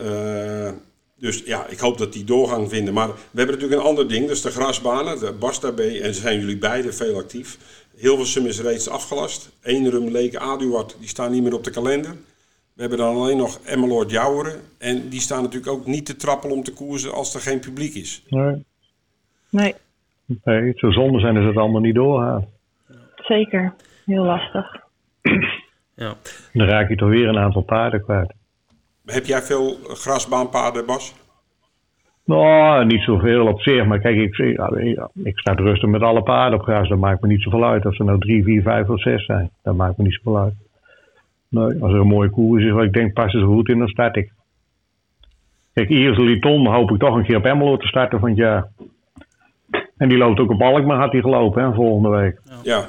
dus 1.19 1.43
ja, 1.45 1.67
ik 1.67 1.79
hoop 1.79 1.97
dat 1.97 2.13
die 2.13 2.23
doorgang 2.23 2.69
vinden. 2.69 2.93
Maar 2.93 3.07
we 3.07 3.37
hebben 3.37 3.55
natuurlijk 3.55 3.81
een 3.81 3.87
ander 3.87 4.07
ding, 4.07 4.27
dat 4.27 4.35
is 4.35 4.41
de 4.41 4.51
grasbanen. 4.51 5.19
De 5.19 5.31
Basta 5.31 5.71
B, 5.71 5.79
en 5.79 6.13
zijn 6.13 6.39
jullie 6.39 6.57
beide 6.57 6.93
veel 6.93 7.17
actief. 7.17 7.57
Hilversum 7.97 8.45
is 8.45 8.61
reeds 8.61 8.89
afgelast. 8.89 9.57
Eenrum, 9.63 10.09
Leken, 10.09 10.39
Aduard, 10.39 10.95
die 10.99 11.07
staan 11.07 11.31
niet 11.31 11.43
meer 11.43 11.55
op 11.55 11.63
de 11.63 11.71
kalender. 11.71 12.11
We 12.73 12.81
hebben 12.81 12.97
dan 12.97 13.15
alleen 13.15 13.37
nog 13.37 13.59
Emmeloord 13.65 14.11
Jouweren. 14.11 14.61
En 14.77 15.09
die 15.09 15.19
staan 15.19 15.43
natuurlijk 15.43 15.71
ook 15.71 15.85
niet 15.85 16.05
te 16.05 16.15
trappelen 16.15 16.55
om 16.55 16.63
te 16.63 16.73
koersen 16.73 17.13
als 17.13 17.33
er 17.33 17.41
geen 17.41 17.59
publiek 17.59 17.93
is. 17.95 18.23
Nee. 18.29 18.65
Nee. 19.49 19.73
Nee, 20.43 20.67
het 20.67 20.79
zou 20.79 20.91
zonde 20.91 21.19
zijn 21.19 21.37
als 21.37 21.45
het 21.45 21.57
allemaal 21.57 21.81
niet 21.81 21.95
doorgaat. 21.95 22.43
Zeker. 23.15 23.73
Heel 24.05 24.23
lastig. 24.23 24.65
Ja. 25.95 26.13
Dan 26.53 26.67
raak 26.67 26.89
je 26.89 26.95
toch 26.95 27.09
weer 27.09 27.27
een 27.27 27.37
aantal 27.37 27.61
paarden 27.61 28.03
kwijt. 28.03 28.33
Heb 29.05 29.25
jij 29.25 29.41
veel 29.41 29.77
grasbaanpaarden, 29.83 30.85
Bas? 30.85 31.13
Nou, 32.27 32.85
niet 32.85 33.01
zoveel 33.01 33.47
op 33.47 33.61
zich. 33.61 33.85
Maar 33.85 33.99
kijk, 33.99 34.17
ik, 34.17 34.37
ik, 34.37 35.07
ik 35.23 35.39
sta 35.39 35.53
rustig 35.53 35.89
met 35.89 36.01
alle 36.01 36.23
paarden 36.23 36.59
op 36.59 36.65
gras. 36.65 36.89
Dat 36.89 36.97
maakt 36.97 37.21
me 37.21 37.27
niet 37.27 37.41
zoveel 37.41 37.65
uit. 37.65 37.85
Of 37.85 37.95
ze 37.95 38.03
nou 38.03 38.19
drie, 38.19 38.43
vier, 38.43 38.61
vijf 38.61 38.89
of 38.89 39.01
zes 39.01 39.25
zijn. 39.25 39.49
Dat 39.63 39.75
maakt 39.75 39.97
me 39.97 40.03
niet 40.03 40.13
zoveel 40.13 40.37
uit. 40.37 40.53
Nee, 41.49 41.81
als 41.81 41.91
er 41.91 41.99
een 41.99 42.07
mooie 42.07 42.29
koers 42.29 42.63
is 42.63 42.71
waar 42.71 42.83
ik 42.83 42.93
denk, 42.93 43.13
pas 43.13 43.33
er 43.33 43.41
goed 43.41 43.69
in, 43.69 43.79
dan 43.79 43.87
start 43.87 44.15
ik. 44.15 44.31
Kijk, 45.73 45.89
Iris 45.89 46.17
Liton 46.17 46.67
hoop 46.67 46.91
ik 46.91 46.99
toch 46.99 47.15
een 47.15 47.23
keer 47.23 47.37
op 47.37 47.45
Emmeloord 47.45 47.81
te 47.81 47.87
starten 47.87 48.19
van 48.19 48.29
het 48.29 48.37
jaar. 48.37 48.67
En 49.97 50.09
die 50.09 50.17
loopt 50.17 50.39
ook 50.39 50.51
op 50.51 50.61
Alkmaar, 50.61 50.99
had 50.99 51.11
hij 51.11 51.21
gelopen, 51.21 51.63
hè, 51.63 51.73
volgende 51.73 52.09
week. 52.09 52.41
Ja. 52.63 52.85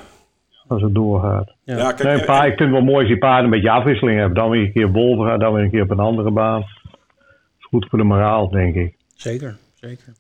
als 0.68 0.83
het 0.83 0.94
doorgaat. 0.94 1.55
Ja. 1.64 1.77
Ja, 1.77 1.92
kijk, 1.92 2.03
Nee, 2.03 2.24
pa, 2.24 2.44
ik 2.44 2.57
vind 2.57 2.59
het 2.59 2.70
wel 2.70 2.81
mooi 2.81 2.98
als 2.98 3.07
die 3.07 3.18
paarden 3.18 3.44
een 3.44 3.51
beetje 3.51 3.70
afwisseling 3.70 4.18
hebben. 4.18 4.37
Dan 4.37 4.51
weer 4.51 4.62
een 4.62 4.72
keer 4.72 4.88
gaan, 5.27 5.38
dan 5.38 5.53
weer 5.53 5.64
een 5.64 5.70
keer 5.70 5.83
op 5.83 5.90
een 5.90 5.98
andere 5.98 6.31
baan. 6.31 6.61
Dat 6.61 7.01
is 7.59 7.64
goed 7.64 7.87
voor 7.88 7.98
de 7.98 8.05
moraal, 8.05 8.48
denk 8.48 8.74
ik. 8.74 8.98
Zeker, 9.19 9.57
zeker. 9.75 10.13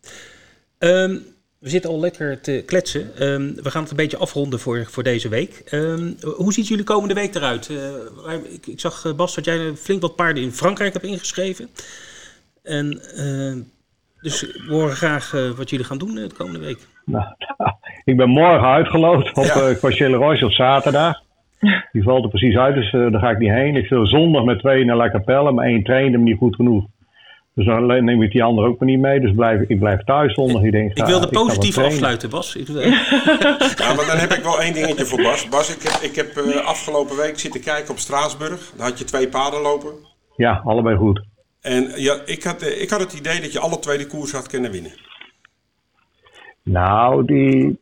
Ehm, 0.78 1.16
we 1.58 1.68
zitten 1.68 1.90
al 1.90 2.00
lekker 2.00 2.40
te 2.40 2.62
kletsen. 2.66 3.16
Ehm, 3.16 3.54
we 3.62 3.70
gaan 3.70 3.82
het 3.82 3.90
een 3.90 3.96
beetje 3.96 4.16
afronden 4.16 4.58
voor, 4.58 4.86
voor 4.86 5.02
deze 5.02 5.28
week. 5.28 5.62
Ehm, 5.70 6.12
hoe 6.36 6.52
ziet 6.52 6.68
jullie 6.68 6.84
komende 6.84 7.14
week 7.14 7.34
eruit? 7.34 7.70
Eh, 7.70 8.34
ik, 8.52 8.66
ik 8.66 8.80
zag, 8.80 9.04
eh, 9.04 9.12
Bas, 9.12 9.34
dat 9.34 9.44
jij 9.44 9.74
flink 9.74 10.00
wat 10.00 10.16
paarden 10.16 10.42
in 10.42 10.52
Frankrijk 10.52 10.92
hebt 10.92 11.04
ingeschreven. 11.04 11.68
En 12.62 13.00
dus 14.20 14.40
we 14.40 14.74
horen 14.74 14.96
graag 14.96 15.34
eh, 15.34 15.50
wat 15.50 15.70
jullie 15.70 15.84
gaan 15.84 15.98
doen 15.98 16.14
de 16.14 16.30
komende 16.36 16.58
week. 16.58 16.78
Nou, 17.04 17.24
ik 18.04 18.16
ben 18.16 18.28
morgen 18.28 18.68
uitgeloot 18.68 19.36
op 19.36 19.44
Ja. 19.44 19.70
uh, 20.08 20.14
Royce 20.14 20.44
op 20.44 20.52
zaterdag. 20.52 21.22
Die 21.92 22.02
valt 22.02 22.22
er 22.24 22.28
precies 22.30 22.56
uit, 22.56 22.74
dus 22.74 22.90
daar 22.90 23.20
ga 23.20 23.30
ik 23.30 23.38
niet 23.38 23.50
heen. 23.50 23.76
Ik 23.76 23.86
zit 23.86 24.08
zondag 24.08 24.44
met 24.44 24.58
twee 24.58 24.84
naar 24.84 24.96
La 24.96 25.10
Capelle, 25.10 25.52
maar 25.52 25.66
één 25.66 25.82
trainde 25.82 26.12
hem 26.16 26.22
niet 26.22 26.38
goed 26.38 26.54
genoeg. 26.54 26.84
Dus 27.58 27.66
dan 27.66 28.04
neem 28.04 28.22
ik 28.22 28.32
die 28.32 28.42
andere 28.42 28.68
ook 28.68 28.78
maar 28.78 28.88
niet 28.88 29.00
mee. 29.00 29.20
Dus 29.20 29.32
blijf, 29.34 29.60
ik 29.68 29.78
blijf 29.78 30.04
thuis 30.04 30.34
zondag. 30.34 30.62
Ik, 30.62 30.72
denk, 30.72 30.90
Ik 30.90 30.98
ga- 30.98 31.06
wilde 31.06 31.28
positief 31.28 31.78
afsluiten, 31.78 32.30
Bas. 32.30 32.56
Ik, 32.56 32.68
eh, 32.68 32.74
Ja, 33.82 33.94
maar 33.94 34.06
dan 34.06 34.16
heb 34.16 34.32
ik 34.32 34.42
wel 34.42 34.60
één 34.60 34.72
dingetje 34.74 35.04
voor 35.06 35.22
Bas. 35.22 35.48
Bas, 35.48 35.76
ik 35.76 35.82
heb, 35.82 36.00
ik 36.10 36.16
heb 36.16 36.36
eh, 36.36 36.64
afgelopen 36.66 37.16
week 37.16 37.38
zitten 37.38 37.60
kijken 37.60 37.90
op 37.90 37.98
Straatsburg. 37.98 38.72
Daar 38.76 38.86
had 38.88 38.98
je 38.98 39.04
twee 39.04 39.28
paarden 39.28 39.60
lopen. 39.60 39.92
Ja, 40.36 40.60
allebei 40.64 40.96
goed. 40.96 41.20
En 41.60 41.92
ja, 41.96 42.20
ik, 42.24 42.42
had, 42.42 42.62
eh, 42.62 42.82
ik 42.82 42.90
had 42.90 43.00
het 43.00 43.12
idee 43.12 43.40
dat 43.40 43.52
je 43.52 43.58
alle 43.60 43.78
twee 43.78 43.98
de 43.98 44.06
koers 44.06 44.32
had 44.32 44.46
kunnen 44.48 44.70
winnen. 44.70 44.92
Nou, 46.62 47.24
die 47.24 47.78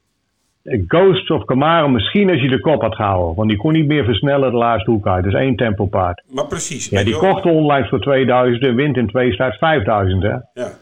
Ghost 0.89 1.31
of 1.31 1.45
Camaro, 1.45 1.89
misschien 1.89 2.31
als 2.31 2.41
je 2.41 2.49
de 2.49 2.61
kop 2.61 2.81
had 2.81 2.95
gehouden. 2.95 3.35
Want 3.35 3.49
die 3.49 3.59
kon 3.59 3.73
niet 3.73 3.87
meer 3.87 4.05
versnellen 4.05 4.51
de 4.51 4.57
laatste 4.57 4.91
hoek 4.91 5.07
uit. 5.07 5.25
Dus 5.25 5.35
één 5.35 5.57
tempopaard. 5.57 6.23
Maar 6.29 6.47
precies. 6.47 6.89
Ja, 6.89 7.05
die 7.05 7.17
kocht 7.17 7.45
online 7.45 7.89
voor 7.89 8.01
2000 8.01 8.63
en 8.65 8.75
wint 8.75 8.97
in 8.97 9.07
twee 9.09 9.33
staat 9.33 9.55
5000 9.59 10.23
hè. 10.23 10.29
Ja. 10.55 10.73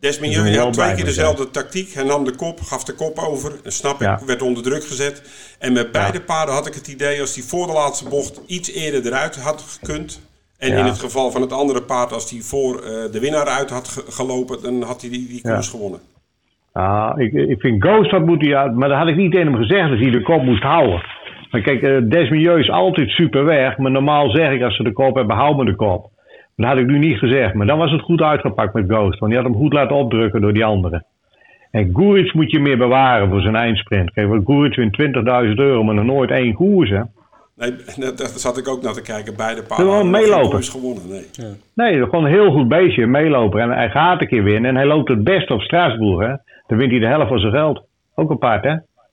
Die 0.00 0.40
wel 0.42 0.64
had 0.64 0.72
twee 0.72 0.94
keer 0.94 1.04
dezelfde 1.04 1.50
tactiek. 1.50 1.92
Hij 1.94 2.04
nam 2.04 2.24
de 2.24 2.34
kop, 2.36 2.60
gaf 2.60 2.84
de 2.84 2.92
kop 2.94 3.18
over. 3.18 3.52
En 3.64 3.72
snap 3.72 3.94
ik, 3.94 4.00
Ja. 4.00 4.20
werd 4.26 4.42
onder 4.42 4.62
druk 4.62 4.84
gezet. 4.84 5.22
En 5.58 5.72
met 5.72 5.92
beide 5.92 6.20
paarden 6.20 6.54
had 6.54 6.66
ik 6.66 6.74
het 6.74 6.88
idee, 6.88 7.20
als 7.20 7.34
hij 7.34 7.44
voor 7.44 7.66
de 7.66 7.72
laatste 7.72 8.08
bocht 8.08 8.40
iets 8.46 8.72
eerder 8.72 9.06
eruit 9.06 9.36
had 9.36 9.78
gekund. 9.80 10.20
En 10.58 10.70
Ja. 10.70 10.78
in 10.78 10.84
het 10.84 10.98
geval 10.98 11.30
van 11.30 11.40
het 11.40 11.52
andere 11.52 11.82
paard, 11.82 12.12
als 12.12 12.30
hij 12.30 12.40
voor 12.40 12.74
eh, 12.82 12.90
de 13.12 13.20
winnaar 13.20 13.46
uit 13.46 13.70
had 13.70 13.88
ge- 13.88 14.04
gelopen, 14.08 14.62
dan 14.62 14.82
had 14.82 15.00
hij 15.00 15.10
die, 15.10 15.28
die 15.28 15.42
koers 15.42 15.68
gewonnen. 15.68 16.00
Ah, 16.74 17.12
ik, 17.16 17.32
ik 17.32 17.60
vind 17.60 17.84
Ghost 17.84 18.10
had 18.10 18.26
moeten, 18.26 18.48
ja, 18.48 18.66
maar 18.66 18.88
dat 18.88 18.98
had 18.98 19.08
ik 19.08 19.16
niet 19.16 19.32
tegen 19.32 19.46
hem 19.46 19.56
gezegd 19.56 19.88
dat 19.88 19.98
hij 19.98 20.10
de 20.10 20.22
kop 20.22 20.42
moest 20.42 20.62
houden. 20.62 21.02
Maar 21.50 21.60
kijk, 21.60 21.82
uh, 21.82 21.98
Desmilieu 22.02 22.58
is 22.58 22.70
altijd 22.70 23.10
super 23.10 23.44
weg. 23.44 23.78
Maar 23.78 23.90
normaal 23.90 24.30
zeg 24.30 24.52
ik 24.52 24.62
als 24.62 24.76
ze 24.76 24.82
de 24.82 24.92
kop 24.92 25.14
hebben, 25.14 25.36
hou 25.36 25.56
me 25.56 25.64
de 25.64 25.74
kop. 25.74 26.10
Dat 26.56 26.66
had 26.68 26.78
ik 26.78 26.86
nu 26.86 26.98
niet 26.98 27.18
gezegd. 27.18 27.54
Maar 27.54 27.66
dan 27.66 27.78
was 27.78 27.90
het 27.90 28.00
goed 28.00 28.20
uitgepakt 28.20 28.74
met 28.74 28.84
Ghost. 28.88 29.18
Want 29.18 29.32
die 29.32 29.40
had 29.40 29.50
hem 29.50 29.60
goed 29.60 29.72
laten 29.72 29.96
opdrukken 29.96 30.40
door 30.40 30.52
die 30.52 30.64
anderen. 30.64 31.04
En 31.70 31.90
Guric 31.92 32.34
moet 32.34 32.50
je 32.50 32.60
meer 32.60 32.78
bewaren 32.78 33.28
voor 33.28 33.40
zijn 33.40 33.56
eindsprint. 33.56 34.12
Kijk, 34.12 34.28
want 34.28 34.44
Guric 34.46 34.74
wint 34.76 34.96
20.000 35.46 35.54
euro, 35.54 35.84
maar 35.84 35.94
nog 35.94 36.04
nooit 36.04 36.30
één 36.30 36.54
koers, 36.54 36.90
hè. 36.90 37.00
Nee, 37.56 37.70
dat, 37.96 38.18
dat 38.18 38.40
zat 38.40 38.58
ik 38.58 38.68
ook 38.68 38.82
naar 38.82 38.92
te 38.92 39.02
kijken. 39.02 39.36
Beide 39.36 39.62
paarden 39.62 39.86
Gewoon 39.86 40.00
geen 40.00 40.10
meelopen. 40.10 40.50
koers 40.50 40.68
gewonnen. 40.68 41.02
Nee. 41.08 41.24
Nee, 41.74 42.02
gewoon 42.04 42.24
een 42.24 42.32
heel 42.32 42.52
goed 42.52 42.68
beestje, 42.68 43.02
een 43.02 43.10
meeloper. 43.10 43.60
En 43.60 43.70
hij 43.70 43.90
gaat 43.90 44.20
een 44.20 44.28
keer 44.28 44.42
winnen. 44.42 44.70
En 44.70 44.76
hij 44.76 44.86
loopt 44.86 45.08
het 45.08 45.24
best 45.24 45.50
op 45.50 45.60
Straatsburg, 45.60 46.26
hè. 46.26 46.34
Dan 46.66 46.78
wint 46.78 46.90
hij 46.90 47.00
de 47.00 47.06
helft 47.06 47.28
van 47.28 47.38
zijn 47.38 47.52
geld. 47.52 47.82
Ook 48.14 48.30
een 48.30 48.38
paard, 48.38 48.64
hè. 48.64 48.70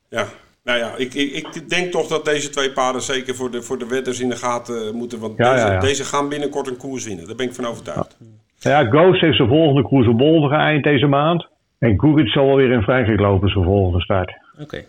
Ja, 0.09 0.25
nou 0.63 0.79
ja, 0.79 0.93
ik, 0.97 1.13
ik, 1.13 1.47
ik 1.55 1.69
denk 1.69 1.91
toch 1.91 2.07
dat 2.07 2.25
deze 2.25 2.49
twee 2.49 2.71
paarden 2.71 3.01
zeker 3.01 3.35
voor 3.35 3.51
de, 3.51 3.61
voor 3.61 3.77
de 3.77 3.87
wedders 3.87 4.19
in 4.19 4.29
de 4.29 4.35
gaten 4.35 4.87
eh, 4.87 4.91
moeten. 4.93 5.19
Want 5.19 5.37
Ja, 5.37 5.51
deze, 5.53 5.65
ja, 5.65 5.71
ja. 5.73 5.79
deze 5.79 6.03
gaan 6.03 6.29
binnenkort 6.29 6.67
een 6.67 6.77
koers 6.77 7.05
winnen. 7.05 7.27
Daar 7.27 7.35
ben 7.35 7.45
ik 7.45 7.53
van 7.53 7.65
overtuigd. 7.65 8.17
Ja, 8.59 8.83
Ghost 8.83 9.21
heeft 9.21 9.35
zijn 9.35 9.47
volgende 9.47 9.81
koers 9.83 10.07
op 10.07 10.17
Bolven 10.17 10.49
geëind 10.49 10.83
deze 10.83 11.05
maand. 11.07 11.47
En 11.79 11.99
Guric 11.99 12.27
zal 12.27 12.45
wel 12.45 12.55
weer 12.55 12.71
in 12.71 12.81
Frankrijk 12.81 13.19
lopen, 13.19 13.49
zijn 13.49 13.63
volgende 13.63 14.01
start. 14.01 14.31
Oké. 14.59 14.83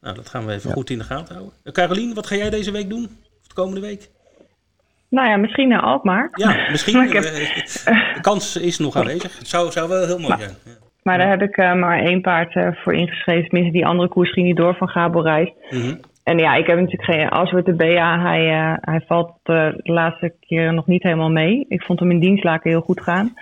Nou, 0.00 0.14
dat 0.16 0.28
gaan 0.28 0.46
we 0.46 0.52
even 0.52 0.72
goed 0.72 0.90
in 0.90 0.98
de 0.98 1.04
gaten 1.04 1.34
houden. 1.34 1.54
Uh, 1.64 1.72
Carolien, 1.72 2.14
wat 2.14 2.26
ga 2.26 2.34
jij 2.36 2.50
deze 2.50 2.70
week 2.70 2.88
doen? 2.88 3.04
Of 3.40 3.46
de 3.48 3.54
komende 3.54 3.80
week? 3.80 4.08
Nou 5.10 5.28
ja, 5.28 5.36
misschien 5.36 5.68
naar 5.68 5.80
Alkmaar. 5.80 6.28
Ja, 6.32 6.70
misschien. 6.70 6.96
Maar 6.96 7.06
ik 7.06 7.12
heb- 7.12 7.24
eh, 7.24 8.14
de 8.14 8.20
kans 8.20 8.56
is 8.56 8.78
nog 8.78 8.96
aanwezig. 8.96 9.38
Het 9.38 9.48
zou, 9.48 9.70
zou 9.72 9.88
wel 9.88 10.06
heel 10.06 10.18
mooi 10.18 10.34
zijn. 10.38 10.56
Maar 11.06 11.18
daar 11.18 11.28
heb 11.28 11.42
ik 11.42 11.56
eh, 11.56 11.74
maar 11.74 11.98
één 11.98 12.20
paard 12.20 12.54
eh, 12.54 12.72
voor 12.72 12.94
ingeschreven. 12.94 13.48
Tenminste, 13.48 13.78
die 13.78 13.86
andere 13.86 14.08
koers 14.08 14.32
ging 14.32 14.46
niet 14.46 14.56
door 14.56 14.76
van 14.76 14.88
Gabo 14.88 15.20
Reis. 15.20 15.52
Mhm. 15.70 15.94
En 16.24 16.38
ja, 16.38 16.54
ik 16.54 16.66
heb 16.66 16.78
natuurlijk 16.78 17.12
geen... 17.12 17.28
Aswert 17.28 17.66
de 17.66 17.74
BA, 17.74 18.20
hij, 18.20 18.50
eh, 18.50 18.76
hij 18.80 19.00
valt 19.06 19.32
de 19.42 19.80
laatste 19.82 20.34
keer 20.40 20.72
nog 20.74 20.86
niet 20.86 21.02
helemaal 21.02 21.30
mee. 21.30 21.64
Ik 21.68 21.82
vond 21.82 22.00
hem 22.00 22.10
in 22.10 22.20
dienstlaken 22.20 22.70
heel 22.70 22.80
goed 22.80 23.00
gaan. 23.00 23.34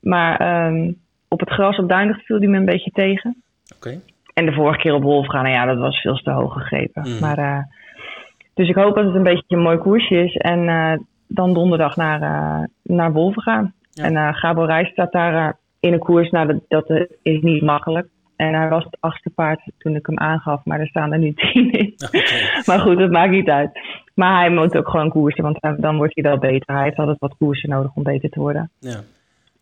Maar 0.00 0.36
ehm, 0.36 0.92
op 1.28 1.40
het 1.40 1.50
gras 1.50 1.78
op 1.78 1.88
Duindig 1.88 2.24
viel 2.24 2.38
hij 2.38 2.48
me 2.48 2.56
een 2.56 2.64
beetje 2.64 2.90
tegen. 2.90 3.42
Oké. 3.76 4.00
En 4.34 4.46
de 4.46 4.52
vorige 4.52 4.78
keer 4.78 4.94
op 4.94 5.02
Wolfgaan, 5.02 5.42
nou 5.42 5.54
ja, 5.54 5.64
dat 5.64 5.78
was 5.78 6.00
veel 6.00 6.16
te 6.16 6.30
hoog 6.30 6.52
gegrepen. 6.52 7.02
Mhm. 7.02 7.20
Maar, 7.20 7.68
dus 8.54 8.68
ik 8.68 8.74
hoop 8.74 8.94
dat 8.94 9.04
het 9.04 9.14
een 9.14 9.22
beetje 9.22 9.56
een 9.56 9.62
mooi 9.62 9.78
koersje 9.78 10.24
is. 10.24 10.36
En 10.36 10.66
dan 11.28 11.54
donderdag 11.54 11.96
naar, 11.96 12.20
naar 12.82 13.12
Wolven 13.12 13.42
gaan. 13.42 13.74
Ja. 13.90 14.04
En 14.04 14.34
Gabo 14.34 14.64
Reis 14.64 14.88
staat 14.88 15.12
daar 15.12 15.57
in 15.80 15.92
een 15.92 15.98
koers. 15.98 16.30
Nou, 16.30 16.46
dat, 16.46 16.86
dat 16.86 17.08
is 17.22 17.40
niet 17.40 17.62
makkelijk. 17.62 18.08
En 18.36 18.54
hij 18.54 18.68
was 18.68 18.84
het 18.84 18.96
achtste 19.00 19.30
paard 19.30 19.60
toen 19.78 19.94
ik 19.96 20.06
hem 20.06 20.18
aangaf. 20.18 20.64
Maar 20.64 20.80
er 20.80 20.86
staan 20.86 21.12
er 21.12 21.18
nu 21.18 21.32
tien 21.34 21.72
in. 21.72 21.94
Maar 22.66 22.78
goed, 22.78 22.98
dat 22.98 23.10
maakt 23.10 23.30
niet 23.30 23.48
uit. 23.48 23.70
Maar 24.14 24.38
hij 24.38 24.50
moet 24.50 24.76
ook 24.76 24.88
gewoon 24.88 25.10
koersen, 25.10 25.42
want 25.42 25.80
dan 25.80 25.96
wordt 25.96 26.14
hij 26.14 26.24
wel 26.24 26.38
beter. 26.38 26.74
Hij 26.74 26.84
heeft 26.84 26.96
altijd 26.96 27.18
wat 27.18 27.34
koersen 27.38 27.68
nodig 27.68 27.90
om 27.94 28.02
beter 28.02 28.30
te 28.30 28.40
worden. 28.40 28.70
Ja. 28.78 29.00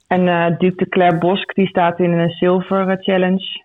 En 0.07 0.29
eh 0.29 0.59
Duke 0.59 0.85
de 0.85 0.89
Claire 0.89 1.19
Bosk, 1.19 1.55
die 1.55 1.67
staat 1.67 1.99
in 1.99 2.13
een 2.13 2.31
Silver 2.31 3.03
Challenge. 3.03 3.65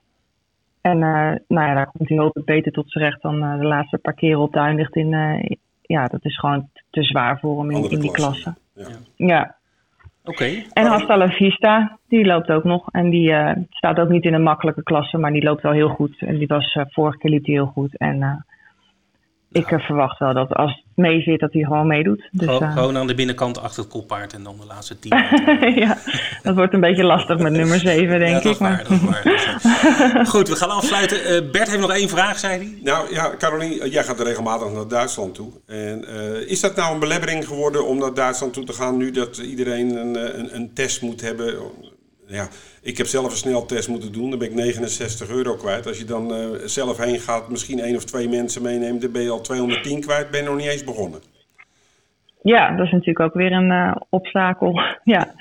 En 0.82 1.04
eh, 1.04 1.32
nou 1.48 1.68
ja, 1.68 1.74
daar 1.74 1.92
komt 1.92 2.10
hij 2.10 2.18
hopelijk 2.18 2.48
beter 2.48 2.72
tot 2.72 2.92
zijn 2.92 3.04
recht 3.04 3.22
dan 3.22 3.44
eh, 3.44 3.60
de 3.60 3.66
laatste 3.66 3.98
paar 3.98 4.14
keren 4.14 4.40
op 4.40 4.54
Duinlicht 4.54 4.96
in. 4.96 5.10
ja, 5.82 6.08
dat 6.08 6.26
is 6.26 6.40
gewoon 6.40 6.70
te 6.90 7.04
zwaar 7.04 7.40
voor 7.40 7.60
hem 7.60 7.72
in 7.72 8.00
die 8.00 8.12
klasse. 8.12 8.54
klasse. 8.74 9.02
Ja. 9.16 9.28
Ja. 9.28 9.56
Oké. 10.26 10.64
En 10.74 10.86
Hasta 10.86 11.18
la 11.18 11.28
Vista, 11.28 11.98
die 12.08 12.26
loopt 12.26 12.50
ook 12.50 12.64
nog. 12.64 12.88
En 12.92 13.10
die 13.10 13.32
eh, 13.32 13.56
staat 13.70 14.00
ook 14.00 14.10
niet 14.10 14.24
in 14.24 14.34
een 14.34 14.44
makkelijke 14.44 14.84
klasse, 14.84 15.18
maar 15.18 15.32
die 15.32 15.44
loopt 15.44 15.62
wel 15.62 15.72
heel 15.72 15.90
goed. 15.90 16.22
En 16.22 16.38
die 16.38 16.48
was 16.48 16.74
eh, 16.74 16.84
vorige 16.88 17.18
keer 17.18 17.32
liep 17.32 17.44
die 17.44 17.56
heel 17.56 17.66
goed. 17.66 17.98
En 17.98 18.22
eh, 18.22 18.36
ik 19.52 19.72
eh, 19.72 19.80
verwacht 19.80 20.20
wel 20.20 20.34
dat 20.34 20.54
als 20.54 20.72
het 20.72 20.84
mee 20.96 21.22
zit, 21.22 21.40
dat 21.40 21.54
hij 21.54 21.64
gewoon 21.64 21.88
meedoet. 21.88 22.30
Dus, 22.32 22.48
Gewoon, 22.48 22.64
eh, 22.64 22.74
gewoon 22.74 22.98
aan 22.98 23.08
de 23.08 23.16
binnenkant 23.16 23.62
achter 23.62 23.84
het 23.84 23.92
koppaard 23.92 24.34
en 24.34 24.44
dan 24.44 24.56
de 24.60 24.66
laatste 24.66 25.00
tien. 25.00 25.18
ja, 25.86 25.98
dat 26.44 26.56
wordt 26.56 26.74
een 26.74 26.80
beetje 26.80 27.04
lastig 27.04 27.38
met 27.38 27.54
nummer 27.54 27.80
7, 27.80 28.20
denk 28.20 28.36
ja, 28.36 28.42
dat 28.42 28.54
ik. 28.54 28.60
Maar... 28.60 28.78
Dat 28.78 28.92
is 28.92 29.06
waar. 29.06 29.22
Dat 29.24 30.12
waar. 30.14 30.26
Goed, 30.34 30.50
we 30.50 30.56
gaan 30.56 30.70
afsluiten. 30.70 31.26
Eh, 31.26 31.52
Bert 31.52 31.68
heeft 31.68 31.82
nog 31.82 31.92
één 31.92 32.10
vraag, 32.10 32.40
zei 32.40 32.58
hij. 32.58 32.78
Nou 32.84 33.14
ja, 33.14 33.32
Caroline, 33.38 33.90
jij 33.90 34.04
gaat 34.04 34.20
regelmatig 34.20 34.72
naar 34.72 34.88
Duitsland 34.88 35.36
toe. 35.36 35.52
En 35.66 36.06
eh, 36.08 36.50
is 36.50 36.60
dat 36.60 36.76
nou 36.76 36.94
een 36.94 37.00
belemmering 37.00 37.48
geworden 37.48 37.88
om 37.88 37.98
naar 37.98 38.14
Duitsland 38.14 38.54
toe 38.54 38.64
te 38.64 38.74
gaan 38.74 38.98
nu 38.98 39.12
dat 39.12 39.38
iedereen 39.38 39.96
een, 39.96 40.40
een, 40.40 40.56
een 40.56 40.74
test 40.74 41.02
moet 41.02 41.22
hebben? 41.22 41.56
Ja, 42.32 42.48
ik 42.82 42.98
heb 42.98 43.06
zelf 43.08 43.26
een 43.32 43.38
sneltest 43.38 43.90
moeten 43.90 44.12
doen, 44.12 44.30
dan 44.30 44.40
ben 44.40 44.48
ik 44.48 44.54
69 44.56 45.30
euro 45.30 45.56
kwijt. 45.56 45.88
Als 45.88 45.98
je 45.98 46.06
dan 46.06 46.34
eh, 46.34 46.46
zelf 46.66 46.98
heen 46.98 47.20
gaat, 47.20 47.50
misschien 47.50 47.80
één 47.80 47.96
of 47.96 48.04
twee 48.04 48.30
mensen 48.30 48.62
meeneemt, 48.62 49.02
dan 49.02 49.12
ben 49.12 49.22
je 49.22 49.30
al 49.30 49.42
210 49.42 50.02
kwijt, 50.02 50.32
ben 50.32 50.40
je 50.44 50.46
nog 50.50 50.58
niet 50.58 50.68
eens 50.68 50.84
begonnen. 50.84 51.20
Ja, 52.42 52.76
dat 52.76 52.86
is 52.86 52.92
natuurlijk 52.92 53.20
ook 53.20 53.34
weer 53.34 53.52
een 53.52 53.72
eh, 53.72 53.96
obstakel. 54.10 54.82
ja. 55.04 55.34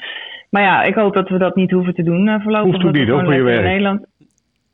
Maar 0.50 0.62
ja, 0.62 0.82
ik 0.82 0.94
hoop 0.94 1.14
dat 1.14 1.28
we 1.28 1.38
dat 1.38 1.56
niet 1.56 1.70
hoeven 1.70 1.94
te 1.94 2.02
doen 2.02 2.26
uh, 2.28 2.42
voorlopig. 2.42 2.72
Hoeft 2.72 2.84
ook 2.86 2.92
niet, 2.92 3.08
hoor, 3.08 3.24
voor 3.24 3.32
je 3.32 3.38
in 3.38 3.44
werk. 3.44 3.62
Nederland. 3.62 4.06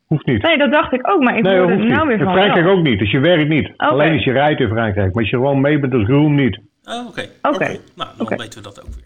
Hoeft 0.05 0.25
niet. 0.25 0.41
Nee, 0.41 0.57
dat 0.57 0.71
dacht 0.71 0.93
ik 0.93 1.09
ook, 1.09 1.21
maar 1.23 1.37
ik 1.37 1.43
Nee, 1.43 1.57
hoorde 1.57 1.75
nou 1.75 1.87
niet. 1.89 2.03
weer 2.07 2.17
In 2.17 2.23
van. 2.23 2.33
Frankrijk 2.33 2.65
wel. 2.65 2.75
ook 2.77 2.83
niet. 2.83 2.99
Dus 2.99 3.11
je 3.11 3.19
werkt 3.19 3.49
niet. 3.49 3.65
Oké. 3.69 3.85
Alleen 3.85 4.13
als 4.13 4.23
je 4.23 4.31
rijdt 4.31 4.59
in 4.59 4.67
Frankrijk. 4.69 5.13
Maar 5.13 5.21
als 5.23 5.29
je 5.31 5.35
gewoon 5.37 5.61
mee 5.61 5.79
bent 5.79 5.93
als 5.93 6.03
groen 6.03 6.35
niet. 6.35 6.59
Oh, 6.83 7.07
Oké. 7.07 7.25
Oké. 7.41 7.77
Nou, 7.95 8.09
dan 8.17 8.27
weten 8.27 8.57
we 8.57 8.61
dat 8.61 8.81
ook 8.81 8.93
weer. 8.95 9.05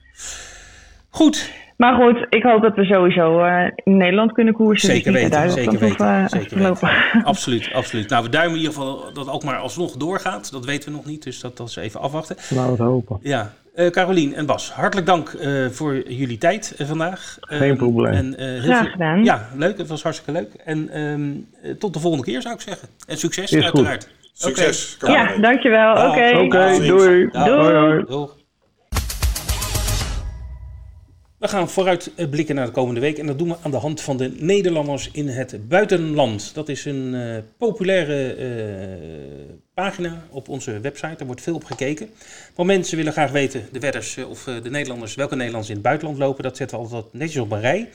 Goed, 1.09 1.53
Maar 1.82 1.95
goed, 1.95 2.25
ik 2.29 2.43
hoop 2.43 2.61
dat 2.61 2.75
we 2.75 2.86
sowieso 2.86 3.39
eh, 3.43 3.71
in 3.84 3.97
Nederland 3.97 4.32
kunnen 4.32 4.53
koersen. 4.53 4.89
zeker 4.89 5.11
dus 5.11 5.21
niet 5.21 5.32
naar 5.32 5.41
weten. 5.41 5.61
Zeker 5.63 5.79
weten. 5.79 6.05
eh, 6.07 6.27
Zeker 6.27 6.57
weten. 6.57 6.89
Absoluut, 7.23 7.69
absoluut. 7.73 8.09
Nou, 8.09 8.23
we 8.23 8.29
duimen 8.29 8.53
in 8.55 8.61
ieder 8.61 8.73
geval 8.73 9.13
dat 9.13 9.29
ook 9.29 9.43
maar 9.43 9.57
alsnog 9.57 9.95
doorgaat. 9.95 10.51
Dat 10.51 10.65
weten 10.65 10.89
we 10.89 10.95
nog 10.95 11.05
niet, 11.05 11.23
dus 11.23 11.39
dat, 11.39 11.57
dat 11.57 11.67
is 11.67 11.75
even 11.75 11.99
afwachten. 11.99 12.36
Laten 12.49 12.63
we 12.65 12.69
het 12.69 12.79
hopen. 12.79 13.17
Ja, 13.21 13.53
eh 13.75 13.88
Carolien 13.89 14.34
en 14.34 14.45
Bas, 14.45 14.71
hartelijk 14.71 15.07
dank 15.07 15.29
eh, 15.29 15.65
voor 15.69 16.09
jullie 16.11 16.38
tijd 16.38 16.75
eh, 16.77 16.88
vandaag. 16.88 17.38
Geen 17.39 17.71
Eh, 17.71 17.77
probleem. 17.77 18.13
En, 18.13 18.38
eh, 18.38 18.45
heel 18.47 18.59
Graag 18.61 18.82
veel- 18.82 18.91
gedaan. 18.91 19.23
Ja, 19.23 19.47
leuk. 19.55 19.77
Het 19.77 19.88
was 19.88 20.03
hartstikke 20.03 20.32
leuk. 20.41 20.53
En 20.65 20.89
ehm, 20.89 21.32
eh, 21.63 21.71
tot 21.77 21.93
de 21.93 21.99
volgende 21.99 22.25
keer 22.25 22.41
zou 22.41 22.53
ik 22.53 22.61
zeggen. 22.61 22.88
En 23.07 23.17
succes 23.17 23.51
Is 23.51 23.55
goed. 23.55 23.63
uiteraard. 23.63 24.09
Succes, 24.34 24.97
Oké. 25.03 25.11
Ja, 25.11 25.38
dankjewel. 25.38 25.91
Oké. 25.91 26.38
Oké, 26.38 26.73
ziens. 26.73 26.88
doei. 26.88 27.27
Dag. 27.32 27.47
Hoi, 27.47 28.03
We 31.42 31.48
gaan 31.48 31.70
vooruit 31.70 32.12
eh, 32.16 32.48
naar 32.48 32.66
de 32.66 32.72
komende 32.72 33.00
week. 33.00 33.18
En 33.18 33.28
dat 33.28 33.38
doen 33.38 33.48
we 33.48 33.56
aan 33.62 33.72
de 33.72 33.78
hand 33.78 34.02
van 34.02 34.18
de 34.18 34.32
Nederlanders 34.38 35.10
in 35.12 35.28
het 35.28 35.68
buitenland. 35.68 36.54
Dat 36.54 36.70
is 36.70 36.86
een 36.86 37.14
eh, 37.16 37.38
populaire 37.58 38.34
eh, 38.34 39.56
pagina 39.74 40.28
op 40.30 40.49
onze 40.49 40.80
website. 40.80 41.15
Daar 41.17 41.26
wordt 41.26 41.41
veel 41.41 41.55
op 41.55 41.63
gekeken. 41.63 42.09
Want 42.55 42.67
mensen 42.67 42.97
willen 42.97 43.11
graag 43.11 43.32
weten, 43.32 43.67
de 43.72 43.80
wedders 43.80 44.17
eh, 44.17 44.30
of 44.30 44.47
eh, 44.47 44.63
de 44.63 44.69
Nederlanders, 44.69 45.15
welke 45.15 45.36
Nederlanders 45.36 45.69
in 45.69 45.76
het 45.76 45.84
buitenland 45.84 46.17
lopen. 46.19 46.43
Dat 46.43 46.57
zetten 46.57 46.78
we 46.78 46.84
altijd 46.84 47.13
netjes 47.13 47.41
op 47.41 47.51
een 47.51 47.61
rij. 47.61 47.89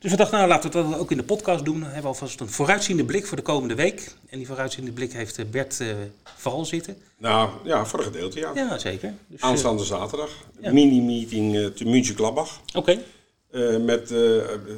Dus 0.00 0.10
we 0.10 0.16
dachten, 0.16 0.36
nou 0.36 0.48
laten 0.48 0.70
we 0.70 0.82
dat 0.82 0.98
ook 0.98 1.10
in 1.10 1.16
de 1.16 1.22
podcast 1.22 1.64
doen. 1.64 1.74
Dan 1.74 1.82
hebben 1.82 2.02
we 2.02 2.08
alvast 2.08 2.40
een 2.40 2.48
vooruitziende 2.48 3.04
blik 3.04 3.26
voor 3.26 3.36
de 3.36 3.42
komende 3.42 3.74
week. 3.74 4.14
En 4.28 4.38
die 4.38 4.46
vooruitziende 4.46 4.92
blik 4.92 5.12
heeft 5.12 5.38
eh, 5.38 5.44
Bert 5.50 5.80
uh, 5.80 5.88
vooral 6.36 6.64
zitten. 6.64 6.96
Nou 7.18 7.50
ja, 7.64 7.84
voor 7.84 7.98
een 7.98 8.04
gedeelte 8.04 8.38
ja. 8.38 8.50
Ja, 8.54 8.78
zeker. 8.78 9.14
Dus, 9.26 9.40
Aanstaande 9.40 9.84
zaterdag. 9.84 10.30
Ja. 10.60 10.72
Mini-meeting 10.72 11.54
uh, 11.54 11.66
te 11.66 11.84
München-Gladbach. 11.84 12.60
Oké. 12.74 12.78
Okay. 12.78 13.04
Uh, 13.50 13.84
met 13.84 14.14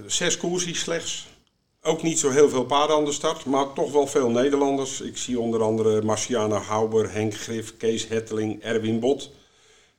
zes 0.07 0.37
koersies 0.37 0.81
slechts. 0.81 1.27
Ook 1.87 2.03
niet 2.03 2.19
zo 2.19 2.31
heel 2.31 2.49
veel 2.49 2.65
paarden 2.65 2.97
aan 2.97 3.05
de 3.05 3.13
start, 3.13 3.45
maar 3.45 3.73
toch 3.73 3.93
wel 3.93 4.07
veel 4.07 4.31
Nederlanders. 4.31 5.01
Ik 5.01 5.17
zie 5.17 5.41
onder 5.41 5.63
andere 5.63 6.03
Marciana 6.03 6.59
Hauber, 6.59 7.13
Henk 7.13 7.35
Grif, 7.35 7.77
Kees 7.77 8.09
Hetteling, 8.09 8.63
Erwin 8.63 9.01
Bot. 9.01 9.31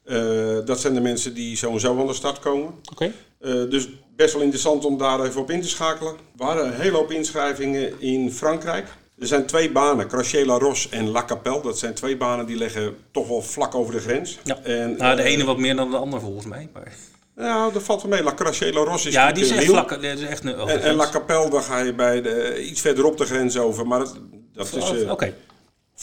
Uh, 0.05 0.57
dat 0.65 0.79
zijn 0.79 0.93
de 0.93 1.01
mensen 1.01 1.33
die 1.33 1.57
zo 1.57 1.71
en 1.71 1.79
zo 1.79 1.99
aan 1.99 2.07
de 2.07 2.13
start 2.13 2.39
komen. 2.39 2.67
Oké. 2.67 2.91
Okay. 2.91 3.11
Uh, 3.41 3.69
dus 3.69 3.89
best 4.15 4.33
wel 4.33 4.41
interessant 4.41 4.85
om 4.85 4.97
daar 4.97 5.25
even 5.25 5.41
op 5.41 5.51
in 5.51 5.61
te 5.61 5.67
schakelen. 5.67 6.13
Er 6.13 6.19
waren 6.35 6.65
een 6.65 6.81
hele 6.81 6.97
hoop 6.97 7.11
inschrijvingen 7.11 8.01
in 8.01 8.31
Frankrijk. 8.31 8.87
Er 9.19 9.27
zijn 9.27 9.45
twee 9.45 9.71
banen, 9.71 10.07
Crochet 10.07 10.45
La 10.45 10.57
Roche 10.57 10.89
en 10.89 11.09
La 11.09 11.25
Capelle. 11.25 11.61
Dat 11.61 11.79
zijn 11.79 11.93
twee 11.93 12.17
banen 12.17 12.45
die 12.45 12.57
liggen 12.57 12.95
toch 13.11 13.27
wel 13.27 13.41
vlak 13.41 13.75
over 13.75 13.93
de 13.93 13.99
grens. 13.99 14.39
Ja. 14.43 14.59
En, 14.63 14.97
nou, 14.97 15.15
de 15.15 15.21
uh, 15.21 15.31
ene 15.31 15.43
wat 15.43 15.57
meer 15.57 15.75
dan 15.75 15.91
de 15.91 15.97
andere 15.97 16.21
volgens 16.21 16.45
mij. 16.45 16.69
Maar... 16.73 16.93
Nou, 17.35 17.73
dat 17.73 17.83
valt 17.83 18.01
wel 18.01 18.11
mee. 18.11 18.23
La 18.23 18.33
Crochet 18.33 18.73
La 18.73 18.83
Roche 18.83 19.07
is 19.07 19.13
Ja, 19.13 19.31
die 19.31 19.43
is 19.43 19.51
echt. 19.51 19.67
Dat 19.89 20.03
is 20.03 20.21
echt 20.21 20.43
een, 20.43 20.55
en, 20.55 20.81
en 20.81 20.95
La 20.95 21.09
Capelle, 21.09 21.49
daar 21.49 21.61
ga 21.61 21.79
je 21.79 21.93
bij 21.93 22.21
de, 22.21 22.63
iets 22.63 22.81
verderop 22.81 23.17
de 23.17 23.25
grens 23.25 23.57
over. 23.57 23.87
Maar 23.87 23.99
dat, 23.99 24.17
dat 24.53 24.73
is 24.73 24.91
uh, 24.91 25.11
okay. 25.11 25.33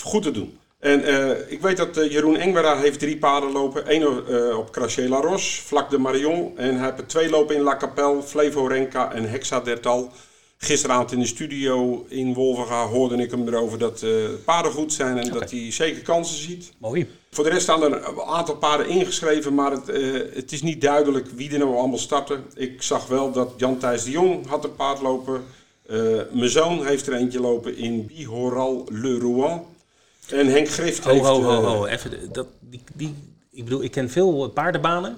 goed 0.00 0.22
te 0.22 0.30
doen. 0.30 0.58
En 0.78 1.00
uh, 1.08 1.30
ik 1.52 1.60
weet 1.60 1.76
dat 1.76 1.96
uh, 1.96 2.12
Jeroen 2.12 2.36
Engwera 2.36 2.76
heeft 2.76 2.98
drie 2.98 3.18
paarden 3.18 3.52
lopen. 3.52 3.94
Eén 3.94 4.06
op 4.56 4.70
Crochet 4.70 5.08
La 5.08 5.20
Roche, 5.20 5.62
Vlak 5.62 5.90
de 5.90 5.98
Marion. 5.98 6.52
En 6.56 6.76
hij 6.76 6.92
heeft 6.96 7.08
twee 7.08 7.30
lopen 7.30 7.54
in 7.54 7.62
La 7.62 7.76
Capelle, 7.76 8.22
Flevo 8.22 8.66
Renka 8.66 9.12
en 9.12 9.30
Hexa 9.30 9.60
Dertal. 9.60 10.12
Gisteravond 10.64 11.12
in 11.12 11.18
de 11.18 11.26
studio 11.26 12.06
in 12.08 12.34
Wolvenga 12.34 12.86
hoorde 12.86 13.16
ik 13.16 13.30
hem 13.30 13.48
erover 13.48 13.78
dat 13.78 13.98
de 13.98 14.38
paarden 14.44 14.72
goed 14.72 14.92
zijn 14.92 15.18
en 15.18 15.26
okay. 15.26 15.38
dat 15.38 15.50
hij 15.50 15.72
zeker 15.72 16.02
kansen 16.02 16.36
ziet. 16.36 16.72
Mooi. 16.78 17.10
Voor 17.30 17.44
de 17.44 17.50
rest 17.50 17.62
staan 17.62 17.82
er 17.82 17.92
een 17.92 18.20
aantal 18.20 18.56
paarden 18.56 18.88
ingeschreven, 18.88 19.54
maar 19.54 19.70
het, 19.70 19.86
het 20.34 20.52
is 20.52 20.62
niet 20.62 20.80
duidelijk 20.80 21.28
wie 21.34 21.52
er 21.52 21.58
nou 21.58 21.76
allemaal 21.76 21.98
starten. 21.98 22.44
Ik 22.54 22.82
zag 22.82 23.06
wel 23.06 23.32
dat 23.32 23.52
Jan 23.56 23.78
Thijs 23.78 24.04
de 24.04 24.10
Jong 24.10 24.46
had 24.46 24.64
een 24.64 24.74
paard 24.74 25.00
lopen. 25.00 25.44
mijn 26.32 26.50
zoon 26.50 26.86
heeft 26.86 27.06
er 27.06 27.14
eentje 27.14 27.40
lopen 27.40 27.76
in 27.76 28.06
Bihoral 28.06 28.86
Le 28.90 29.18
Rouen. 29.18 29.62
En 30.28 30.46
Henk 30.46 30.68
Grift 30.68 31.04
ho, 31.04 31.10
heeft... 31.10 31.26
Ho, 31.26 31.42
ho, 31.42 31.62
ho, 31.62 31.86
even, 31.86 32.32
dat, 32.32 32.46
die, 32.60 32.80
die, 32.94 33.14
ik 33.50 33.64
bedoel, 33.64 33.82
ik 33.82 33.90
ken 33.90 34.10
veel 34.10 34.48
paardenbanen, 34.48 35.16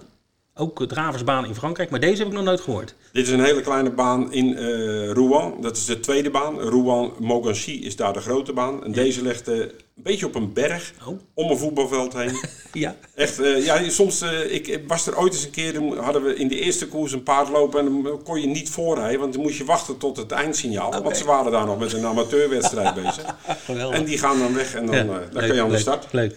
ook 0.57 0.87
draversbanen 0.89 1.49
in 1.49 1.55
Frankrijk, 1.55 1.91
maar 1.91 2.01
deze 2.01 2.19
heb 2.19 2.27
ik 2.27 2.33
nog 2.33 2.45
nooit 2.45 2.61
gehoord. 2.61 2.95
Dit 3.13 3.27
is 3.27 3.33
een 3.33 3.45
hele 3.45 3.61
kleine 3.61 3.91
baan 3.91 4.33
in 4.33 4.47
uh, 4.47 5.11
Rouen, 5.11 5.61
dat 5.61 5.77
is 5.77 5.85
de 5.85 6.01
tweede 6.01 6.31
baan. 6.31 6.61
Rouen-Mogancy 6.61 7.71
is 7.71 7.97
daar 7.97 8.13
de 8.13 8.21
grote 8.21 8.53
baan. 8.53 8.85
En 8.85 8.89
ja. 8.89 8.95
deze 8.95 9.23
ligt 9.23 9.49
uh, 9.49 9.59
een 9.59 9.71
beetje 9.95 10.27
op 10.27 10.35
een 10.35 10.53
berg, 10.53 10.93
oh. 11.07 11.19
om 11.35 11.51
een 11.51 11.59
voetbalveld 11.59 12.13
heen. 12.13 12.37
ja. 12.73 12.97
Echt, 13.15 13.41
uh, 13.41 13.65
ja, 13.65 13.89
soms, 13.89 14.23
ik 14.49 14.81
was 14.87 15.07
er 15.07 15.19
ooit 15.19 15.33
eens 15.33 15.45
een 15.45 15.51
keer, 15.51 15.97
hadden 15.97 16.23
we 16.25 16.35
in 16.35 16.49
de 16.49 16.61
eerste 16.61 16.89
koers 16.89 17.13
een 17.13 17.23
paard 17.23 17.49
lopen 17.49 17.81
en 17.81 18.03
dan 18.03 18.23
kon 18.23 18.41
je 18.41 18.47
niet 18.47 18.71
voorrijden, 18.71 19.21
want 19.21 19.33
dan 19.33 19.43
moest 19.43 19.59
je 19.59 19.65
wachten 19.65 19.99
tot 19.99 20.17
het 20.17 20.31
eindsignaal. 20.31 20.87
Okay. 20.87 21.03
Want 21.03 21.17
ze 21.17 21.25
waren 21.25 21.53
daar 21.53 21.67
nog 21.67 21.79
met 21.79 21.93
een 21.93 22.05
amateurwedstrijd 22.05 22.95
bezig. 22.95 23.37
Geweldig. 23.65 23.99
En 23.99 24.05
die 24.05 24.19
gaan 24.19 24.39
dan 24.39 24.55
weg 24.55 24.75
en 24.75 24.87
dan, 24.87 24.95
ja, 24.95 25.05
dan 25.05 25.19
leuk, 25.31 25.47
kan 25.47 25.57
je 25.57 25.63
aan 25.63 25.71
de 25.71 25.79
start. 25.79 26.07
Leuk. 26.11 26.37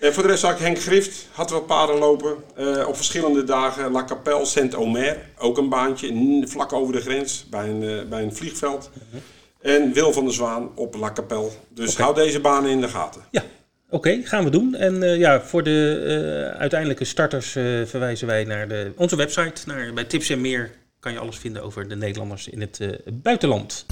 En 0.00 0.12
voor 0.14 0.22
de 0.22 0.28
rest 0.28 0.40
zag 0.40 0.52
ik 0.52 0.58
Henk 0.58 0.80
Grift, 0.80 1.28
had 1.32 1.50
wel 1.50 1.60
paarden 1.62 1.98
lopen. 1.98 2.36
Uh, 2.58 2.88
op 2.88 2.96
verschillende 2.96 3.44
dagen. 3.44 3.92
La 3.92 4.04
Capelle, 4.04 4.44
Saint-Omer, 4.44 5.16
ook 5.38 5.58
een 5.58 5.68
baantje, 5.68 6.42
vlak 6.46 6.72
over 6.72 6.92
de 6.92 7.00
grens, 7.00 7.46
bij 7.50 7.68
een, 7.68 7.82
uh, 7.82 8.02
bij 8.08 8.22
een 8.22 8.34
vliegveld. 8.34 8.90
Uh 8.94 9.02
-huh. 9.10 9.74
En 9.74 9.92
Wil 9.92 10.12
van 10.12 10.24
der 10.24 10.34
Zwaan 10.34 10.70
op 10.74 10.94
La 10.94 11.12
Capelle. 11.12 11.50
Dus 11.68 11.92
okay. 11.92 12.04
hou 12.04 12.16
deze 12.16 12.40
banen 12.40 12.70
in 12.70 12.80
de 12.80 12.88
gaten. 12.88 13.22
Ja, 13.30 13.42
oké, 13.86 13.96
okay, 13.96 14.22
gaan 14.24 14.44
we 14.44 14.50
doen. 14.50 14.74
En 14.74 15.18
ja, 15.18 15.40
voor 15.40 15.62
de 15.62 16.54
uiteindelijke 16.58 17.04
starters 17.04 17.50
verwijzen 17.84 18.26
wij 18.26 18.44
naar 18.44 18.68
de, 18.68 18.92
onze 18.96 19.16
website. 19.16 19.62
Naar, 19.66 19.92
bij 19.92 20.04
Tips 20.04 20.30
en 20.30 20.40
Meer 20.40 20.70
kan 21.00 21.12
je 21.12 21.18
alles 21.18 21.36
vinden 21.36 21.62
over 21.62 21.88
de 21.88 21.96
Nederlanders 21.96 22.48
in 22.48 22.60
het 22.60 22.80
buitenland. 23.12 23.86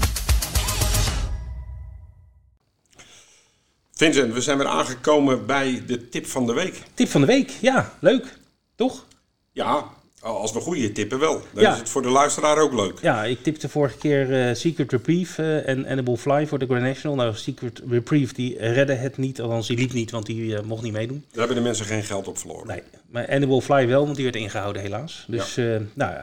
Vincent, 3.99 4.33
we 4.33 4.41
zijn 4.41 4.57
weer 4.57 4.67
aangekomen 4.67 5.45
bij 5.45 5.83
de 5.87 6.09
tip 6.09 6.25
van 6.25 6.45
de 6.45 6.53
week. 6.53 6.81
Tip 6.93 7.07
van 7.07 7.21
de 7.21 7.27
week, 7.27 7.49
ja, 7.49 7.93
leuk. 7.99 8.37
Toch? 8.75 9.05
Ja, 9.51 9.83
als 10.21 10.53
we 10.53 10.59
goede 10.59 10.91
tippen 10.91 11.19
wel. 11.19 11.41
Dan 11.53 11.63
Ja. 11.63 11.71
is 11.73 11.79
het 11.79 11.89
voor 11.89 12.01
de 12.01 12.09
luisteraar 12.09 12.57
ook 12.57 12.73
leuk. 12.73 12.99
Ja, 13.01 13.23
ik 13.23 13.43
tipte 13.43 13.69
vorige 13.69 13.97
keer 13.97 14.47
eh, 14.47 14.55
Secret 14.55 14.91
Reprieve 14.91 15.43
eh, 15.43 15.67
en 15.73 15.87
Animal 15.87 16.17
Fly 16.17 16.47
voor 16.47 16.59
de 16.59 16.65
Grand 16.65 16.81
National. 16.81 17.15
Nou, 17.17 17.35
Secret 17.35 17.81
Reprieve 17.89 18.33
die 18.33 18.57
redde 18.57 18.93
het 18.93 19.17
niet, 19.17 19.41
althans 19.41 19.67
die 19.67 19.77
liep 19.77 19.93
niet, 19.93 20.11
want 20.11 20.25
die 20.25 20.55
eh, 20.57 20.63
mocht 20.63 20.83
niet 20.83 20.93
meedoen. 20.93 21.23
Daar 21.29 21.39
hebben 21.39 21.55
de 21.57 21.63
mensen 21.63 21.85
geen 21.85 22.03
geld 22.03 22.27
op 22.27 22.37
verloren. 22.37 22.67
Nee, 22.67 22.81
maar 23.09 23.29
Animal 23.29 23.61
Fly 23.61 23.87
wel, 23.87 24.03
want 24.03 24.15
die 24.15 24.23
werd 24.23 24.35
ingehouden 24.37 24.81
helaas. 24.81 25.25
Dus 25.27 25.57
eh, 25.57 25.65
nou, 25.93 26.13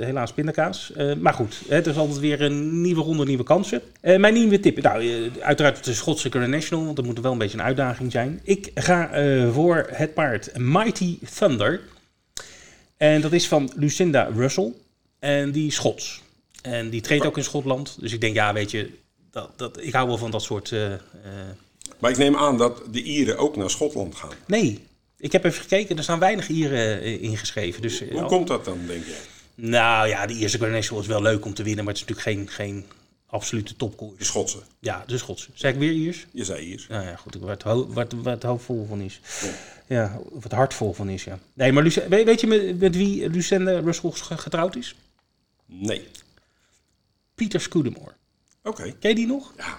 helaas 0.00 0.32
pindakaas. 0.32 0.92
Maar 1.20 1.34
goed, 1.34 1.60
het 1.68 1.86
is 1.86 1.96
altijd 1.96 2.18
weer 2.18 2.42
een 2.42 2.80
nieuwe 2.80 3.02
ronde, 3.02 3.24
nieuwe 3.24 3.44
kansen. 3.44 3.80
Mijn 4.00 4.34
nieuwe 4.34 4.60
tip, 4.60 4.82
nou, 4.82 5.30
uiteraard 5.40 5.84
de 5.84 5.94
Schotse 5.94 6.30
Grand 6.30 6.48
National, 6.48 6.84
want 6.84 6.96
dat 6.96 7.04
moet 7.04 7.20
wel 7.20 7.32
een 7.32 7.38
beetje 7.38 7.58
een 7.58 7.64
uitdaging 7.64 8.12
zijn. 8.12 8.40
Ik 8.42 8.70
ga 8.74 9.10
voor 9.52 9.86
het 9.92 10.14
paard 10.14 10.58
Mighty 10.58 11.18
Thunder. 11.38 11.80
En 13.00 13.20
dat 13.20 13.32
is 13.32 13.48
van 13.48 13.72
Lucinda 13.76 14.30
Russell. 14.34 14.72
En 15.18 15.50
die 15.52 15.66
is 15.66 15.74
Schots. 15.74 16.22
En 16.62 16.90
die 16.90 17.00
treedt 17.00 17.26
ook 17.26 17.36
in 17.36 17.44
Schotland. 17.44 17.96
Dus 18.00 18.12
ik 18.12 18.20
denk, 18.20 18.34
ja, 18.34 18.52
weet 18.52 18.70
je, 18.70 18.90
dat, 19.30 19.50
dat, 19.56 19.82
ik 19.82 19.92
hou 19.92 20.08
wel 20.08 20.18
van 20.18 20.30
dat 20.30 20.42
soort... 20.42 20.72
eh, 20.72 20.92
eh, 20.92 21.00
Maar 21.98 22.10
ik 22.10 22.16
neem 22.16 22.36
aan 22.36 22.58
dat 22.58 22.82
de 22.90 23.02
Ieren 23.02 23.38
ook 23.38 23.56
naar 23.56 23.70
Schotland 23.70 24.14
gaan. 24.14 24.30
Nee, 24.46 24.86
ik 25.16 25.32
heb 25.32 25.44
even 25.44 25.60
gekeken, 25.60 25.96
er 25.96 26.02
staan 26.02 26.18
weinig 26.18 26.48
Ieren 26.48 27.00
eh, 27.00 27.22
ingeschreven. 27.22 27.82
Dus, 27.82 28.02
Hoe 28.10 28.22
komt 28.22 28.48
dat 28.48 28.64
dan, 28.64 28.78
denk 28.86 29.04
jij? 29.04 29.14
Nou 29.54 30.08
ja, 30.08 30.26
de 30.26 30.48
Grand 30.48 30.72
National 30.72 31.02
is 31.02 31.08
wel 31.08 31.22
leuk 31.22 31.44
om 31.44 31.54
te 31.54 31.62
winnen, 31.62 31.84
maar 31.84 31.94
het 31.94 32.02
is 32.02 32.08
natuurlijk 32.08 32.38
geen, 32.38 32.66
geen 32.66 32.84
absolute 33.26 33.72
De 33.72 33.78
topkoers. 33.78 34.26
Schotse. 34.26 34.58
Ja, 34.78 35.04
de 35.06 35.18
Schotse. 35.18 35.48
Zeg 35.54 35.72
ik 35.72 35.78
weer 35.78 35.92
Iers? 35.92 36.26
Je 36.32 36.44
zei 36.44 36.66
Iers. 36.66 36.86
Nou 36.86 37.04
ja, 37.04 37.16
goed, 37.16 37.34
waar 37.34 37.50
het, 37.50 37.62
ho 37.62 37.86
waar 37.88 38.04
het, 38.04 38.22
waar 38.22 38.38
het 38.40 38.62
van 38.88 39.00
is. 39.00 39.20
Ja, 39.42 39.48
of 40.30 40.42
het 40.42 40.52
hart 40.52 40.74
vol 40.74 40.92
van 40.92 41.08
is, 41.08 41.24
ja. 41.24 41.38
Nee, 41.54 41.72
maar 41.72 41.82
Luc 41.82 41.98
weet, 42.08 42.40
je 42.40 42.46
met, 42.46 42.78
met 42.80 42.96
wie 42.96 43.30
Lucinda 43.30 43.80
Russell 43.80 44.10
ge- 44.10 44.38
getrouwd 44.38 44.76
is? 44.76 44.94
Nee. 45.66 46.08
Pieter 47.34 47.60
Scudamore. 47.60 48.12
Oké. 48.62 48.92
Ken 48.92 49.08
je 49.10 49.14
die 49.16 49.26
nog? 49.26 49.52
Ja. 49.56 49.78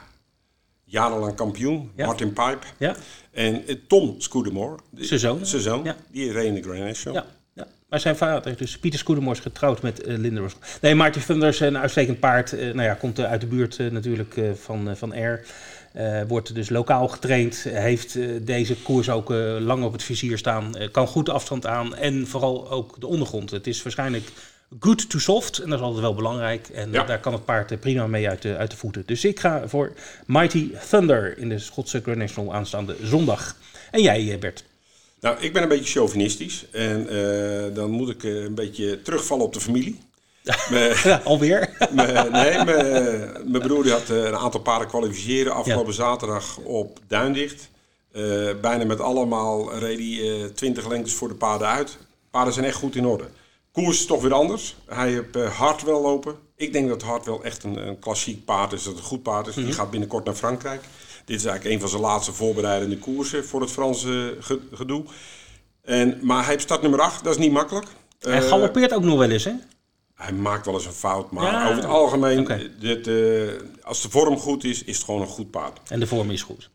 Jarenlang 0.83 1.35
kampioen. 1.35 1.91
Ja. 1.95 2.05
Martin 2.05 2.33
Pipe. 2.33 2.59
Ja. 2.77 2.95
En 3.31 3.67
eh, 3.67 3.75
Tom 3.87 4.15
Scudamore. 4.21 4.77
Zijn 4.95 5.19
zoon. 5.19 5.45
Zijn 5.45 5.61
zoon. 5.61 5.83
Ja. 5.83 5.95
Die 6.11 6.31
reed 6.31 6.45
in 6.45 6.53
de 6.53 6.61
Grand 6.61 6.79
National. 6.79 7.23
Ja, 7.23 7.25
ja. 7.53 7.67
Maar 7.89 7.99
zijn 7.99 8.15
vader, 8.15 8.57
dus 8.57 8.77
Pieter 8.79 8.99
Scudamore, 8.99 9.35
is 9.35 9.41
getrouwd 9.41 9.81
met 9.81 10.01
eh, 10.01 10.17
Linda 10.17 10.41
Russell. 10.41 10.59
Nee, 10.81 10.95
Martin 10.95 11.21
Thunder 11.25 11.47
is 11.49 11.59
een 11.59 11.77
uitstekend 11.77 12.19
paard. 12.19 12.53
Eh, 12.53 12.59
nou 12.65 12.81
ja, 12.81 12.93
komt 12.93 13.19
uit 13.19 13.41
de 13.41 13.47
buurt 13.47 13.77
natuurlijk 13.91 14.39
van, 14.55 14.97
van 14.97 15.13
Air. 15.13 15.45
Eh, 15.93 16.21
wordt 16.27 16.55
dus 16.55 16.69
lokaal 16.69 17.07
getraind. 17.07 17.63
Heeft 17.63 18.15
eh, 18.15 18.27
deze 18.41 18.75
koers 18.75 19.09
ook 19.09 19.31
eh, 19.31 19.55
lang 19.59 19.83
op 19.83 19.91
het 19.91 20.03
vizier 20.03 20.37
staan. 20.37 20.73
Kan 20.91 21.07
goed 21.07 21.25
de 21.25 21.31
afstand 21.31 21.65
aan. 21.65 21.95
En 21.95 22.27
vooral 22.27 22.69
ook 22.71 22.99
de 22.99 23.07
ondergrond. 23.07 23.51
Het 23.51 23.67
is 23.67 23.83
waarschijnlijk 23.83 24.29
good 24.79 25.09
to 25.09 25.19
soft. 25.19 25.57
En 25.59 25.69
dat 25.69 25.79
is 25.79 25.85
altijd 25.85 26.01
wel 26.01 26.15
belangrijk. 26.15 26.69
En 26.69 26.91
Ja. 26.91 27.03
daar 27.03 27.19
kan 27.19 27.33
het 27.33 27.45
paard 27.45 27.79
prima 27.79 28.07
mee 28.07 28.29
uit 28.29 28.41
de, 28.41 28.57
uit 28.57 28.71
de 28.71 28.77
voeten. 28.77 29.03
Dus 29.05 29.25
ik 29.25 29.39
ga 29.39 29.67
voor 29.67 29.93
Mighty 30.25 30.69
Thunder 30.89 31.37
in 31.37 31.49
de 31.49 31.59
Schotse 31.59 32.01
Grand 32.01 32.17
National 32.17 32.53
aanstaande 32.53 32.95
zondag. 33.03 33.55
En 33.91 34.01
jij, 34.01 34.37
Bert? 34.39 34.63
Nou, 35.19 35.37
ik 35.39 35.53
ben 35.53 35.63
een 35.63 35.69
beetje 35.69 35.91
chauvinistisch. 35.91 36.65
En 36.71 37.07
dan 37.73 37.91
moet 37.91 38.09
ik 38.09 38.23
een 38.23 38.55
beetje 38.55 39.01
terugvallen 39.01 39.45
op 39.45 39.53
de 39.53 39.59
familie. 39.61 39.99
Ja, 41.03 41.21
alweer? 41.23 41.69
nee, 42.31 42.63
mijn, 42.65 43.61
broer 43.61 43.83
die 43.83 43.91
had 43.91 44.09
eh, 44.09 44.17
een 44.23 44.35
aantal 44.35 44.59
paarden 44.59 44.87
kwalificeren 44.87 45.53
afgelopen 45.53 45.93
zaterdag 45.93 46.57
op 46.57 46.99
Duindicht. 47.07 47.69
Eh, 48.11 48.23
bijna 48.61 48.85
met 48.85 48.99
allemaal 48.99 49.77
reed 49.77 49.97
hij 49.99 50.41
eh, 50.43 50.45
20 50.45 50.87
lengtes 50.87 51.13
voor 51.13 51.27
de 51.27 51.35
paarden 51.35 51.67
uit. 51.67 51.97
Paarden 52.31 52.53
zijn 52.53 52.65
echt 52.65 52.75
goed 52.75 52.95
in 52.95 53.05
orde. 53.05 53.23
Koers 53.71 53.99
is 53.99 54.05
toch 54.05 54.21
weer 54.21 54.33
anders. 54.33 54.75
Hij 54.85 55.09
heeft 55.11 55.35
eh, 55.35 55.57
Hartwell 55.57 55.93
lopen. 56.01 56.35
Ik 56.55 56.73
denk 56.73 56.87
dat 56.89 57.01
Hartwell 57.01 57.39
echt 57.43 57.63
een, 57.63 57.87
een 57.87 57.99
klassiek 57.99 58.45
paard 58.45 58.71
is. 58.73 58.83
Dat 58.83 58.93
het 58.93 59.01
een 59.01 59.07
goed 59.07 59.23
paard 59.23 59.47
is. 59.47 59.55
Die 59.55 59.73
gaat 59.73 59.89
binnenkort 59.91 60.25
naar 60.25 60.35
Frankrijk. 60.35 60.81
Dit 61.25 61.39
is 61.39 61.45
eigenlijk 61.45 61.75
een 61.75 61.79
van 61.81 61.89
zijn 61.89 62.01
laatste 62.01 62.33
voorbereidende 62.33 62.97
koersen 62.97 63.45
voor 63.45 63.61
het 63.61 63.71
Franse 63.71 64.37
ge- 64.39 64.59
gedoe. 64.73 65.03
En, 65.83 66.19
maar 66.21 66.39
hij 66.41 66.51
heeft 66.51 66.63
start 66.63 66.81
nummer 66.81 66.99
8. 67.01 67.23
Dat 67.23 67.33
is 67.33 67.39
niet 67.39 67.51
makkelijk. 67.51 67.85
Hij 68.19 68.37
Eh, 68.41 68.47
galoppeert 68.47 68.93
ook 68.93 69.03
nog 69.03 69.17
wel 69.17 69.29
eens, 69.29 69.43
hè? 69.43 69.51
Hij 70.21 70.33
maakt 70.33 70.65
wel 70.65 70.75
eens 70.75 70.85
een 70.85 70.91
fout, 70.91 71.31
maar 71.31 71.51
Ja, 71.51 71.63
over 71.63 71.75
het 71.75 71.85
algemeen, 71.85 72.39
oké. 72.39 72.71
dit, 72.79 73.07
eh, 73.07 73.15
als 73.81 74.01
de 74.01 74.09
vorm 74.09 74.37
goed 74.37 74.63
is, 74.63 74.83
is 74.83 74.95
het 74.95 75.05
gewoon 75.05 75.21
een 75.21 75.27
goed 75.27 75.51
paard. 75.51 75.79
En 75.89 75.99
de 75.99 76.07
vorm 76.07 76.31
is 76.31 76.41
goed. 76.41 76.69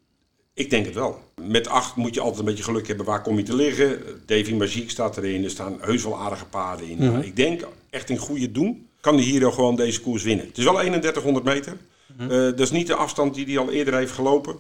Ik 0.55 0.71
denk 0.71 0.85
het 0.87 0.95
wel. 0.95 1.21
Met 1.43 1.69
acht 1.69 1.97
moet 1.97 2.15
je 2.15 2.21
altijd 2.21 2.39
een 2.39 2.45
beetje 2.45 2.63
geluk 2.65 2.87
hebben 2.87 3.07
waar 3.07 3.23
kom 3.23 3.37
je 3.37 3.43
te 3.43 3.55
liggen. 3.57 3.99
Davy 4.27 4.53
Magiek 4.55 4.91
staat 4.91 5.17
erin, 5.17 5.45
er 5.45 5.51
staan 5.51 5.77
heus 5.81 6.03
wel 6.03 6.19
aardige 6.19 6.45
paarden 6.45 6.89
in. 6.89 6.97
Mhm. 7.11 7.21
Ik 7.21 7.37
denk, 7.37 7.67
echt 7.91 8.11
in 8.11 8.17
goede 8.17 8.53
doen, 8.53 8.89
kan 9.01 9.17
de 9.17 9.23
Hero 9.23 9.51
gewoon 9.51 9.77
deze 9.77 10.01
koers 10.01 10.23
winnen. 10.23 10.47
Het 10.47 10.59
is 10.59 10.65
wel 10.65 10.75
3100 10.75 11.45
meter. 11.45 11.77
Mhm. 12.17 12.31
Eh, 12.31 12.39
dat 12.39 12.61
is 12.61 12.71
niet 12.71 12.87
de 12.87 12.95
afstand 12.95 13.35
die 13.35 13.47
hij 13.47 13.59
al 13.59 13.71
eerder 13.71 13.95
heeft 13.95 14.13
gelopen. 14.13 14.57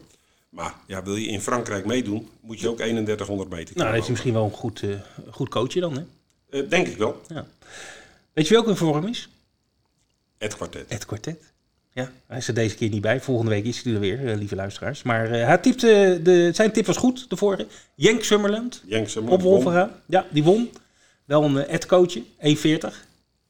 Maar 0.49 0.74
ja, 0.87 1.03
wil 1.03 1.16
je 1.16 1.26
in 1.26 1.41
Frankrijk 1.41 1.87
meedoen, 1.87 2.28
moet 2.41 2.61
je 2.61 2.68
ook 2.68 2.76
3100 2.76 3.51
meter 3.51 3.76
Nou, 3.76 3.89
dan 3.89 3.97
is 3.97 4.03
hij 4.03 4.11
misschien 4.11 4.32
wel 4.32 4.45
een 4.45 4.51
goed, 4.51 4.82
eh, 4.82 4.91
goed 5.30 5.49
coachje 5.49 5.80
dan, 5.80 5.93
hè? 5.97 6.03
Eh, 6.51 6.68
denk 6.68 6.87
ik 6.87 6.97
wel. 6.97 7.20
Ja. 7.28 7.47
Weet 8.37 8.49
je 8.49 8.55
wie 8.55 8.62
ook 8.62 8.68
in 8.68 8.76
vorm 8.76 9.07
is? 9.07 9.28
Het 10.39 10.55
kwartet. 10.55 10.89
Ed 10.89 11.07
Quartet. 11.07 11.53
Ja, 11.93 12.12
hij 12.26 12.39
is 12.39 12.49
er 12.49 12.55
deze 12.55 12.76
keer 12.76 12.89
niet 12.89 13.01
bij. 13.01 13.20
Volgende 13.20 13.51
week 13.51 13.64
is 13.64 13.82
hij 13.82 13.93
er 13.95 14.01
weer, 14.01 14.26
eh, 14.26 14.37
lieve 14.37 14.55
luisteraars. 14.55 15.03
Maar 15.03 15.30
eh, 15.30 15.47
hij 15.47 15.59
typte, 15.59 16.20
de, 16.22 16.51
zijn 16.55 16.72
tip 16.72 16.87
was 16.87 16.97
goed, 16.97 17.30
de 17.30 17.37
vorige. 17.37 17.66
Jenk 17.95 18.24
Summerland 18.24 18.82
Jenksen, 18.87 19.28
op 19.28 19.43
Wolverga. 19.43 20.01
Ja, 20.07 20.26
die 20.30 20.45
won. 20.45 20.70
Wel 21.24 21.43
een 21.43 21.55
uh, 21.55 21.72
Ed-coachje, 21.72 22.22
1,40. 22.22 22.95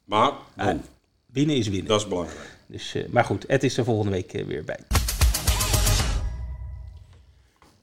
Maar 0.04 0.32
won. 0.54 0.82
winnen 1.26 1.56
is 1.56 1.68
winnen. 1.68 1.86
dat 1.86 2.00
is 2.00 2.08
belangrijk. 2.08 2.58
Dus, 2.66 2.94
eh, 2.94 3.06
maar 3.08 3.24
goed, 3.24 3.46
Ed 3.46 3.62
is 3.62 3.76
er 3.76 3.84
volgende 3.84 4.12
week 4.12 4.32
eh, 4.32 4.44
weer 4.44 4.64
bij. 4.64 4.78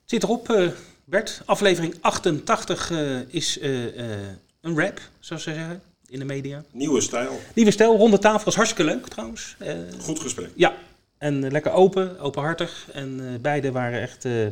Zit 0.06 0.24
erop, 0.24 0.50
eh, 0.50 0.68
Bert. 1.06 1.42
Aflevering 1.46 1.96
88 2.02 2.92
eh, 2.92 3.20
is 3.28 3.60
eh, 3.60 4.00
eh, 4.00 4.28
een 4.62 4.80
rap, 4.80 5.00
zoals 5.20 5.44
ze 5.44 5.54
zeggen, 5.54 5.82
in 6.14 6.20
de 6.20 6.26
media. 6.26 6.64
Nieuwe 6.72 7.02
stijl, 7.02 7.40
Lieve 7.54 7.72
stel, 7.72 7.98
ronde 7.98 8.20
tafel 8.20 8.46
was 8.46 8.56
hartstikke 8.56 8.92
leuk 8.92 9.08
trouwens. 9.08 9.56
Eh, 9.60 9.76
goed 10.02 10.20
gesprek. 10.20 10.50
ja, 10.56 10.76
en 11.18 11.44
eh, 11.44 11.52
lekker 11.52 11.72
open, 11.72 12.20
openhartig. 12.20 12.88
En 12.94 13.20
eh, 13.20 13.40
beide 13.42 13.72
waren 13.72 14.02
echt, 14.02 14.26
eh 14.26 14.48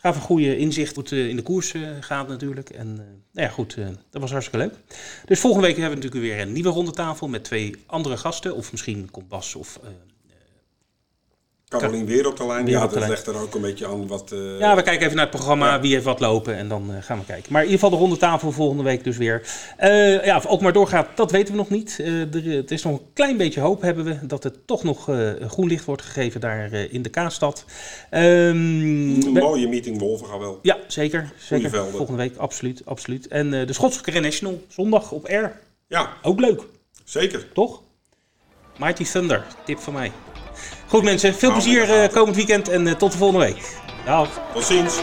gaven 0.00 0.20
goede 0.20 0.56
inzicht 0.56 0.94
hoe 0.94 1.04
het 1.04 1.12
in 1.12 1.36
de 1.36 1.42
koers 1.42 1.74
gaat 2.00 2.28
natuurlijk. 2.28 2.70
En 2.70 2.94
nou 3.32 3.46
ja, 3.46 3.48
goed, 3.48 3.76
dat 4.10 4.20
was 4.20 4.30
hartstikke 4.30 4.66
leuk. 4.66 4.74
Dus 5.24 5.40
volgende 5.40 5.66
week 5.66 5.76
hebben 5.76 5.98
we 5.98 6.04
natuurlijk 6.04 6.32
weer 6.32 6.46
een 6.46 6.52
nieuwe 6.52 6.68
ronde 6.68 6.90
tafel 6.90 7.28
met 7.28 7.44
twee 7.44 7.74
andere 7.86 8.16
gasten. 8.16 8.54
Of 8.54 8.70
misschien 8.70 9.10
komt 9.10 9.28
Bas 9.28 9.54
of... 9.54 9.80
Carolien 11.68 12.06
weer 12.06 12.26
op 12.26 12.36
de 12.36 12.46
lijn. 12.46 12.64
Weer 12.64 12.74
ja, 12.74 12.80
de 12.80 12.86
dat 12.88 12.98
lijn. 12.98 13.10
legt 13.10 13.26
er 13.26 13.36
ook 13.40 13.54
een 13.54 13.60
beetje 13.60 13.86
aan 13.86 14.06
wat... 14.06 14.32
eh, 14.32 14.58
ja, 14.58 14.76
we 14.76 14.82
kijken 14.82 15.02
even 15.04 15.16
naar 15.16 15.26
het 15.26 15.34
programma, 15.34 15.66
Ja. 15.74 15.80
wie 15.80 15.92
heeft 15.92 16.04
wat 16.04 16.20
lopen 16.20 16.56
en 16.56 16.68
dan 16.68 16.90
eh, 16.94 17.02
gaan 17.02 17.18
we 17.18 17.24
kijken. 17.24 17.52
Maar 17.52 17.62
in 17.62 17.68
ieder 17.70 17.80
geval 17.84 17.96
de 17.98 18.02
ronde 18.04 18.16
tafel 18.20 18.52
volgende 18.52 18.82
week 18.82 19.04
dus 19.04 19.16
weer. 19.16 19.42
Eh, 19.76 20.24
ja, 20.24 20.36
of 20.36 20.46
ook 20.46 20.60
maar 20.60 20.72
doorgaat, 20.72 21.08
dat 21.16 21.30
weten 21.30 21.52
we 21.52 21.58
nog 21.58 21.70
niet. 21.70 21.98
Er, 21.98 22.44
het 22.56 22.70
is 22.70 22.82
nog 22.82 22.92
een 22.92 23.06
klein 23.12 23.36
beetje 23.36 23.60
hoop 23.60 23.82
hebben 23.82 24.04
we 24.04 24.18
dat 24.26 24.42
het 24.42 24.66
toch 24.66 24.82
nog 24.84 25.08
groen 25.48 25.68
licht 25.68 25.84
wordt 25.84 26.02
gegeven 26.02 26.40
daar 26.40 26.72
in 26.72 27.02
de 27.02 27.08
Kaasstad. 27.08 27.64
Ehm, 28.10 28.24
Een 28.24 29.20
we- 29.34 29.40
mooie 29.40 29.68
meeting, 29.68 29.98
Wolven 29.98 30.26
gaan 30.26 30.38
wel. 30.38 30.58
Ja, 30.62 30.76
zeker. 30.86 31.32
zeker. 31.38 31.70
Volgende 31.70 32.16
week, 32.22 32.36
absoluut. 32.36 32.82
absoluut. 32.84 33.28
En 33.28 33.50
de 33.50 33.72
Schotse 33.72 34.20
National, 34.20 34.62
zondag 34.68 35.12
op 35.12 35.24
R. 35.24 35.50
Ja, 35.86 36.12
Ook 36.22 36.40
leuk, 36.40 36.62
zeker. 37.04 37.46
toch? 37.52 37.82
Mighty 38.78 39.04
Thunder, 39.04 39.44
tip 39.64 39.78
van 39.78 39.92
mij. 39.92 40.12
Goed 40.88 41.02
mensen, 41.02 41.34
veel 41.34 41.52
plezier 41.52 41.90
eh, 41.90 42.12
komend 42.12 42.36
weekend 42.36 42.68
en 42.68 42.86
eh, 42.86 42.94
tot 42.94 43.12
de 43.12 43.18
volgende 43.18 43.44
week. 43.44 43.76
Dag. 44.04 44.28
Tot 44.52 44.64
ziens. 44.64 44.94